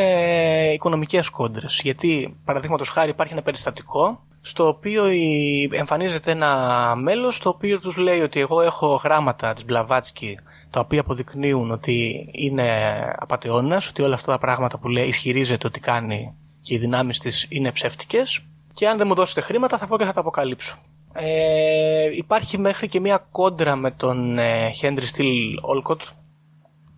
[0.74, 1.80] οικονομικές κόντρες.
[1.82, 7.96] Γιατί παραδείγματος χάρη υπάρχει ένα περιστατικό στο οποίο η- εμφανίζεται ένα μέλος το οποίο τους
[7.96, 10.38] λέει ότι εγώ έχω γράμματα της Μπλαβάτσκι
[10.72, 15.80] τα οποία αποδεικνύουν ότι είναι απατεώνας, ότι όλα αυτά τα πράγματα που λέει ισχυρίζεται ότι
[15.80, 18.40] κάνει και οι δυνάμεις της είναι ψεύτικες
[18.72, 20.76] και αν δεν μου δώσετε χρήματα θα πω και θα τα αποκαλύψω.
[21.12, 26.00] Ε, υπάρχει μέχρι και μια κόντρα με τον ε, Henry Steele Olcott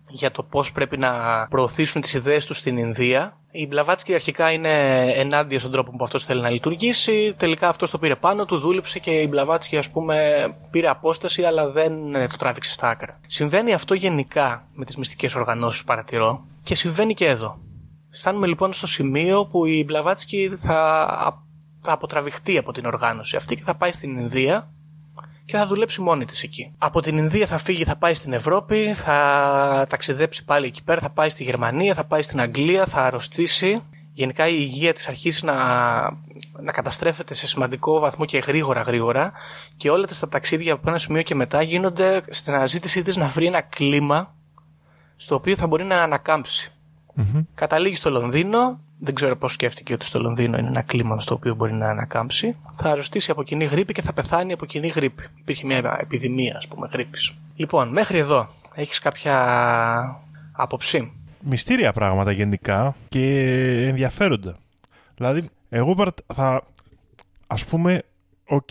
[0.09, 1.11] για το πώς πρέπει να
[1.49, 3.37] προωθήσουν τις ιδέες τους στην Ινδία.
[3.57, 7.33] Η Μπλαβάτσκι αρχικά είναι ενάντια στον τρόπο που αυτός θέλει να λειτουργήσει.
[7.37, 11.69] Τελικά αυτός το πήρε πάνω του, δούλεψε και η Μπλαβάτσκι ας πούμε πήρε απόσταση αλλά
[11.69, 13.19] δεν ε, το τράβηξε στα άκρα.
[13.27, 17.59] Συμβαίνει αυτό γενικά με τις μυστικές οργανώσεις παρατηρώ και συμβαίνει και εδώ.
[18.13, 21.07] Φτάνουμε λοιπόν στο σημείο που η Μπλαβάτσκι θα,
[21.81, 24.69] θα αποτραβηχτεί από την οργάνωση αυτή και θα πάει στην Ινδία
[25.45, 26.71] και θα δουλέψει μόνη της εκεί.
[26.77, 31.09] Από την Ινδία θα φύγει, θα πάει στην Ευρώπη, θα ταξιδέψει πάλι εκεί πέρα, θα
[31.09, 33.81] πάει στη Γερμανία, θα πάει στην Αγγλία, θα αρρωστήσει.
[34.13, 35.55] Γενικά η υγεία της αρχίζει να,
[36.61, 39.31] να καταστρέφεται σε σημαντικό βαθμό και γρήγορα γρήγορα
[39.77, 43.45] και όλα τα ταξίδια από ένα σημείο και μετά γίνονται στην αναζήτησή της να βρει
[43.45, 44.33] ένα κλίμα
[45.15, 46.71] στο οποίο θα μπορεί να ανακάμψει.
[47.55, 48.79] Καταλήγει στο Λονδίνο.
[48.99, 52.55] Δεν ξέρω πώς σκέφτηκε ότι στο Λονδίνο είναι ένα κλίμα στο οποίο μπορεί να ανακάμψει.
[52.75, 55.23] Θα αρρωστήσει από κοινή γρήπη και θα πεθάνει από κοινή γρήπη.
[55.39, 57.33] Υπήρχε μια επιδημία, ας πούμε, γρήπης.
[57.55, 59.35] Λοιπόν, μέχρι εδώ έχεις κάποια
[60.51, 63.29] άποψη; Μυστήρια πράγματα γενικά και
[63.87, 64.57] ενδιαφέροντα.
[65.15, 66.63] Δηλαδή, εγώ παρα- θα.
[67.47, 68.01] ας πούμε,
[68.45, 68.69] οκ.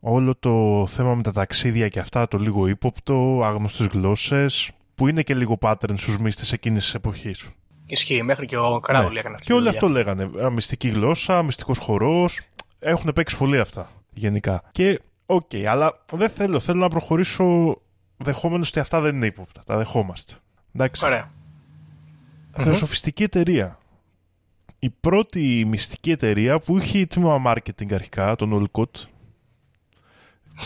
[0.00, 5.22] όλο το θέμα με τα ταξίδια και αυτά, το λίγο ύποπτο, άγνωστες γλώσσες, που είναι
[5.22, 7.44] και λίγο pattern στους μύστες εκείνης της εποχής.
[7.92, 9.18] Ισχύει, μέχρι και ο Κρόουλι Ναι.
[9.18, 9.70] έκανε αυτή Και τη όλο δουλειά.
[9.70, 10.44] αυτό λέγανε.
[10.44, 12.40] Α, Μυστική γλώσσα, μυστικός χορός.
[12.78, 14.62] Έχουν παίξει πολύ αυτά γενικά.
[14.72, 16.60] Και οκ, αλλά δεν θέλω.
[16.60, 17.76] Θέλω να προχωρήσω
[18.16, 19.62] δεχόμενος ότι αυτά δεν είναι ύποπτα.
[19.66, 20.32] Τα δεχόμαστε.
[20.74, 21.06] Εντάξει.
[21.06, 21.30] Ωραία.
[22.50, 23.78] Θεοσοφιστική εταιρεία.
[24.78, 29.04] η πρώτη μυστική εταιρεία που είχε τμήμα marketing αρχικά, τον Olcott.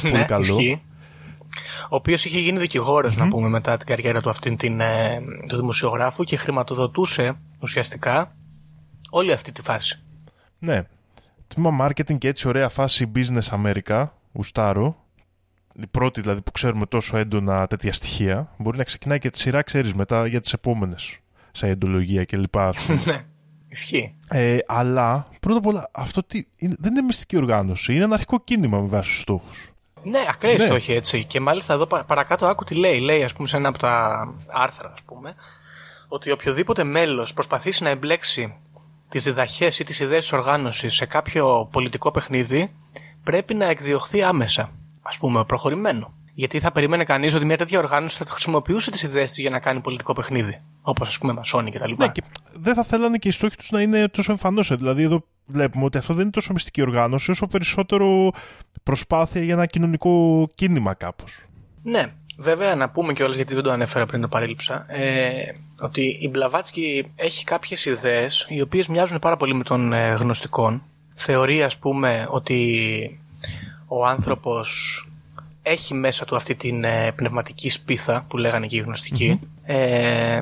[0.03, 0.43] Πολύ Ναι, καλό.
[0.59, 0.83] ισχύει.
[1.83, 5.57] Ο οποίος είχε γίνει δικηγόρος, να πούμε, μετά την καριέρα του αυτήν την, ε, του
[5.57, 8.37] δημοσιογράφου και χρηματοδοτούσε ουσιαστικά
[9.11, 10.03] όλη αυτή τη φάση.
[10.59, 10.83] Ναι.
[11.47, 14.97] Τμήμα marketing και έτσι ωραία φάση business America, ουστάρο.
[15.83, 18.55] Η πρώτη δηλαδή που ξέρουμε τόσο έντονα τέτοια στοιχεία.
[18.59, 21.19] Μπορεί να ξεκινάει και τη σειρά, ξέρεις μετά για τις επόμενες.
[21.53, 22.59] Σαν εντολογία κλπ.
[22.59, 23.03] ας πούμε.
[23.07, 23.23] ναι,
[23.69, 24.14] ισχύει.
[24.29, 27.95] ε, αλλά πρώτα απ' όλα αυτό τι, είναι, δεν είναι μυστική οργάνωση.
[27.95, 29.73] Είναι ένα αρχικό κίνημα με βάση τους στόχους.
[30.11, 30.65] Ναι, ακραίοι Ναι.
[30.65, 31.25] στόχοι έτσι.
[31.25, 33.01] Και μάλιστα εδώ πα- παρακάτω άκου τι λέει.
[33.01, 35.35] Λέει, ας πούμε, σε ένα από τα άρθρα, ας πούμε,
[36.09, 38.55] ότι οποιοδήποτε μέλος προσπαθήσει να εμπλέξει
[39.09, 42.73] τις διδαχές ή τις ιδέες της οργάνωσης σε κάποιο πολιτικό παιχνίδι,
[43.25, 44.63] πρέπει να εκδιωχθεί άμεσα.
[45.03, 46.15] Α πούμε, προχωρημένο.
[46.35, 49.59] Γιατί θα περίμενε κανείς ότι μια τέτοια οργάνωση θα χρησιμοποιούσε τις ιδέες της για να
[49.59, 50.61] κάνει πολιτικό παιχνίδι.
[50.83, 51.93] Όπως ας πούμε μασόνοι κτλ.
[51.97, 52.23] Ναι, και
[52.55, 54.75] δεν θα θέλανε και οι στόχοι τους να είναι τόσο εμφανώς.
[54.77, 58.32] Δηλαδή, εδώ βλέπουμε ότι αυτό δεν είναι τόσο μυστική οργάνωση, όσο περισσότερο
[58.82, 61.44] προσπάθεια για ένα κοινωνικό κίνημα κάπως.
[61.82, 64.86] Ναι, βέβαια να πούμε κιόλας γιατί δεν το ανέφερα πριν το παρέλειψα.
[64.88, 70.14] Ε, ότι η Μπλαβάτσκι έχει κάποιες ιδέες οι οποίες μοιάζουν πάρα πολύ με των ε,
[70.14, 70.82] γνωστικών.
[71.14, 73.20] Θεωρεί, ας πούμε, ότι
[73.86, 75.01] ο άνθρωπος
[75.62, 80.40] έχει μέσα του αυτή την ε, πνευματική σπίθα που λέγανε και οι γνωστικοι Ε,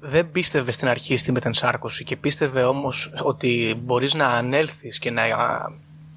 [0.00, 5.22] δεν πίστευε στην αρχή στη μετενσάρκωση και πίστευε όμως ότι μπορείς να ανέλθεις και να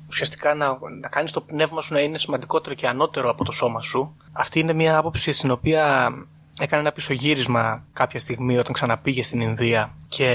[0.07, 3.81] ουσιαστικά να, να κάνεις το πνεύμα σου να είναι σημαντικότερο και ανώτερο από το σώμα
[3.81, 4.15] σου.
[4.31, 6.09] Αυτή είναι μια άποψη στην οποία
[6.59, 10.29] έκανε ένα πισωγύρισμα κάποια στιγμή όταν ξαναπήγε στην Ινδία και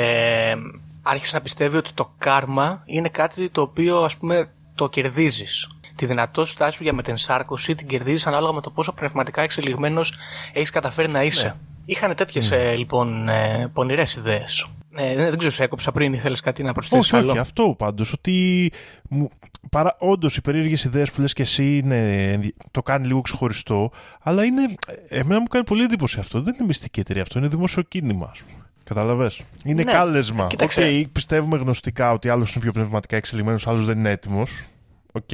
[1.03, 5.69] άρχισε να πιστεύει ότι το κάρμα είναι κάτι το οποίο ας πούμε το κερδίζεις.
[5.97, 10.15] Τη δυνατότητά σου για μετενσάρκωση την κερδίζεις ανάλογα με το πόσο πνευματικά εξελιγμένος
[10.53, 11.57] έχεις καταφέρει να είσαι.
[11.91, 14.69] Είχαν τέτοιες λοιπόν ε, πονηρές ιδέες.
[14.97, 17.75] Ε, δεν δεν ξέρω, σε έκοψα πριν, ήθελε κάτι να προσθέσεις Όχι, άλλο; όχι, αυτό
[17.79, 18.13] πάντως.
[18.13, 18.71] Ότι
[19.09, 19.29] μου,
[19.71, 23.91] παρά, όντως οι περίεργες ιδέες που λες και εσύ είναι, ενδι- το κάνει λίγο ξεχωριστό,
[24.21, 24.75] αλλά είναι.
[25.09, 26.41] Εμένα μου κάνει πολύ εντύπωση αυτό.
[26.43, 28.65] Δεν είναι μυστική εταιρεία αυτό, είναι δημόσιο κίνημα, ας πούμε.
[28.85, 29.31] Κατάλαβε.
[29.65, 30.45] Είναι Ναι, κάλεσμα.
[30.45, 31.09] Οκ, κοίταξε.
[31.13, 34.65] πιστεύουμε γνωστικά ότι άλλος είναι πιο πνευματικά εξελιγμένος, άλλος δεν είναι έτοιμος.
[35.13, 35.31] Οκ.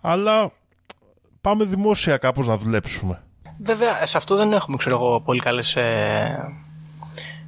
[0.00, 0.52] Αλλά
[1.40, 3.22] πάμε δημόσια κάπως να δουλέψουμε.
[3.58, 6.52] Βέβαια, σε αυτό δεν έχουμε ξέρω εγώ, πολύ καλές ε,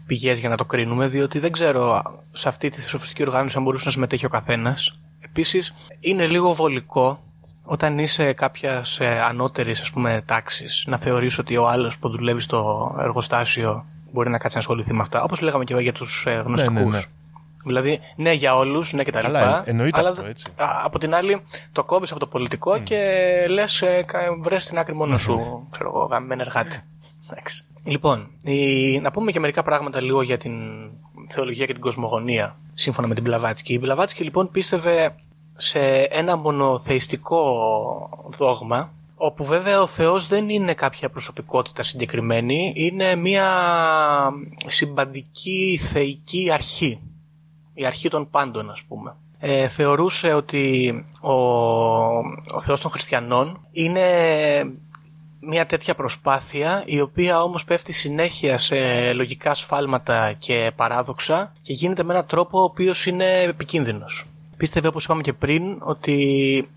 [0.07, 2.03] πηγές για να το κρίνουμε, διότι δεν ξέρω
[2.33, 4.93] σε αυτή τη θεοσοφιστική οργάνωση αν μπορούσε να συμμετέχει ο καθένας.
[5.21, 7.21] Επίσης, είναι λίγο βολικό
[7.63, 9.93] όταν είσαι κάποιας ε, ανώτερης
[10.25, 14.93] τάξης να θεωρείς ότι ο άλλος που δουλεύει στο εργοστάσιο μπορεί να κάτσει να ασχοληθεί
[14.93, 15.23] με αυτά.
[15.23, 16.73] Όπως λέγαμε και για τους ε, γνωστικού.
[16.73, 17.01] ναι, ναι.
[17.67, 19.57] Δηλαδή, ναι για όλους, ναι και τα Καλά, λοιπά.
[19.59, 20.53] εν- εννοείται αλλά, αυτό, έτσι.
[20.57, 21.41] α, από την άλλη,
[21.73, 22.99] το κόβεις από το πολιτικό και
[23.49, 23.83] λες,
[24.41, 26.83] βρες την άκρη μόνος σου, ξέρω εγώ, γαμμένο εργάτη.
[27.31, 27.65] Εντάξει.
[27.85, 30.53] Λοιπόν, η, να πούμε και μερικά πράγματα λίγο για την
[31.29, 33.73] θεολογία και την κοσμογονία, σύμφωνα με την Μπλαβάτσκι.
[33.73, 35.15] Η Μπλαβάτσκι λοιπόν πίστευε
[35.57, 37.43] σε ένα μονοθεϊστικό
[38.39, 43.49] δόγμα, όπου βέβαια ο Θεός δεν είναι κάποια προσωπικότητα συγκεκριμένη, είναι μια
[44.67, 47.01] συμπαντική θεϊκή αρχή.
[47.79, 49.15] Η αρχή των πάντων, ας πούμε.
[49.39, 51.33] Ε, θεωρούσε ότι ο,
[52.55, 54.03] ο Θεός των χριστιανών είναι
[55.41, 58.77] μια τέτοια προσπάθεια η οποία όμως πέφτει συνέχεια σε
[59.13, 64.25] λογικά σφάλματα και παράδοξα και γίνεται με έναν τρόπο ο οποίος είναι επικίνδυνος.
[64.57, 66.69] Πίστευε όπως είπαμε και πριν ότι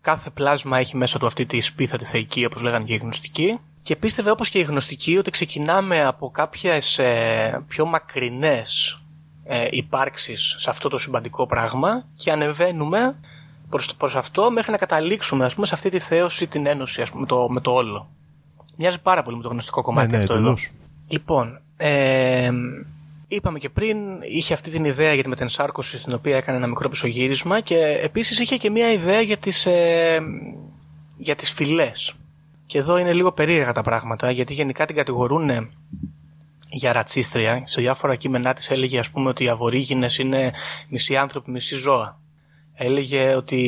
[0.00, 3.58] κάθε πλάσμα έχει μέσα του αυτή τη σπίθα τη θεϊκή όπως λέγανε και οι γνωστικοί
[3.82, 9.00] και πίστευε όπως και οι γνωστικοί ότι ξεκινάμε από κάποιες ε, πιο μακρινές
[9.48, 13.16] ε, υπάρξεις σε αυτό το συμπαντικό πράγμα και ανεβαίνουμε
[13.68, 17.10] προς, προς αυτό μέχρι να καταλήξουμε ας πούμε, σε αυτή τη θέωση, την ένωση ας
[17.10, 18.08] πούμε, με, το, με το όλο.
[18.76, 20.42] Μοιάζει πάρα πολύ με το γνωστικό κομμάτι ναι, ναι, αυτό εδώ.
[20.42, 20.70] εντελώς.
[21.08, 22.50] Λοιπόν, ε,
[23.28, 26.88] είπαμε και πριν, είχε αυτή την ιδέα για τη μετενσάρκωση στην οποία έκανε ένα μικρό
[26.88, 30.20] πισωγύρισμα και επίσης είχε και μια ιδέα για τις, ε,
[31.18, 32.14] για τις φυλές.
[32.66, 35.70] Και εδώ είναι λίγο περίεργα τα πράγματα γιατί γενικά την κατηγορούν
[36.70, 37.62] για ρατσίστρια.
[37.64, 40.52] Σε διάφορα κείμενά της έλεγε ας πούμε ότι οι αβορήγινες είναι
[40.88, 42.20] μισοί άνθρωποι, μισοί ζώα.
[42.74, 43.60] Έλεγε ότι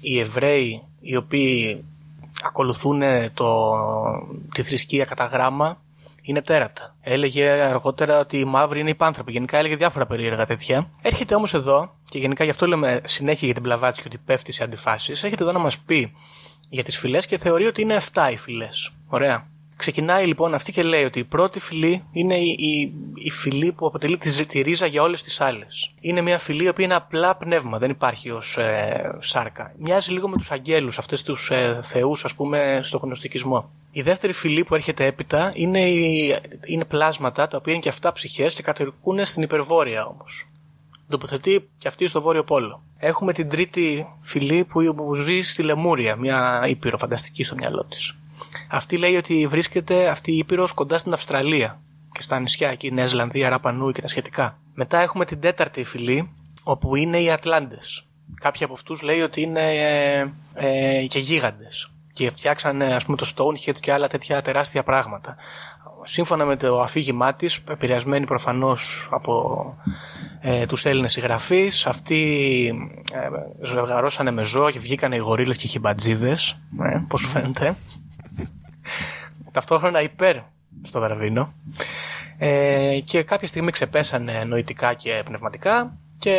[0.00, 1.84] οι Εβραίοι οι οποίοι
[2.42, 3.02] ακολουθούν
[3.34, 3.74] το,
[4.54, 5.78] τη θρησκεία κατά γράμμα
[6.22, 6.96] είναι τέρατα.
[7.00, 9.32] Έλεγε αργότερα ότι οι μαύροι είναι υπάνθρωποι.
[9.32, 10.90] Γενικά έλεγε διάφορα περίεργα τέτοια.
[11.02, 14.64] Έρχεται όμως εδώ, και γενικά γι' αυτό λέμε συνέχεια για την Πλαβάτσκι ότι πέφτει σε
[14.64, 15.22] αντιφάσεις.
[15.22, 16.12] Έρχεται εδώ να μας πει
[16.68, 18.92] για τις φυλές και θεωρεί ότι είναι 7 οι φυλές.
[19.06, 19.46] Ωραία.
[19.80, 23.86] Ξεκινάει λοιπόν αυτή και λέει ότι η πρώτη φυλή είναι η, η, η φυλή που
[23.86, 25.92] αποτελεί τη, τη ρίζα για όλες τις άλλες.
[26.00, 29.74] Είναι μια φυλή η οποία είναι απλά πνεύμα, δεν υπάρχει ως ε, σάρκα.
[29.78, 33.70] Μοιάζει λίγο με τους αγγέλους, αυτές τους ε, θεούς, ας πούμε, στο γνωστικισμό.
[33.92, 38.12] Η δεύτερη φυλή που έρχεται έπειτα είναι, η, είναι πλάσματα τα οποία είναι και αυτά
[38.12, 40.48] ψυχές και κατοικούν στην υπερβόρεια όμως.
[41.08, 42.82] Τοποθετεί και αυτή στο βόρειο πόλο.
[42.98, 48.14] Έχουμε την τρίτη φυλή που ζει στη Λεμούρια, μια ήπειρο φανταστική στο μυαλό της.
[48.68, 51.80] Αυτή λέει ότι βρίσκεται αυτή η ήπειρος κοντά στην Αυστραλία
[52.12, 54.58] και στα νησιά εκεί, Νέα Ζηλανδία, Ραπανού και τα σχετικά.
[54.74, 56.30] Μετά έχουμε την τέταρτη φυλή,
[56.62, 58.06] όπου είναι οι Ατλάντες.
[58.40, 63.32] Κάποιοι από αυτούς λέει ότι είναι ε, ε, και γίγαντες και φτιάξανε ας πούμε το
[63.36, 65.36] Stonehenge και άλλα τέτοια τεράστια πράγματα.
[66.02, 69.64] Σύμφωνα με το αφήγημά της, επηρεασμένοι προφανώς από
[70.40, 72.22] ε, τους Έλληνες συγγραφείς, αυτοί
[73.12, 76.58] ε, ζευγαρώσανε με ζώα και βγήκανε οι γορίλες και οι χιμπατζίδες.
[76.82, 77.76] Ε, Πώς φαίνεται.
[79.52, 80.36] Ταυτόχρονα υπέρ
[80.82, 81.52] στο Δαρβίνο.
[82.38, 86.30] Ε, και κάποια στιγμή ξεπέσανε νοητικά και πνευματικά και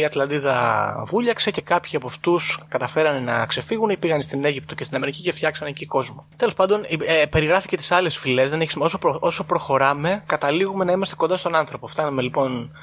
[0.00, 4.84] η Ατλαντίδα βούλιαξε και κάποιοι από αυτούς καταφέρανε να ξεφύγουν ή πήγαν στην Αίγυπτο και
[4.84, 6.26] στην Αμερική και φτιάξανε εκεί κόσμο.
[6.36, 8.52] Τέλος πάντων, ε, περιγράφει και τις άλλες φυλές.
[8.78, 11.86] Όσο, προ, όσο προχωράμε, καταλήγουμε να είμαστε κοντά στον άνθρωπο.
[11.86, 12.76] Φτάνουμε λοιπόν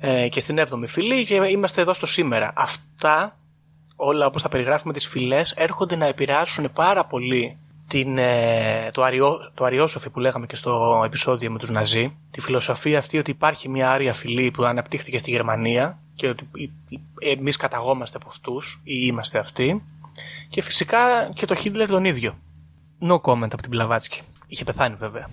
[0.00, 2.52] ε, και στην 7η φυλή και είμαστε εδώ στο σήμερα.
[2.56, 3.36] Αυτά
[3.96, 7.58] όλα όπως τα περιγράφουμε τις φυλές έρχονται να επηρεάσουν πάρα πολύ
[7.88, 12.40] την, ε, το, αριό, το αριόσοφι που λέγαμε και στο επεισόδιο με τους Ναζί, τη
[12.40, 16.48] φιλοσοφία αυτή ότι υπάρχει μια άρια φυλή που αναπτύχθηκε στη Γερμανία και ότι
[17.18, 19.82] εμείς καταγόμαστε από αυτούς ή είμαστε αυτοί
[20.48, 20.98] και φυσικά
[21.34, 22.38] και το Χίτλερ τον ίδιο.
[23.00, 24.20] No comment από την Πλαβάτσκι.
[24.46, 25.26] Είχε πεθάνει βέβαια.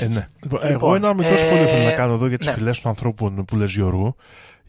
[0.00, 0.28] Ε, ναι.
[0.42, 2.52] Λοιπόν, Εγώ ένα μικρό σχόλιο θέλω να κάνω εδώ για τις ναι.
[2.52, 4.16] φυλές των ανθρώπων που λες Γιώργου.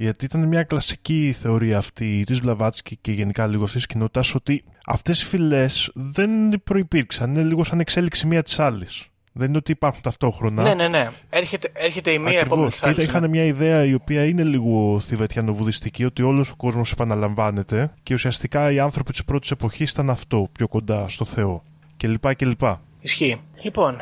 [0.02, 4.64] Γιατί ήταν μια κλασική θεωρία αυτή της Βλαβάτσκι και γενικά λίγο αυτής της κοινότητας ότι
[4.86, 6.32] αυτές οι φυλές δεν
[6.64, 7.30] προπήρξαν.
[7.30, 9.08] Είναι λίγο σαν εξέλιξη μία της άλλης.
[9.32, 10.64] Δεν είναι ότι υπάρχουν ταυτόχρονα.
[10.64, 11.10] Ναι, ναι, ναι.
[11.30, 12.72] Έρχεται, έρχεται η μία επόμενη.
[12.82, 13.04] Και ναι.
[13.04, 18.72] είχαν μια μια η οποία είναι λίγο θηβετιανοβουδιστική, ότι όλος ο κόσμος επαναλαμβάνεται και ουσιαστικά
[18.72, 21.64] οι άνθρωποι της πρώτης εποχής ήταν αυτό, πιο κοντά στο Θεό.
[21.98, 22.82] Και λοιπά και λοιπά.
[23.02, 23.42] Ισχύει.
[23.62, 23.98] Λοιπόν,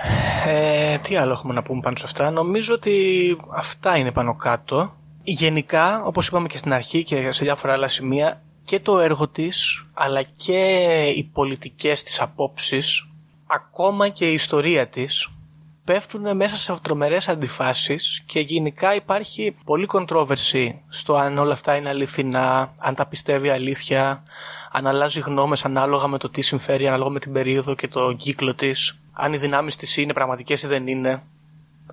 [0.47, 2.31] ε, τι άλλο έχουμε να πούμε πάνω σε αυτά.
[2.31, 2.91] Νομίζω ότι
[3.55, 4.95] αυτά είναι πάνω κάτω
[5.31, 9.85] γενικά, όπως είπαμε και στην αρχή και σε διάφορα άλλα σημεία, και το έργο της,
[9.93, 10.61] αλλά και
[11.15, 13.07] οι πολιτικές της απόψεις,
[13.47, 15.29] ακόμα και η ιστορία της,
[15.83, 21.89] πέφτουν μέσα σε τρομερές αντιφάσεις και γενικά υπάρχει πολύ controversy στο αν όλα αυτά είναι
[21.89, 24.23] αληθινά, αν τα πιστεύει αλήθεια,
[24.71, 28.55] αν αλλάζει γνώμες ανάλογα με το τι συμφέρει, ανάλογα με την περίοδο και το κύκλο
[28.55, 31.23] της, αν οι δυνάμεις της είναι πραγματικές ή δεν είναι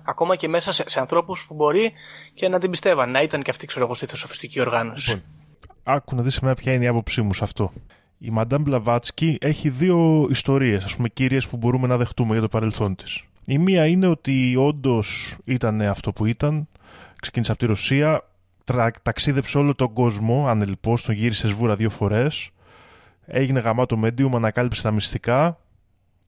[0.05, 1.91] ακόμα και μέσα σε, σε ανθρώπους που μπορεί
[2.33, 3.11] και να την πιστεύαν.
[3.11, 5.09] Να ήταν και αυτή, ξέρω εγώ, στη θεσοφιστική οργάνωση.
[5.09, 5.25] Λοιπόν,
[5.83, 7.71] άκου να δεις εμένα ποια είναι η άποψή μου σε αυτό.
[8.17, 12.47] Η Μαντάμ Μπλαβάτσκι έχει δύο ιστορίες, ας πούμε, κύριες που μπορούμε να δεχτούμε για το
[12.47, 13.23] παρελθόν της.
[13.45, 16.67] Η μία είναι ότι όντως ήταν αυτό που ήταν,
[17.21, 18.23] ξεκίνησε από τη Ρωσία,
[19.01, 22.49] ταξίδεψε όλο τον κόσμο, ανελειπώ, τον γύρισε σβούρα δύο φορές,
[23.25, 25.57] έγινε γαμάτο medium, ανακάλυψε τα μυστικά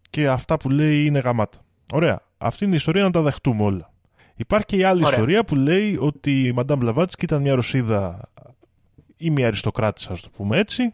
[0.10, 1.58] και αυτά που λέει είναι γαμάτα.
[1.92, 2.22] Ωραία.
[2.38, 3.92] Αυτή είναι η ιστορία να τα δεχτούμε όλα.
[4.36, 5.12] Υπάρχει και η άλλη Ωραία.
[5.12, 8.30] ιστορία που λέει ότι η Μαντάμ Μπλαβάτσκι ήταν μια Ρωσίδα
[9.18, 10.94] ή μια αριστοκράτησα, ας το πούμε έτσι,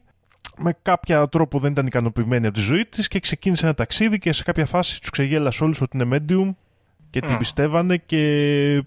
[0.58, 4.34] με κάποιο τρόπο δεν ήταν ικανοποιημένη από τη ζωή της και ξεκίνησε ένα ταξίδι και
[4.34, 6.56] σε κάποια φάση τους ξεγέλασε όλους ότι είναι medium
[7.10, 8.84] και την πιστεύανε και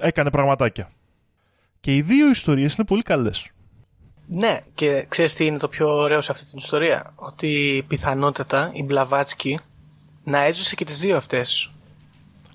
[0.00, 0.90] έκανε πραγματάκια.
[1.80, 3.50] Και οι δύο ιστορίες είναι πολύ καλές.
[4.26, 8.82] Ναι, και ξέρεις τι είναι το πιο ωραίο σε αυτή την ιστορία; Ότι πιθανότατα η
[8.82, 9.60] Μπλαβάτσκι
[10.28, 11.72] να έζησε και τις δύο αυτές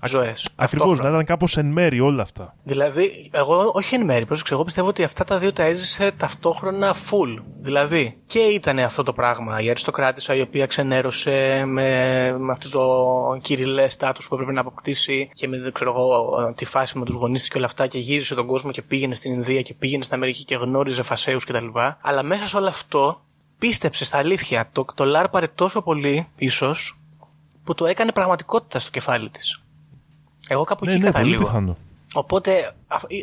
[0.06, 0.48] ζωές.
[0.56, 2.54] Ακριβώς, να ήταν κάπως εν μέρη όλα αυτά.
[2.62, 6.94] Δηλαδή, εγώ όχι εν μέρη, πρόσεξε, εγώ πιστεύω ότι αυτά τα δύο τα έζησε ταυτόχρονα
[6.94, 7.42] full.
[7.60, 9.60] Δηλαδή, και ήταν αυτό το πράγμα.
[9.60, 11.88] Η αριστοκράτησα η οποία ξενέρωσε με,
[12.38, 16.98] με αυτό το κυριλέ στάτους που έπρεπε να αποκτήσει και με ξέρω εγώ, τη φάση
[16.98, 19.74] με τους γονείς και όλα αυτά και γύρισε τον κόσμο και πήγαινε στην Ινδία και
[19.74, 21.66] πήγαινε στην Αμερική και γνώριζε φασαίου κτλ.
[22.00, 23.20] Αλλά μέσα σε όλο αυτό
[23.58, 24.68] πίστεψε στα αλήθεια.
[24.72, 26.98] Το, το λάρπαρε τόσο πολύ, ίσως,
[27.64, 29.62] που το έκανε πραγματικότητα στο κεφάλι της.
[30.48, 31.44] Εγώ κάπου ναι, εκεί ναι, καταλήγω.
[31.44, 31.76] Πιθανό.
[32.12, 32.74] Οπότε,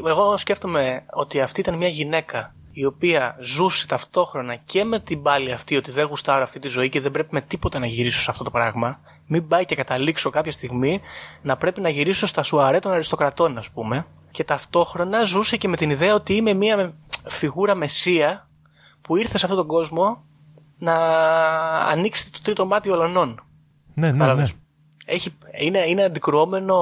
[0.07, 5.51] εγώ σκέφτομαι ότι αυτή ήταν μια γυναίκα η οποία ζούσε ταυτόχρονα και με την πάλη
[5.51, 8.31] αυτή ότι δεν γουστάρω αυτή τη ζωή και δεν πρέπει με τίποτα να γυρίσω σε
[8.31, 8.99] αυτό το πράγμα.
[9.27, 11.01] Μην πάει και καταλήξω κάποια στιγμή
[11.41, 14.05] να πρέπει να γυρίσω στα σουαρέ των αριστοκρατών, ας πούμε.
[14.31, 16.93] Και ταυτόχρονα ζούσε και με την ιδέα ότι είμαι μια
[17.25, 18.49] φιγούρα μεσία
[19.01, 20.23] που ήρθε σε αυτόν τον κόσμο
[20.77, 20.95] να
[21.77, 23.43] ανοίξει το τρίτο μάτι ολονών.
[24.09, 24.45] Ναι, ναι, ναι.
[25.05, 26.75] Έχει, είναι, είναι αντικρουόμενο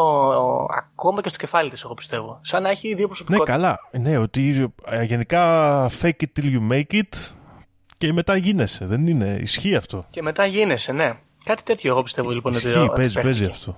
[0.77, 2.39] ακόμα και στο κεφάλι της, εγώ πιστεύω.
[2.41, 3.57] Σαν να έχει δύο προσωπικότητες.
[3.57, 3.79] Ναι, καλά.
[3.91, 7.31] Ναι, ότι ε, γενικά fake it till you make it
[7.97, 8.85] και μετά γίνεσαι.
[8.85, 9.37] Δεν είναι.
[9.41, 10.05] Ισχύει αυτό.
[10.09, 11.13] Και μετά γίνεσαι, ναι.
[11.43, 13.77] Κάτι τέτοιο εγώ πιστεύω λοιπόν Ισχύει, ότι παίζει, παίζει αυτό.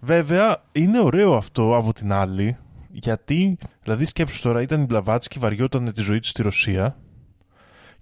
[0.00, 2.56] Βέβαια, είναι ωραίο αυτό από την άλλη,
[2.90, 6.96] γιατί, δηλαδή σκέψου τώρα, ήταν η Μπλαβάτσκι, βαριόταν τη ζωή της στη Ρωσία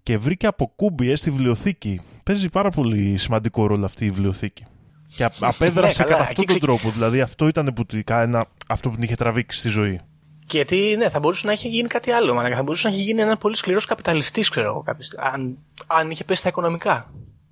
[0.03, 2.01] και βρήκε από κούμπιε στη βιβλιοθήκη.
[2.25, 4.65] Παίζει πάρα πολύ σημαντικό ρόλο αυτή η βιβλιοθήκη.
[5.17, 6.91] Και α- απέδρασε Ναι, καλά, κατά αυτόν εκεί τον τρόπο.
[6.91, 10.01] Δηλαδή αυτό ήταν που, τη- ένα, αυτό που την είχε τραβήξει στη ζωή.
[10.49, 12.35] Γιατί ναι, θα μπορούσε να έχει γίνει κάτι άλλο.
[12.35, 12.57] Μάνα.
[12.57, 14.83] Θα μπορούσε να έχει γίνει ένας πολύ σκληρός καπιταλιστής, ξέρω εγώ.
[14.83, 15.27] κάποια στιγμή.
[15.33, 17.07] Αν, αν είχε πέσει στα οικονομικά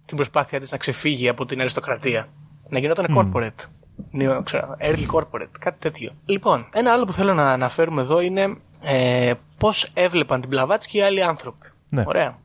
[0.04, 2.28] την προσπάθεια της να ξεφύγει από την αριστοκρατία.
[2.68, 3.64] Να γινόταν corporate.
[4.10, 6.10] Νέο, ξέρω, early corporate, κάτι τέτοιο.
[6.24, 11.02] Λοιπόν, ένα άλλο που θέλω να αναφέρουμε εδώ είναι ε, πώς έβλεπαν την Πλαβάτσκι οι
[11.02, 11.66] άλλοι άνθρωποι.
[11.90, 12.02] Ναι.
[12.06, 12.38] Ωραία.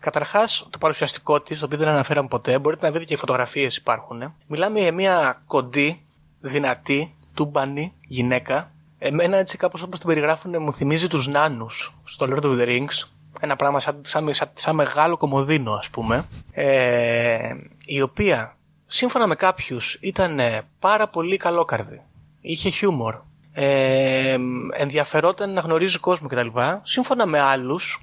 [0.00, 3.76] Καταρχάς, το παρουσιαστικό της, το οποίο δεν αναφέραμε ποτέ, μπορείτε να δείτε και οι φωτογραφίες
[3.76, 4.34] υπάρχουν.
[4.46, 6.06] Μιλάμε για μια κοντή,
[6.40, 8.70] δυνατή, τούμπανη γυναίκα.
[8.98, 13.08] Εμένα έτσι κάπως όπως την περιγράφουν μου θυμίζει τους νάνους στο Lord of the Rings.
[13.40, 16.24] Ένα πράγμα σαν, σαν, σαν, σαν μεγάλο κομμωδίνο, ας πούμε.
[16.52, 22.00] Ε, η οποία, σύμφωνα με κάποιους, ήταν ε, πάρα πολύ καλόκαρδη.
[22.40, 23.20] Είχε χιούμορ.
[23.52, 24.36] Ε,
[24.72, 26.48] ενδιαφερόταν να γνωρίζει κόσμο κτλ.
[26.82, 28.00] Σύμφωνα με άλλους,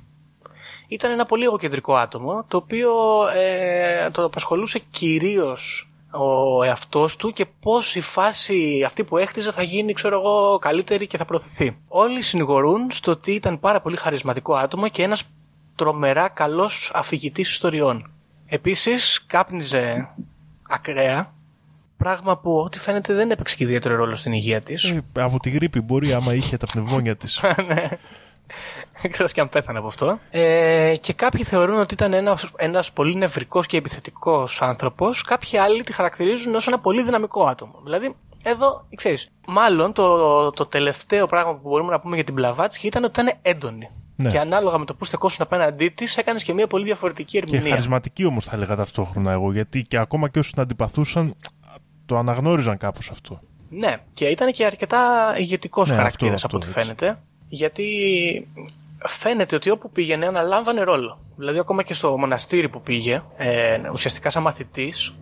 [0.90, 2.92] ήταν ένα πολύ εγωκεντρικό άτομο, το οποίο
[3.36, 9.64] ε, το απασχολούσε κυρίως ο εαυτός του και πώς η φάση αυτή που έχτιζε θα
[9.64, 11.78] γίνει, ξέρω εγώ, καλύτερη και θα προωθηθεί.
[11.88, 15.24] Όλοι συνηγορούν στο ότι ήταν πάρα πολύ χαρισματικό άτομο και ένας
[15.76, 18.12] τρομερά καλός αφηγητής ιστοριών.
[18.46, 20.10] Επίσης, κάπνιζε
[20.70, 21.34] ακραία,
[21.98, 24.84] πράγμα που ό,τι φαίνεται δεν έπαιξε και ιδιαίτερο ρόλο στην υγεία της.
[24.84, 27.42] Ε, από τη γρήπη μπορεί άμα είχε τα πνευμόνια της.
[29.02, 30.20] Εκτό και αν πέθανε από αυτό.
[30.30, 35.22] Ε, και κάποιοι θεωρούν ότι ήταν ένας, ένας πολύ νευρικός και επιθετικός άνθρωπος.
[35.22, 37.82] Κάποιοι άλλοι τη χαρακτηρίζουν ως ένα πολύ δυναμικό άτομο.
[37.84, 42.88] Δηλαδή, εδώ, ξέρεις, μάλλον το, το τελευταίο πράγμα που μπορούμε να πούμε για την Μπλαβάτσκι
[42.88, 43.90] ήταν ότι ήταν έντονη.
[44.16, 44.30] Ναι.
[44.30, 47.70] Και ανάλογα με το που στεκόσουν απέναντί της, έκανες και μια πολύ διαφορετική και ερμηνεία.
[47.70, 49.52] χαρισματική όμως θα έλεγα ταυτόχρονα εγώ.
[49.52, 51.36] Γιατί και ακόμα και όσοι την αντιπαθούσαν
[52.06, 53.40] το αναγνώριζαν κάπως αυτό.
[53.70, 57.02] Ναι, και ήταν και αρκετά ηγετικός Ναι, χαρακτήρας αυτό, από ό,τι αυτό, έτσι.
[57.02, 57.20] φαίνεται.
[57.50, 57.88] Γιατί
[59.06, 61.20] φαίνεται ότι όπου πήγαινε αναλάμβανε ρόλο.
[61.36, 65.14] Δηλαδή, ακόμα και στο μοναστήρι που πήγε, ε, ουσιαστικά σαν μαθητής,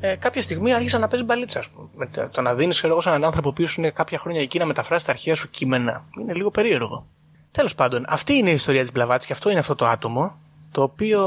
[0.00, 1.58] ε, κάποια στιγμή άρχισε να παίζει μπαλίτσα.
[1.58, 1.88] Ας πούμε.
[1.96, 4.58] Με το- το να δίνεις, ξέρω εγώ, σε έναν άνθρωπο που είναι κάποια χρόνια εκεί
[4.58, 6.04] να μεταφράσει τα αρχαία σου κείμενα.
[6.20, 7.06] Είναι λίγο περίεργο.
[7.50, 10.34] Τέλος πάντων, αυτή είναι η ιστορία της Μπλαβάτση και αυτό είναι αυτό το άτομο,
[10.70, 11.22] το οποίο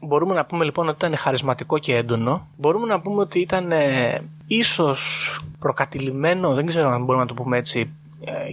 [0.00, 2.48] μπορούμε να πούμε λοιπόν ότι ήταν χαρισματικό και έντονο.
[2.56, 7.56] Μπορούμε να πούμε ότι ήταν ε, ίσως προκατηλημένο, δεν ξέρω αν μπορούμε να το πούμε
[7.58, 7.86] έτσι, ε,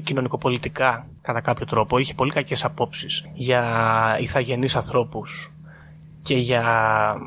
[0.03, 1.97] κοινωνικοπολιτικά κατά κάποιο τρόπο.
[1.97, 5.51] Είχε πολύ κακές απόψεις για ηθαγενείς ανθρώπους
[6.22, 6.63] και για.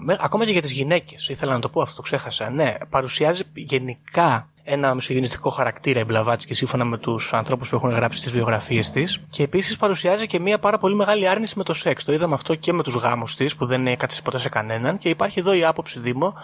[0.04, 1.28] με- ακόμα και για τις γυναίκες.
[1.28, 2.50] Ήθελα να το πω αυτό, το ξέχασα.
[2.50, 8.22] Ναι, παρουσιάζει γενικά ένα μισογενιστικό χαρακτήρα η Μπλαβάτσκι σύμφωνα με τους ανθρώπους που έχουν γράψει
[8.22, 9.20] τις βιογραφίες της.
[9.30, 12.04] Και επίσης παρουσιάζει και μια πάρα πολύ μεγάλη άρνηση με το σεξ.
[12.04, 14.98] Το είδαμε αυτό και με τους γάμους της που δεν έκατσε ποτέ σε κανέναν.
[14.98, 16.34] Και υπάρχει εδώ η άποψη, Δήμο,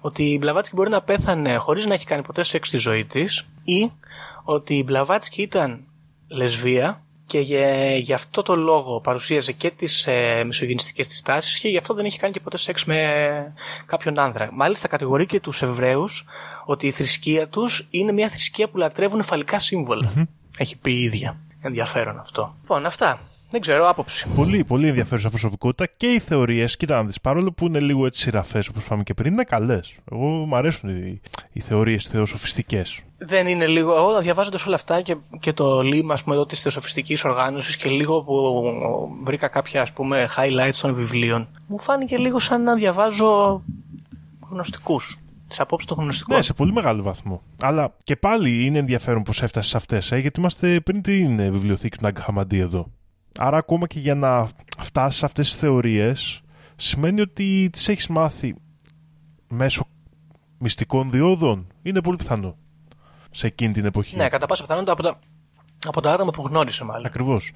[0.00, 3.46] ότι η Μπλαβάτσκι μπορεί να πέθανε χωρίς να έχει κάνει ποτέ σεξ στη ζωή της
[3.64, 3.90] ή
[4.52, 5.84] ότι η Μπλαβάτσκι ήταν
[6.28, 11.68] λεσβία και για, γι' αυτό το λόγο παρουσίαζε και τις ε, μισογενιστικές της τάσεις και
[11.68, 12.96] γι' αυτό δεν είχε κάνει και ποτέ σεξ με
[13.86, 14.48] κάποιον άνδρα.
[14.52, 16.24] Μάλιστα κατηγορεί και τους Εβραίους
[16.64, 20.28] ότι η θρησκεία τους είναι μια θρησκεία που λατρεύουν φαλικά σύμβολα.
[20.58, 21.36] Έχει πει η ίδια.
[21.60, 22.54] Ενδιαφέρον αυτό.
[22.60, 23.20] Λοιπόν, αυτά.
[23.50, 24.26] Δεν ξέρω, άποψη.
[24.34, 28.20] Πολύ, πολύ ενδιαφέρουσα προσωπικότητα και οι θεωρίες, κοίτα να δεις, παρόλο που είναι λίγο έτσι
[28.20, 29.94] σειραφές όπως είπαμε και πριν, είναι καλές.
[30.12, 31.20] Εγώ μου αρέσουν οι,
[31.52, 33.00] οι θεωρίες θεοσοφιστικές.
[33.18, 33.96] Δεν είναι λίγο.
[33.96, 37.88] Εγώ διαβάζοντας όλα αυτά και, και το λίμα ας πούμε, εδώ της θεοσοφιστικής οργάνωσης και
[37.88, 38.62] λίγο που
[39.24, 43.62] βρήκα κάποια ας πούμε, highlights των βιβλίων, μου φάνηκε λίγο σαν να διαβάζω
[44.50, 45.18] γνωστικούς.
[45.48, 46.36] Τις απόψεις των γνωστικών.
[46.36, 47.42] Ναι, σε πολύ μεγάλο βαθμό.
[47.60, 51.50] Αλλά και πάλι είναι ενδιαφέρον πώ έφτασες σε αυτές, ε, γιατί είμαστε πριν την ε,
[51.50, 52.90] βιβλιοθήκη του Ναγκ Χαμαντή εδώ.
[53.38, 56.40] Άρα, ακόμα και για να φτάσεις σε αυτές τις θεωρίες,
[56.76, 58.54] σημαίνει ότι τις έχεις μάθει
[59.48, 59.84] μέσω
[60.58, 61.66] μυστικών διόδων.
[61.82, 62.56] Είναι πολύ πιθανό
[63.30, 64.16] σε εκείνη την εποχή.
[64.16, 65.18] Ναι, κατά πάσα πιθανότητα από τα,
[65.86, 67.06] από τα άτομα που γνώρισε μάλλον.
[67.06, 67.52] Ακριβώς.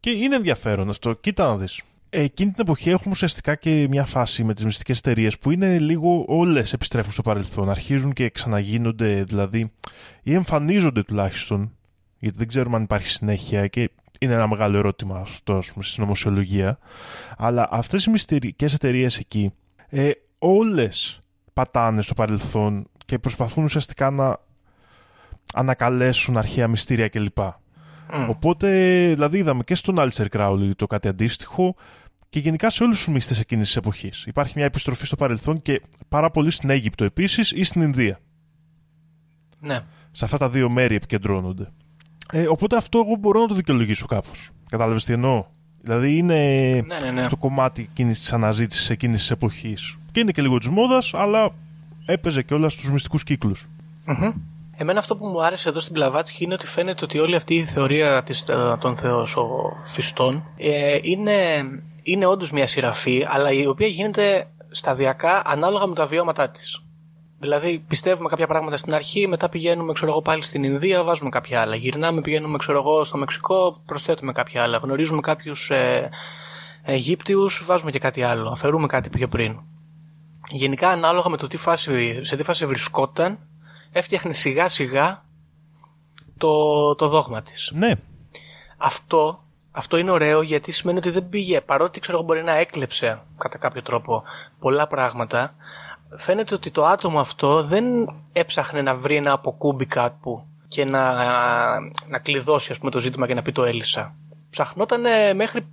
[0.00, 1.12] Και είναι ενδιαφέρον αυτό.
[1.12, 1.82] Κοίτα να δεις.
[2.10, 6.24] Εκείνη την εποχή έχουμε ουσιαστικά και μια φάση με τις μυστικές εταιρείες που είναι λίγο
[6.28, 7.70] όλες επιστρέφουν στο παρελθόν.
[7.70, 9.72] Αρχίζουν και ξαναγίνονται, δηλαδή,
[10.22, 11.76] ή εμφανίζονται τουλάχιστον,
[12.18, 16.02] γιατί δεν ξέρουμε αν υπάρχει συνέχεια και είναι ένα μεγάλο ερώτημα αυτό ας πούμε, στην
[16.02, 16.78] νομοσιολογία.
[17.36, 19.52] Αλλά αυτές οι μυστικέ εταιρείες εκεί,
[19.88, 21.20] ε, όλες
[21.52, 24.38] πατάνε στο παρελθόν και προσπαθούν ουσιαστικά να
[25.54, 27.38] ανακαλέσουν αρχαία μυστήρια κλπ.
[28.28, 28.68] Οπότε,
[29.14, 31.74] δηλαδή, είδαμε και στον Άλσερ Crowley το κάτι αντίστοιχο
[32.28, 34.24] και γενικά σε όλους τους μύστες εκείνης της εποχής.
[34.26, 38.18] Υπάρχει μια επιστροφή στο παρελθόν και πάρα πολύ στην Αίγυπτο επίσης ή στην Ινδία.
[39.60, 39.80] Ναι.
[40.10, 41.68] Σε αυτά τα δύο μέρη επικεντρώνονται.
[42.32, 44.50] Ε, οπότε αυτό εγώ μπορώ να το δικαιολογήσω κάπως.
[44.68, 45.44] Κατάλαβες τι εννοώ;
[45.80, 46.34] Δηλαδή είναι
[46.86, 47.22] Ναι, ναι, ναι.
[47.22, 49.96] στο κομμάτι εκείνης της αναζήτησης εκείνης της εποχής.
[50.12, 51.50] Και είναι και λίγο της μόδας, αλλά
[52.06, 53.68] έπαιζε και όλα στους μυστικούς κύκλους.
[54.04, 54.32] Μμμ.
[54.80, 57.64] Εμένα αυτό που μου άρεσε εδώ στην Πλαβάτσκι είναι ότι φαίνεται ότι όλη αυτή η
[57.64, 61.64] θεωρία της, ε, των θεοσοφιστών ε, είναι,
[62.02, 66.82] είναι όντως μια σειραφή, αλλά η οποία γίνεται σταδιακά ανάλογα με τα βιώματά της.
[67.40, 71.60] Δηλαδή, πιστεύουμε κάποια πράγματα στην αρχή, μετά πηγαίνουμε ξέρω εγώ, πάλι στην Ινδία, βάζουμε κάποια
[71.60, 71.76] άλλα.
[71.76, 74.78] Γυρνάμε, πηγαίνουμε ξέρω εγώ, στο Μεξικό, προσθέτουμε κάποια άλλα.
[74.78, 76.10] Γνωρίζουμε κάποιους ε,
[76.82, 78.48] Αιγύπτιους, βάζουμε και κάτι άλλο.
[78.48, 79.58] Αφαιρούμε κάτι πιο πριν.
[80.50, 83.38] Γενικά, ανάλογα με το τι φάση, σε τι φάση βρισκόταν,
[83.92, 85.24] έφτιαχνε σιγά σιγά
[86.38, 87.70] το, το δόγμα της.
[87.74, 87.92] Ναι.
[88.76, 93.22] Αυτό, αυτό είναι ωραίο γιατί σημαίνει ότι δεν πήγε, παρότι ξέρω εγώ μπορεί να έκλεψε
[93.38, 94.22] κατά κάποιο τρόπο
[94.58, 95.54] πολλά πράγματα,
[96.16, 97.84] φαίνεται ότι το άτομο αυτό δεν
[98.32, 101.14] έψαχνε να βρει ένα αποκούμπι κάπου και να,
[102.08, 104.14] να κλειδώσει ας πούμε, το ζήτημα και να πει το έλυσα.
[104.50, 105.00] Ψαχνόταν
[105.36, 105.66] μέχρι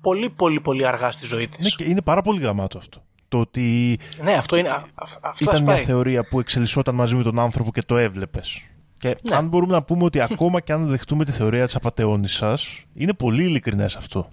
[0.00, 1.58] πολύ πολύ πολύ αργά στη ζωή της.
[1.64, 3.02] Ναι, και είναι πάρα πολύ γαμάτο αυτό.
[3.28, 4.68] Το ότι Ναι, αυτό είναι.
[4.68, 5.84] α- α- Αυτό ήταν μια σπάει.
[5.84, 8.62] θεωρία που εξελισσόταν μαζί με τον άνθρωπο και το έβλεπες.
[8.98, 9.36] Και Ναι.
[9.36, 12.58] αν μπορούμε να πούμε ότι ακόμα και αν δεχτούμε τη θεωρία της απαταιώνισσα,
[12.94, 14.28] είναι πολύ ειλικρινές αυτό.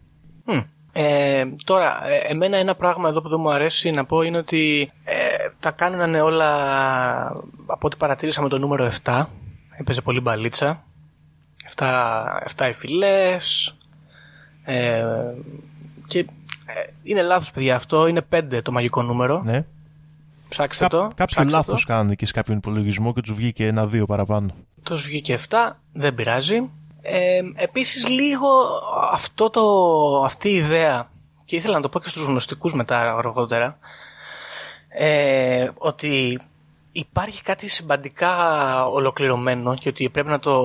[0.45, 0.59] Μμ.
[0.97, 4.91] Ε, τώρα, ε, εμένα ένα πράγμα εδώ που δεν μου αρέσει να πω είναι ότι
[5.03, 5.13] ε,
[5.59, 6.47] τα κάνανε όλα
[7.65, 9.25] από ό,τι παρατήρησα με το νούμερο 7.
[9.77, 10.83] Έπαιζε πολύ μπαλίτσα.
[11.75, 11.85] 7,
[12.55, 13.75] 7 οι φυλές.
[14.63, 15.03] Ε,
[16.07, 16.25] και ε,
[17.03, 18.07] είναι λάθος παιδιά αυτό.
[18.07, 19.41] Είναι 5 το μαγικό νούμερο.
[19.45, 19.65] Ναι.
[20.49, 20.99] Ψάξτε Κά- το.
[21.07, 21.87] κάποιο ψάξτε λάθος το.
[21.93, 24.53] κάνανε και σε κάποιον υπολογισμό και τους βγήκε ένα-δύο παραπάνω.
[24.83, 25.55] Τους βγήκε 7,
[25.93, 26.69] δεν πειράζει.
[27.07, 28.47] Ε, επίσης λίγο
[29.11, 29.61] αυτό το,
[30.23, 31.09] αυτή η ιδέα,
[31.45, 33.77] και ήθελα να το πω και στους γνωστικούς μετά αργότερα,
[34.87, 36.39] ε, ότι
[36.91, 38.35] υπάρχει κάτι συμπαντικά
[38.87, 40.63] ολοκληρωμένο και ότι πρέπει να το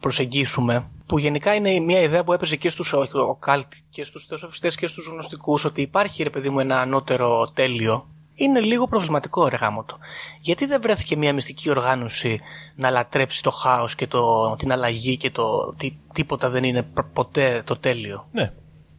[0.00, 4.86] προσεγγίσουμε, που γενικά είναι μια ιδέα που έπαιζε και στους οκάλτ και στους θεοσοφιστές και
[4.86, 9.84] στους γνωστικούς, ότι υπάρχει ρε παιδί μου ένα ανώτερο τέλειο, είναι λίγο προβληματικό ρε γάμο
[9.84, 9.98] το.
[10.40, 12.40] Γιατί δεν βρέθηκε μια μυστική οργάνωση
[12.76, 17.12] να λατρέψει το χάος και το, την αλλαγή και το ότι τίποτα δεν είναι προ-
[17.12, 18.52] ποτέ το τέλειο; Ναι.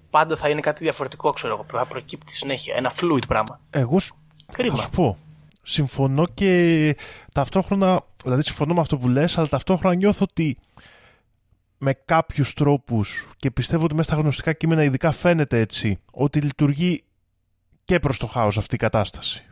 [0.10, 2.76] Πάντα θα είναι κάτι διαφορετικό, ξέρω εγώ, που θα προκύπτει συνέχεια.
[2.78, 3.60] Ένα fluid πράγμα.
[3.70, 4.14] Εγώ σ-
[4.52, 4.76] Κρίμα.
[4.76, 5.18] θα σου πω.
[5.64, 6.96] Συμφωνώ και
[7.34, 10.58] ταυτόχρονα, δηλαδή συμφωνώ με αυτό που λες, αλλά ταυτόχρονα νιώθω ότι
[11.78, 17.04] με κάποιους τρόπους και πιστεύω ότι μέσα στα γνωστικά κείμενα ειδικά φαίνεται έτσι, ότι λειτουργεί
[17.86, 19.46] και προς το χάος αυτή η κατάσταση.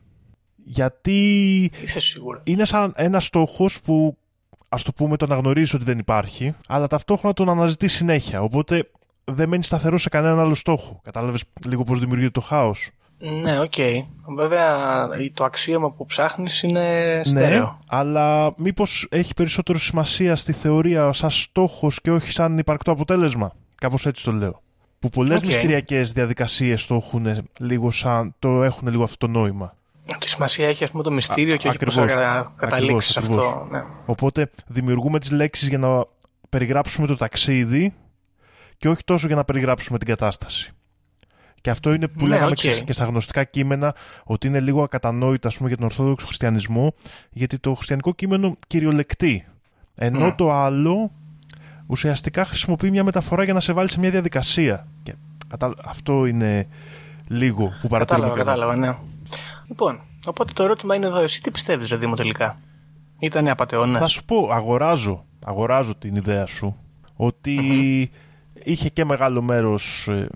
[0.56, 2.42] Γιατί Είσαι σίγουρο.
[2.44, 4.18] είναι σαν ένα στόχος που
[4.70, 8.90] ας το πούμε τον αναγνωρίζει ότι δεν υπάρχει, αλλά ταυτόχρονα τον αναζητείς συνέχεια, οπότε
[9.24, 11.00] δεν μένεις σταθερός σε κανέναν άλλο στόχο.
[11.04, 13.74] Κατάλαβες λίγο πώς δημιουργείται το χάος; Ναι, οκ.
[14.36, 17.60] Βέβαια, το αξίωμα που ψάχνεις είναι στέρεο.
[17.64, 23.52] Ναι, αλλά μήπως έχει περισσότερο σημασία στη θεωρία σαν στόχος και όχι σαν υπαρκτό αποτέλεσμα;
[23.76, 24.62] Κάπως έτσι το λέω.
[25.04, 25.46] Που πολλές Οκ.
[25.46, 27.28] μυστηριακές διαδικασίες το έχουν
[27.60, 29.76] λίγο σαν, το έχουν λίγο αυτό το νόημα.
[30.20, 32.14] Τη σημασία έχει ας πούμε το μυστήριο και όχι πώς ακριβώς.
[32.14, 33.68] θα κατα- καταλήξεις Ακριβώς, αυτό.
[33.72, 33.84] Ναι.
[34.06, 36.06] Οπότε δημιουργούμε τις λέξεις για να
[36.50, 37.94] περιγράψουμε το ταξίδι
[38.78, 40.72] και όχι τόσο για να περιγράψουμε την κατάσταση.
[41.62, 42.56] Και αυτό είναι που Ναι, λέγαμε οκ.
[42.56, 46.94] και- και στα γνωστικά κείμενα ότι είναι λίγο ακατανόητα ας πούμε, για τον Ορθόδοξο Χριστιανισμό
[47.32, 49.48] γιατί το χριστιανικό κείμενο κυριολεκτεί.
[49.96, 50.36] Ενώ Μμ.
[50.36, 51.12] το άλλο
[51.94, 54.88] ουσιαστικά χρησιμοποιεί μια μεταφορά για να σε βάλει σε μια διαδικασία.
[55.04, 55.14] Και
[55.48, 56.68] κατα- αυτό είναι
[57.28, 58.50] λίγο που παρατηρούμε Κατάλαβα, και εδώ.
[58.50, 58.98] κατάλαβα, ναι.
[59.68, 62.60] Λοιπόν, οπότε το ερώτημα είναι εδώ, εσύ τι πιστεύεις, ρε Δήμο, τελικά;
[63.20, 64.00] Ήτανε απαταιώνας.
[64.02, 66.76] Θα σου πω, αγοράζω, αγοράζω την ιδέα σου
[67.16, 67.58] ότι
[68.64, 70.28] είχε και μεγάλο μέρος ε,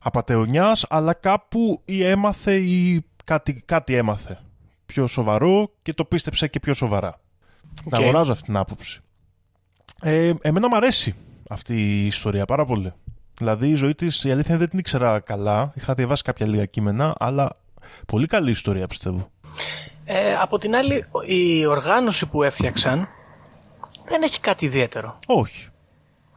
[0.00, 4.38] απατεωνιάς, αλλά κάπου ή έμαθε ή κάτι, κάτι έμαθε
[4.86, 7.20] πιο σοβαρό και το πίστεψε και πιο σοβαρά.
[7.86, 7.92] Οκ.
[7.92, 9.00] Να αγοράζω αυτή την άποψη.
[10.04, 11.14] Ε, εμένα μου αρέσει
[11.48, 12.92] αυτή η ιστορία πάρα πολύ.
[13.38, 15.72] Δηλαδή η ζωή της, η αλήθεια είναι δεν την ήξερα καλά.
[15.74, 17.52] Είχα διαβάσει κάποια λίγα κείμενα, αλλά
[18.06, 19.30] πολύ καλή ιστορία πιστεύω.
[20.04, 23.08] Ε, από την άλλη, η οργάνωση που έφτιαξαν
[24.04, 25.68] δεν έχει κάτι ιδιαίτερο, Όχι.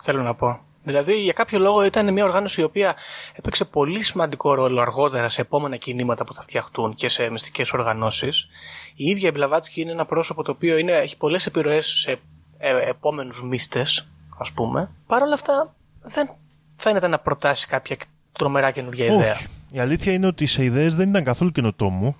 [0.01, 0.59] θέλω να πω.
[0.83, 2.95] Δηλαδή, για κάποιο λόγο ήταν μια οργάνωση η οποία
[3.33, 8.47] έπαιξε πολύ σημαντικό ρόλο αργότερα σε επόμενα κινήματα που θα φτιαχτούν και σε μυστικές οργανώσεις.
[8.95, 12.19] Η ίδια η Μπλαβάτσκι είναι ένα πρόσωπο το οποίο είναι, έχει πολλές επιρροές σε
[12.57, 14.89] ε, επόμενους μύστες, ας πούμε.
[15.07, 16.29] Παρ' όλα αυτά, δεν
[16.75, 17.97] φαίνεται να προτάσει κάποια
[18.31, 19.31] τρομερά καινούργια ιδέα.
[19.31, 19.47] Όχι.
[19.71, 22.15] Η αλήθεια είναι ότι σε ιδέες δεν ήταν καθόλου καινοτόμο.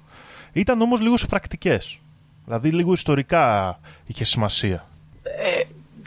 [0.54, 2.00] Ήταν όμως λίγο σε πρακτικές.
[2.46, 4.86] Δηλαδή λίγο ιστορικά είχε σημασία.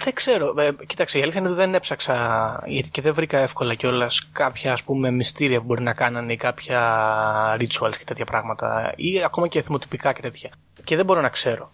[0.05, 0.55] Δεν ξέρω.
[0.59, 4.83] Ε, κοίταξε, η αλήθεια είναι ότι δεν έψαξα και δεν βρήκα εύκολα κιόλας κάποια ας
[4.83, 6.81] πούμε μυστήρια που μπορεί να κάνανε ή κάποια
[7.61, 10.51] rituals και τέτοια πράγματα ή ακόμα και εθιμοτυπικά και τέτοια.
[10.85, 11.70] Και δεν μπορώ να ξέρω.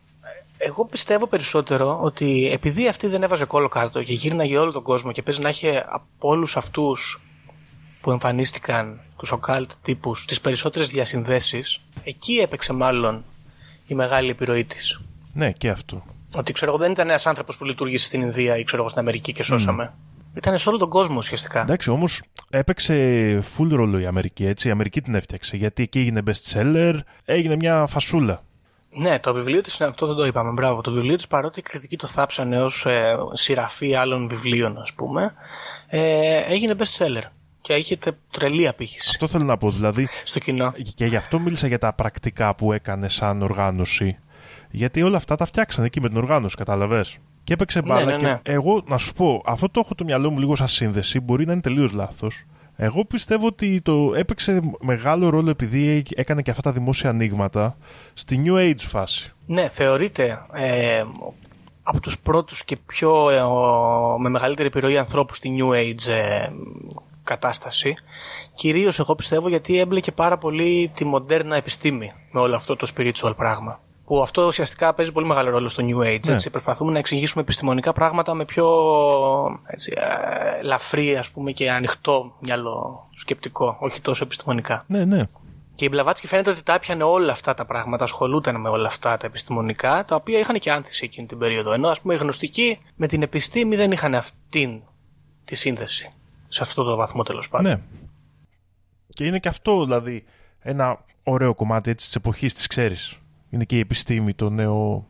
[0.64, 4.82] Ε, Εγώ πιστεύω περισσότερο ότι επειδή αυτή δεν έβαζε κόλλο κάτω και γύρναγε όλο τον
[4.82, 7.20] κόσμο και παίζει να έχει από όλους αυτούς
[8.00, 13.24] που εμφανίστηκαν, τους occult τύπους, τις περισσότερες διασυνδέσεις, εκεί έπαιξε μάλλον
[13.86, 15.00] η μεγάλη επιρροή της.
[15.32, 16.02] Ναι, και αυτό.
[16.34, 19.00] Ότι ξέρω εγώ δεν ήταν ένας άνθρωπος που λειτουργήσε στην Ινδία ή ξέρω εγώ στην
[19.02, 19.92] Αμερική και σώσαμε.
[20.36, 21.60] Ήταν σε όλο τον κόσμο ουσιαστικά.
[21.60, 22.94] Εντάξει, όμως έπαιξε
[23.56, 24.68] full ρόλο η Αμερική, έτσι.
[24.68, 25.56] Η Αμερική την έφτιαξε.
[25.56, 28.42] Γιατί εκεί έγινε best seller, έγινε μια φασούλα.
[28.96, 30.50] Ναι, το βιβλίο της, αυτό δεν το είπαμε.
[30.50, 30.80] Μπράβο.
[30.80, 35.34] Το βιβλίο της, παρότι οι κριτικοί το θάψανε ως ε, σειραφή άλλων βιβλίων, ας πούμε,
[35.86, 37.22] ε, έγινε best seller.
[37.60, 37.98] Και είχε
[38.30, 39.08] τρελή απήχηση.
[39.10, 39.70] Αυτό θέλω να πω.
[39.70, 40.72] Δηλαδή, στο κοινό.
[40.94, 44.18] Και γι' αυτό μίλησα για τα πρακτικά που έκανε σαν οργάνωση.
[44.70, 48.04] Γιατί όλα αυτά τα φτιάξανε εκεί με την οργάνωση, κατάλαβες; Και έπαιξε Ναι, μπάλα.
[48.04, 48.36] ναι, ναι.
[48.42, 51.20] Και εγώ, να σου πω, αυτό το έχω το μυαλό μου λίγο σαν σύνδεση.
[51.20, 52.44] Μπορεί να είναι τελείως λάθος.
[52.76, 57.76] Εγώ πιστεύω ότι το έπαιξε μεγάλο ρόλο επειδή έκανε και αυτά τα δημόσια ανοίγματα
[58.14, 59.32] στη New Age φάση.
[59.46, 61.04] Ναι, θεωρείται ε,
[61.82, 66.48] από τους πρώτους και πιο ε, ο- με μεγαλύτερη επιρροή ανθρώπου στη New Age ε,
[67.24, 67.94] κατάσταση.
[68.54, 73.32] Κυρίως εγώ πιστεύω γιατί έμπλεκε πάρα πολύ τη μοντέρνα επιστήμη με όλο αυτό το spiritual
[73.36, 73.80] πράγμα.
[74.04, 76.26] Που αυτό ουσιαστικά παίζει πολύ μεγάλο ρόλο στο New Age.
[76.26, 76.32] Ναι.
[76.32, 76.50] Έτσι.
[76.50, 78.66] Προσπαθούμε να εξηγήσουμε επιστημονικά πράγματα με πιο
[79.66, 84.84] έτσι, ε, ελαφρύ ας πούμε, και ανοιχτό μυαλό σκεπτικό, όχι τόσο επιστημονικά.
[84.86, 85.22] Ναι, ναι.
[85.74, 89.16] Και η Μπλαβάτσκι φαίνεται ότι τα έπιανε όλα αυτά τα πράγματα, ασχολούταν με όλα αυτά
[89.16, 91.72] τα επιστημονικά, τα οποία είχαν και άνθηση εκείνη την περίοδο.
[91.72, 94.80] Ενώ, ας πούμε, οι γνωστικοί με την επιστήμη δεν είχαν αυτήν
[95.44, 96.10] τη σύνδεση.
[96.48, 97.70] Σε αυτό το βαθμό τέλος πάντων.
[97.70, 97.80] Ναι.
[99.08, 100.24] Και είναι και αυτό δηλαδή
[100.60, 103.18] ένα ωραίο κομμάτι έτσι, της εποχής της ξέρεις.
[103.54, 105.06] Είναι και η επιστήμη το νέο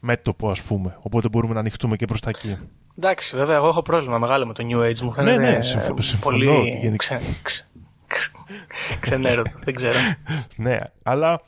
[0.00, 0.96] μέτωπο ας πούμε.
[1.02, 2.56] Οπότε μπορούμε να ανοιχτούμε και προς τα εκεί.
[2.98, 5.00] Εντάξει, βέβαια, εγώ έχω πρόβλημα μεγάλο με το New Age.
[5.00, 6.96] Μου φαίνεται ναι, ε, συμφω- συμφωνώ πολύ γενικά.
[7.16, 7.64] ξε, ξε,
[8.06, 8.30] ξε,
[9.00, 9.50] ξενέρωτο.
[9.64, 9.94] δεν ξέρω.
[10.56, 11.40] ναι, αλλά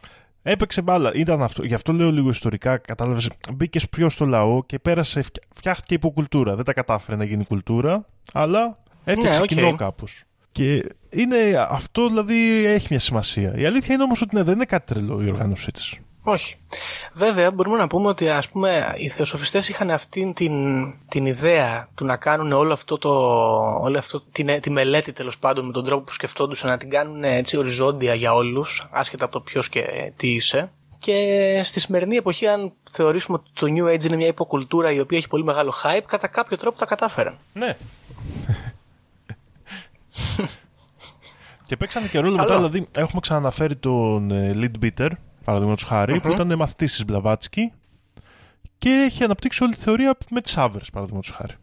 [0.43, 1.13] έπαιξε μπάλα.
[1.15, 1.65] Ήταν αυτό.
[1.65, 2.77] Γι' αυτό λέω λίγο ιστορικά.
[2.79, 3.29] Κατάλαβες.
[3.53, 5.23] Μπήκε πιο στο λαό και πέρασε.
[5.23, 6.55] φτια- Φτιάχτηκε υποκουλτούρα.
[6.55, 9.49] Δεν τα κατάφερε να γίνει κουλτούρα, αλλά έφτιαξε Ναι, οκ.
[9.49, 10.23] κοινό κάπως.
[10.53, 13.53] Και είναι αυτό δηλαδή έχει μια σημασία.
[13.57, 15.99] Η αλήθεια είναι όμως ότι ναι, δεν είναι κάτι τρελό η οργάνωσή της.
[16.23, 16.57] Όχι.
[17.13, 20.55] Βέβαια, μπορούμε να πούμε ότι ας πούμε, οι θεοσοφιστές είχαν αυτήν την,
[21.09, 23.11] την ιδέα του να κάνουν όλο αυτό το,
[23.81, 27.25] όλο αυτό, την, τη μελέτη τέλος πάντων με τον τρόπο που σκεφτόντουσαν να την κάνουν
[27.25, 30.71] έτσι οριζόντια για όλους, άσχετα από το ποιος και τι είσαι.
[30.99, 35.19] Και στη σημερινή εποχή, αν θεωρήσουμε ότι το New Age είναι μια υποκουλτούρα η οποία
[35.19, 37.37] έχει πολύ μεγάλο hype, κατά κάποιο τρόπο τα κατάφεραν.
[37.53, 37.77] Ναι.
[41.71, 42.49] και παίξανε και ρόλο Καλό.
[42.49, 45.09] μετά, δηλαδή έχουμε ξαναναφέρει τον ε, Lead Bitter,
[45.45, 47.73] παραδείγματος χάρη, που ήταν μαθητής της Μπλαβάτσκι
[48.79, 51.55] και έχει αναπτύξει όλη τη θεωρία με τις άβρε, παραδείγματος χάρη.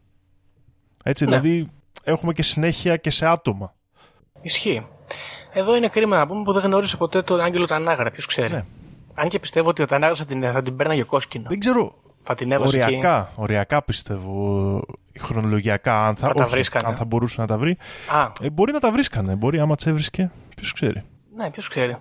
[1.04, 1.30] Έτσι, Ναι.
[1.40, 1.70] δηλαδή
[2.04, 3.74] έχουμε και συνέχεια και σε άτομα.
[4.42, 4.86] Ισχύει.
[5.54, 8.54] Εδώ είναι κρίμα να πούμε που δεν γνώρισε ποτέ τον Άγγελο Τανάγρα, ποιος ξέρει.
[8.54, 8.66] Ναι.
[9.14, 11.46] Αν και πιστεύω ότι ο Τανάγρας θα την, θα την πέρναγε κόσκινο.
[11.48, 11.96] Δεν ξέρω.
[12.30, 12.86] Θα την έβαζε εκεί.
[12.86, 14.82] Οριακά, οριακά πιστεύω.
[15.20, 16.88] Χρονολογιακά, αν θα, Θα τα όχι, βρίσκανε.
[16.88, 17.78] αν θα μπορούσε να τα βρει.
[18.12, 19.36] Α, Ε, μπορεί να τα βρίσκανε.
[19.36, 20.32] Μπορεί άμα τις έβρισκε.
[20.56, 21.04] Ποιος ξέρει.
[21.36, 21.98] Ναι, ποιος ξέρει.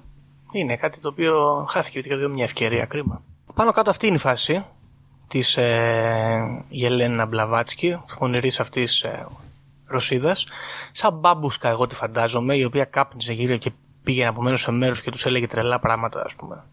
[0.52, 3.22] Είναι κάτι το οποίο χάθηκε και δύο μια ευκαιρία, κρίμα.
[3.54, 4.64] Πάνω κάτω αυτή είναι η φάση
[5.28, 9.26] της ε, Γελένα Μπλαβάτσκι, φωνηρή αυτής ε,
[9.86, 10.46] Ρωσίδας.
[10.92, 13.70] Σαν μπάμπουσκα, εγώ τη φαντάζομαι, η οποία κάπνιζε γύρω και
[14.02, 16.64] πήγαινε από μέρος σε μέρος και τους έλεγε τρελά πράγματα, ας πούμε.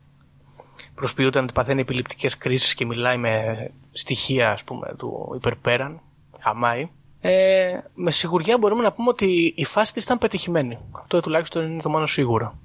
[0.96, 6.02] Προσποιούταν ότι παθαίνει επιληπτικές κρίσεις και μιλάει με στοιχεία, ας πούμε, του υπερπέραν.
[6.40, 6.90] Χαμάει.
[7.22, 10.78] Ε, με σιγουριά μπορούμε να πούμε ότι η φάση της ήταν πετυχημένη.
[10.92, 12.58] Αυτό τουλάχιστον είναι το μόνο σίγουρο.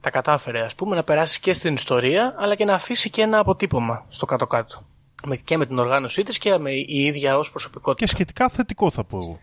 [0.00, 3.38] Τα κατάφερε, ας πούμε, να περάσεις και στην ιστορία, αλλά και να αφήσει και ένα
[3.38, 4.82] αποτύπωμα στο κάτω-κάτω.
[5.26, 8.06] Με, και με την οργάνωσή της και με η ίδια ως προσωπικότητα.
[8.06, 9.38] Και σχετικά θετικό θα πω εγώ.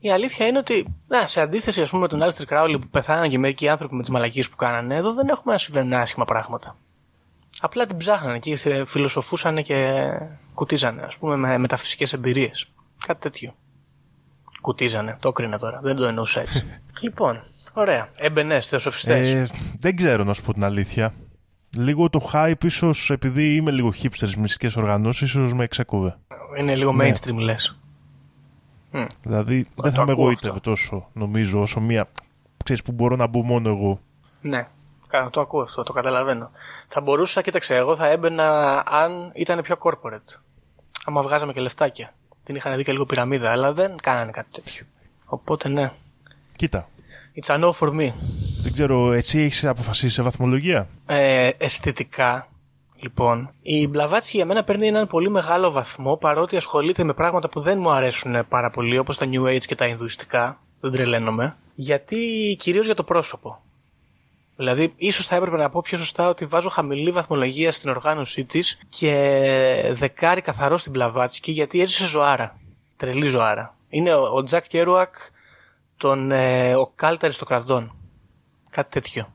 [0.00, 3.30] Η αλήθεια είναι ότι, να, σε αντίθεση ας πούμε, με τον Άλστρ Κράουλι που πεθάναν
[3.30, 6.76] και μερικοί άνθρωποι με τις μαλακίες που κάνανε, εδώ δεν έχουμε να συμβαίνουν άσχημα πράγματα.
[7.60, 9.92] Απλά την ψάχνανε και θε- φιλοσοφούσαν και
[10.54, 12.68] κουτίζανε, ας πούμε, με μεταφυσικές εμπειρίες.
[13.06, 13.54] Κάτι τέτοιο.
[14.60, 16.66] Κουτίζανε, το έκρινα τώρα, δεν το εννοούσα έτσι.
[17.04, 17.42] λοιπόν,
[17.72, 18.08] ωραία.
[18.16, 19.32] Έμπαινες, θεοσοφιστές.
[19.32, 19.48] Ε,
[19.78, 21.14] δεν ξέρω να σου πω την αλήθεια.
[21.76, 26.16] Λίγο το hype ίσως επειδή είμαι λίγο hipster στις μυστικές οργανώσεις ίσως με εξεκούβε.
[26.58, 27.12] είναι λίγο ναι.
[27.12, 27.78] mainstream λες.
[29.22, 30.70] Δηλαδή δεν το θα με ακούω εγωίτευε αυτό.
[30.70, 32.08] τόσο νομίζω όσο μία
[32.64, 34.00] ξέρεις που μπορώ να μπω μόνο εγώ.
[34.40, 34.66] Ναι,
[35.22, 36.50] Κα- το ακούω αυτό, το καταλαβαίνω.
[36.88, 40.34] Θα μπορούσα, κοίταξε, εγώ θα έμπαινα αν ήταν πιο corporate.
[41.04, 42.12] Άμα βγάζαμε και λεφτάκια.
[42.44, 44.86] Την είχαν δει και λίγο πυραμίδα, αλλά δεν κάνανε κάτι τέτοιο.
[45.24, 45.92] Οπότε ναι.
[46.56, 46.88] Κοίτα,
[47.42, 48.12] It's a no for me.
[48.62, 52.48] δεν ξέρω, εσύ έχεις αποφασίσει σε βαθμολογία; Ε, αισθητικά,
[53.00, 57.60] λοιπόν, η Μπλαβάτσι για μένα παίρνει έναν πολύ μεγάλο βαθμό παρότι ασχολείται με πράγματα που
[57.60, 60.58] δεν μου αρέσουν πάρα πολύ, όπως τα New Age και τα Ινδουιστικά.
[60.80, 61.56] Δεν τρελαίνομαι.
[61.74, 62.16] Γιατί
[62.58, 63.58] κυρίως για το πρόσωπο.
[64.56, 68.78] Δηλαδή, ίσως θα έπρεπε να πω πιο σωστά ότι βάζω χαμηλή βαθμολογία στην οργάνωσή της
[68.88, 72.60] και δεκάρι καθαρό στην Μπλαβάτσκι γιατί έζησε ζωάρα.
[72.96, 73.76] Τρελή ζωάρα.
[73.88, 75.14] Είναι ο, ο Τζακ Κέρουακ
[75.96, 77.96] των ε, occult αριστοκρατών.
[78.70, 79.32] Κάτι τέτοιο.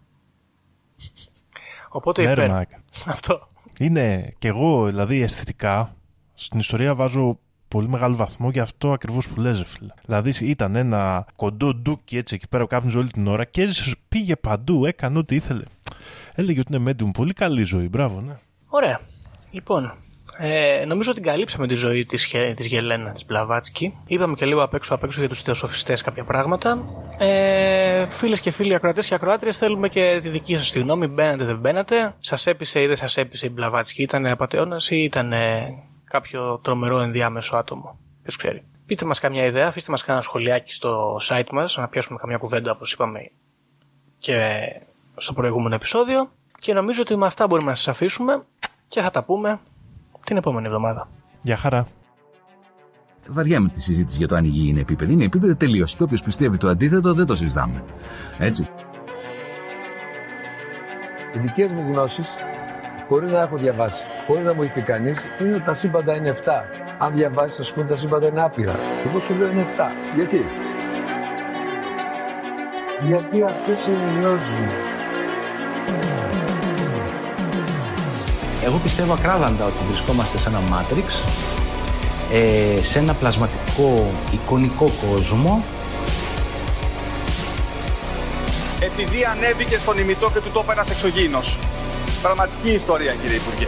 [1.89, 2.49] Οπότε Ναι, ρε υπέρ.
[2.49, 2.84] μαλάκα.
[3.05, 3.47] Αυτό.
[3.80, 5.95] Είναι και εγώ δηλαδή αισθητικά
[6.34, 7.39] στην ιστορία βάζω
[7.72, 9.89] πολύ μεγάλο βαθμό για αυτό ακριβώς που λες, φίλε.
[10.05, 13.95] Δηλαδή ήταν ένα κοντό ντούκι έτσι εκεί πέρα που κάπνιζε όλη την ώρα και έζησε,
[14.09, 15.63] πήγε παντού, έκανε ό,τι ήθελε.
[16.36, 17.11] Έλεγε ότι είναι medium.
[17.13, 18.34] Πολύ καλή ζωή, μπράβο, ναι.
[18.67, 18.99] Ωραία.
[19.51, 19.93] Λοιπόν,
[20.38, 23.97] ε, νομίζω ότι καλύψαμε τη ζωή της, Χε- της Γελένα της Μπλαβάτσκι.
[24.07, 26.84] Είπαμε και λίγο απ' έξω, απ' έξω για τους θεοσοφιστές κάποια πράγματα.
[27.17, 31.07] Ε, φίλες και φίλοι ακροατές και ακροάτριες θέλουμε και τη δική σας τη γνώμη.
[31.07, 32.15] Μπαίνατε δεν μπαίνατε.
[32.19, 34.01] Σας έπεισε ή δεν σας έπεισε η Μπλαβάτσκι.
[34.01, 35.74] Ήταν απαταιώνας ή ήταν ε,
[36.12, 37.99] κάποιο τρομερό ενδιάμεσο άτομο.
[38.22, 38.64] Ποιος ξέρει.
[38.86, 42.72] Πείτε μας καμιά ιδέα, αφήστε μας κανένα σχολιάκι στο site μας, να πιάσουμε καμιά κουβέντα
[42.72, 43.32] όπως είπαμε
[44.18, 44.59] και
[45.16, 46.32] στο προηγούμενο επεισόδιο.
[46.59, 48.43] Και νομίζω ότι με αυτά μπορούμε να σας αφήσουμε
[48.88, 49.59] και θα τα πούμε
[50.24, 51.09] την επόμενη εβδομάδα.
[51.41, 51.88] Γεια χαρά.
[53.28, 55.14] Βαριά με τη συζήτηση για το αν η γη είναι επίπεδη.
[55.14, 55.86] Είναι επίπεδη τελείω.
[55.86, 57.84] Και όποιος πιστεύει το αντίθετο δεν το συζητάμε.
[58.38, 58.68] Έτσι.
[61.36, 62.36] Οι δικές μου γνώσεις,
[63.12, 66.36] χωρίς να έχω διαβάσει, χωρίς να μου έχει πει κανεί, είναι ότι τα σύμπαντα είναι
[66.45, 66.49] 7.
[66.97, 68.80] Αν διαβάσεις, θα σου πούνε τα σύμπαντα είναι άπειρα.
[69.07, 69.91] Εγώ σου λέω είναι 7.
[70.16, 70.45] Γιατί;
[73.01, 74.66] Γιατί αυτό συνειδητάζουν.
[78.64, 81.24] Εγώ πιστεύω ακράδαντα ότι βρισκόμαστε σε ένα Matrix,
[82.32, 85.64] ε, σε ένα πλασματικό εικονικό κόσμο
[88.80, 91.59] Επειδή ανέβηκε στον ημιτό και του το είπε ένας εξωγήινος.
[92.22, 93.67] Πραγματική ιστορία, κύριε Υπουργέ.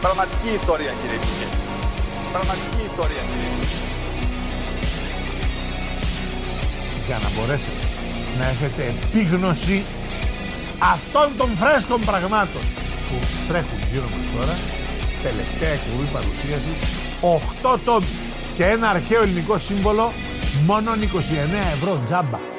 [0.00, 1.48] Πραγματική ιστορία, κύριε Υπουργέ.
[2.32, 3.76] Πραγματική ιστορία, κύριε Υπουργέ.
[7.06, 7.86] για να μπορέσετε
[8.38, 9.84] να έχετε επίγνωση
[10.78, 12.62] αυτών των φρέσκων πραγμάτων
[13.08, 13.16] που
[13.48, 14.56] τρέχουν γύρω μας τώρα
[15.22, 16.78] τελευταία εκπομπή παρουσίασης
[17.74, 18.06] 8 τόμοι
[18.54, 20.12] και ένα αρχαίο ελληνικό σύμβολο
[20.66, 20.96] μόνο 29
[21.76, 22.55] ευρώ τζάμπα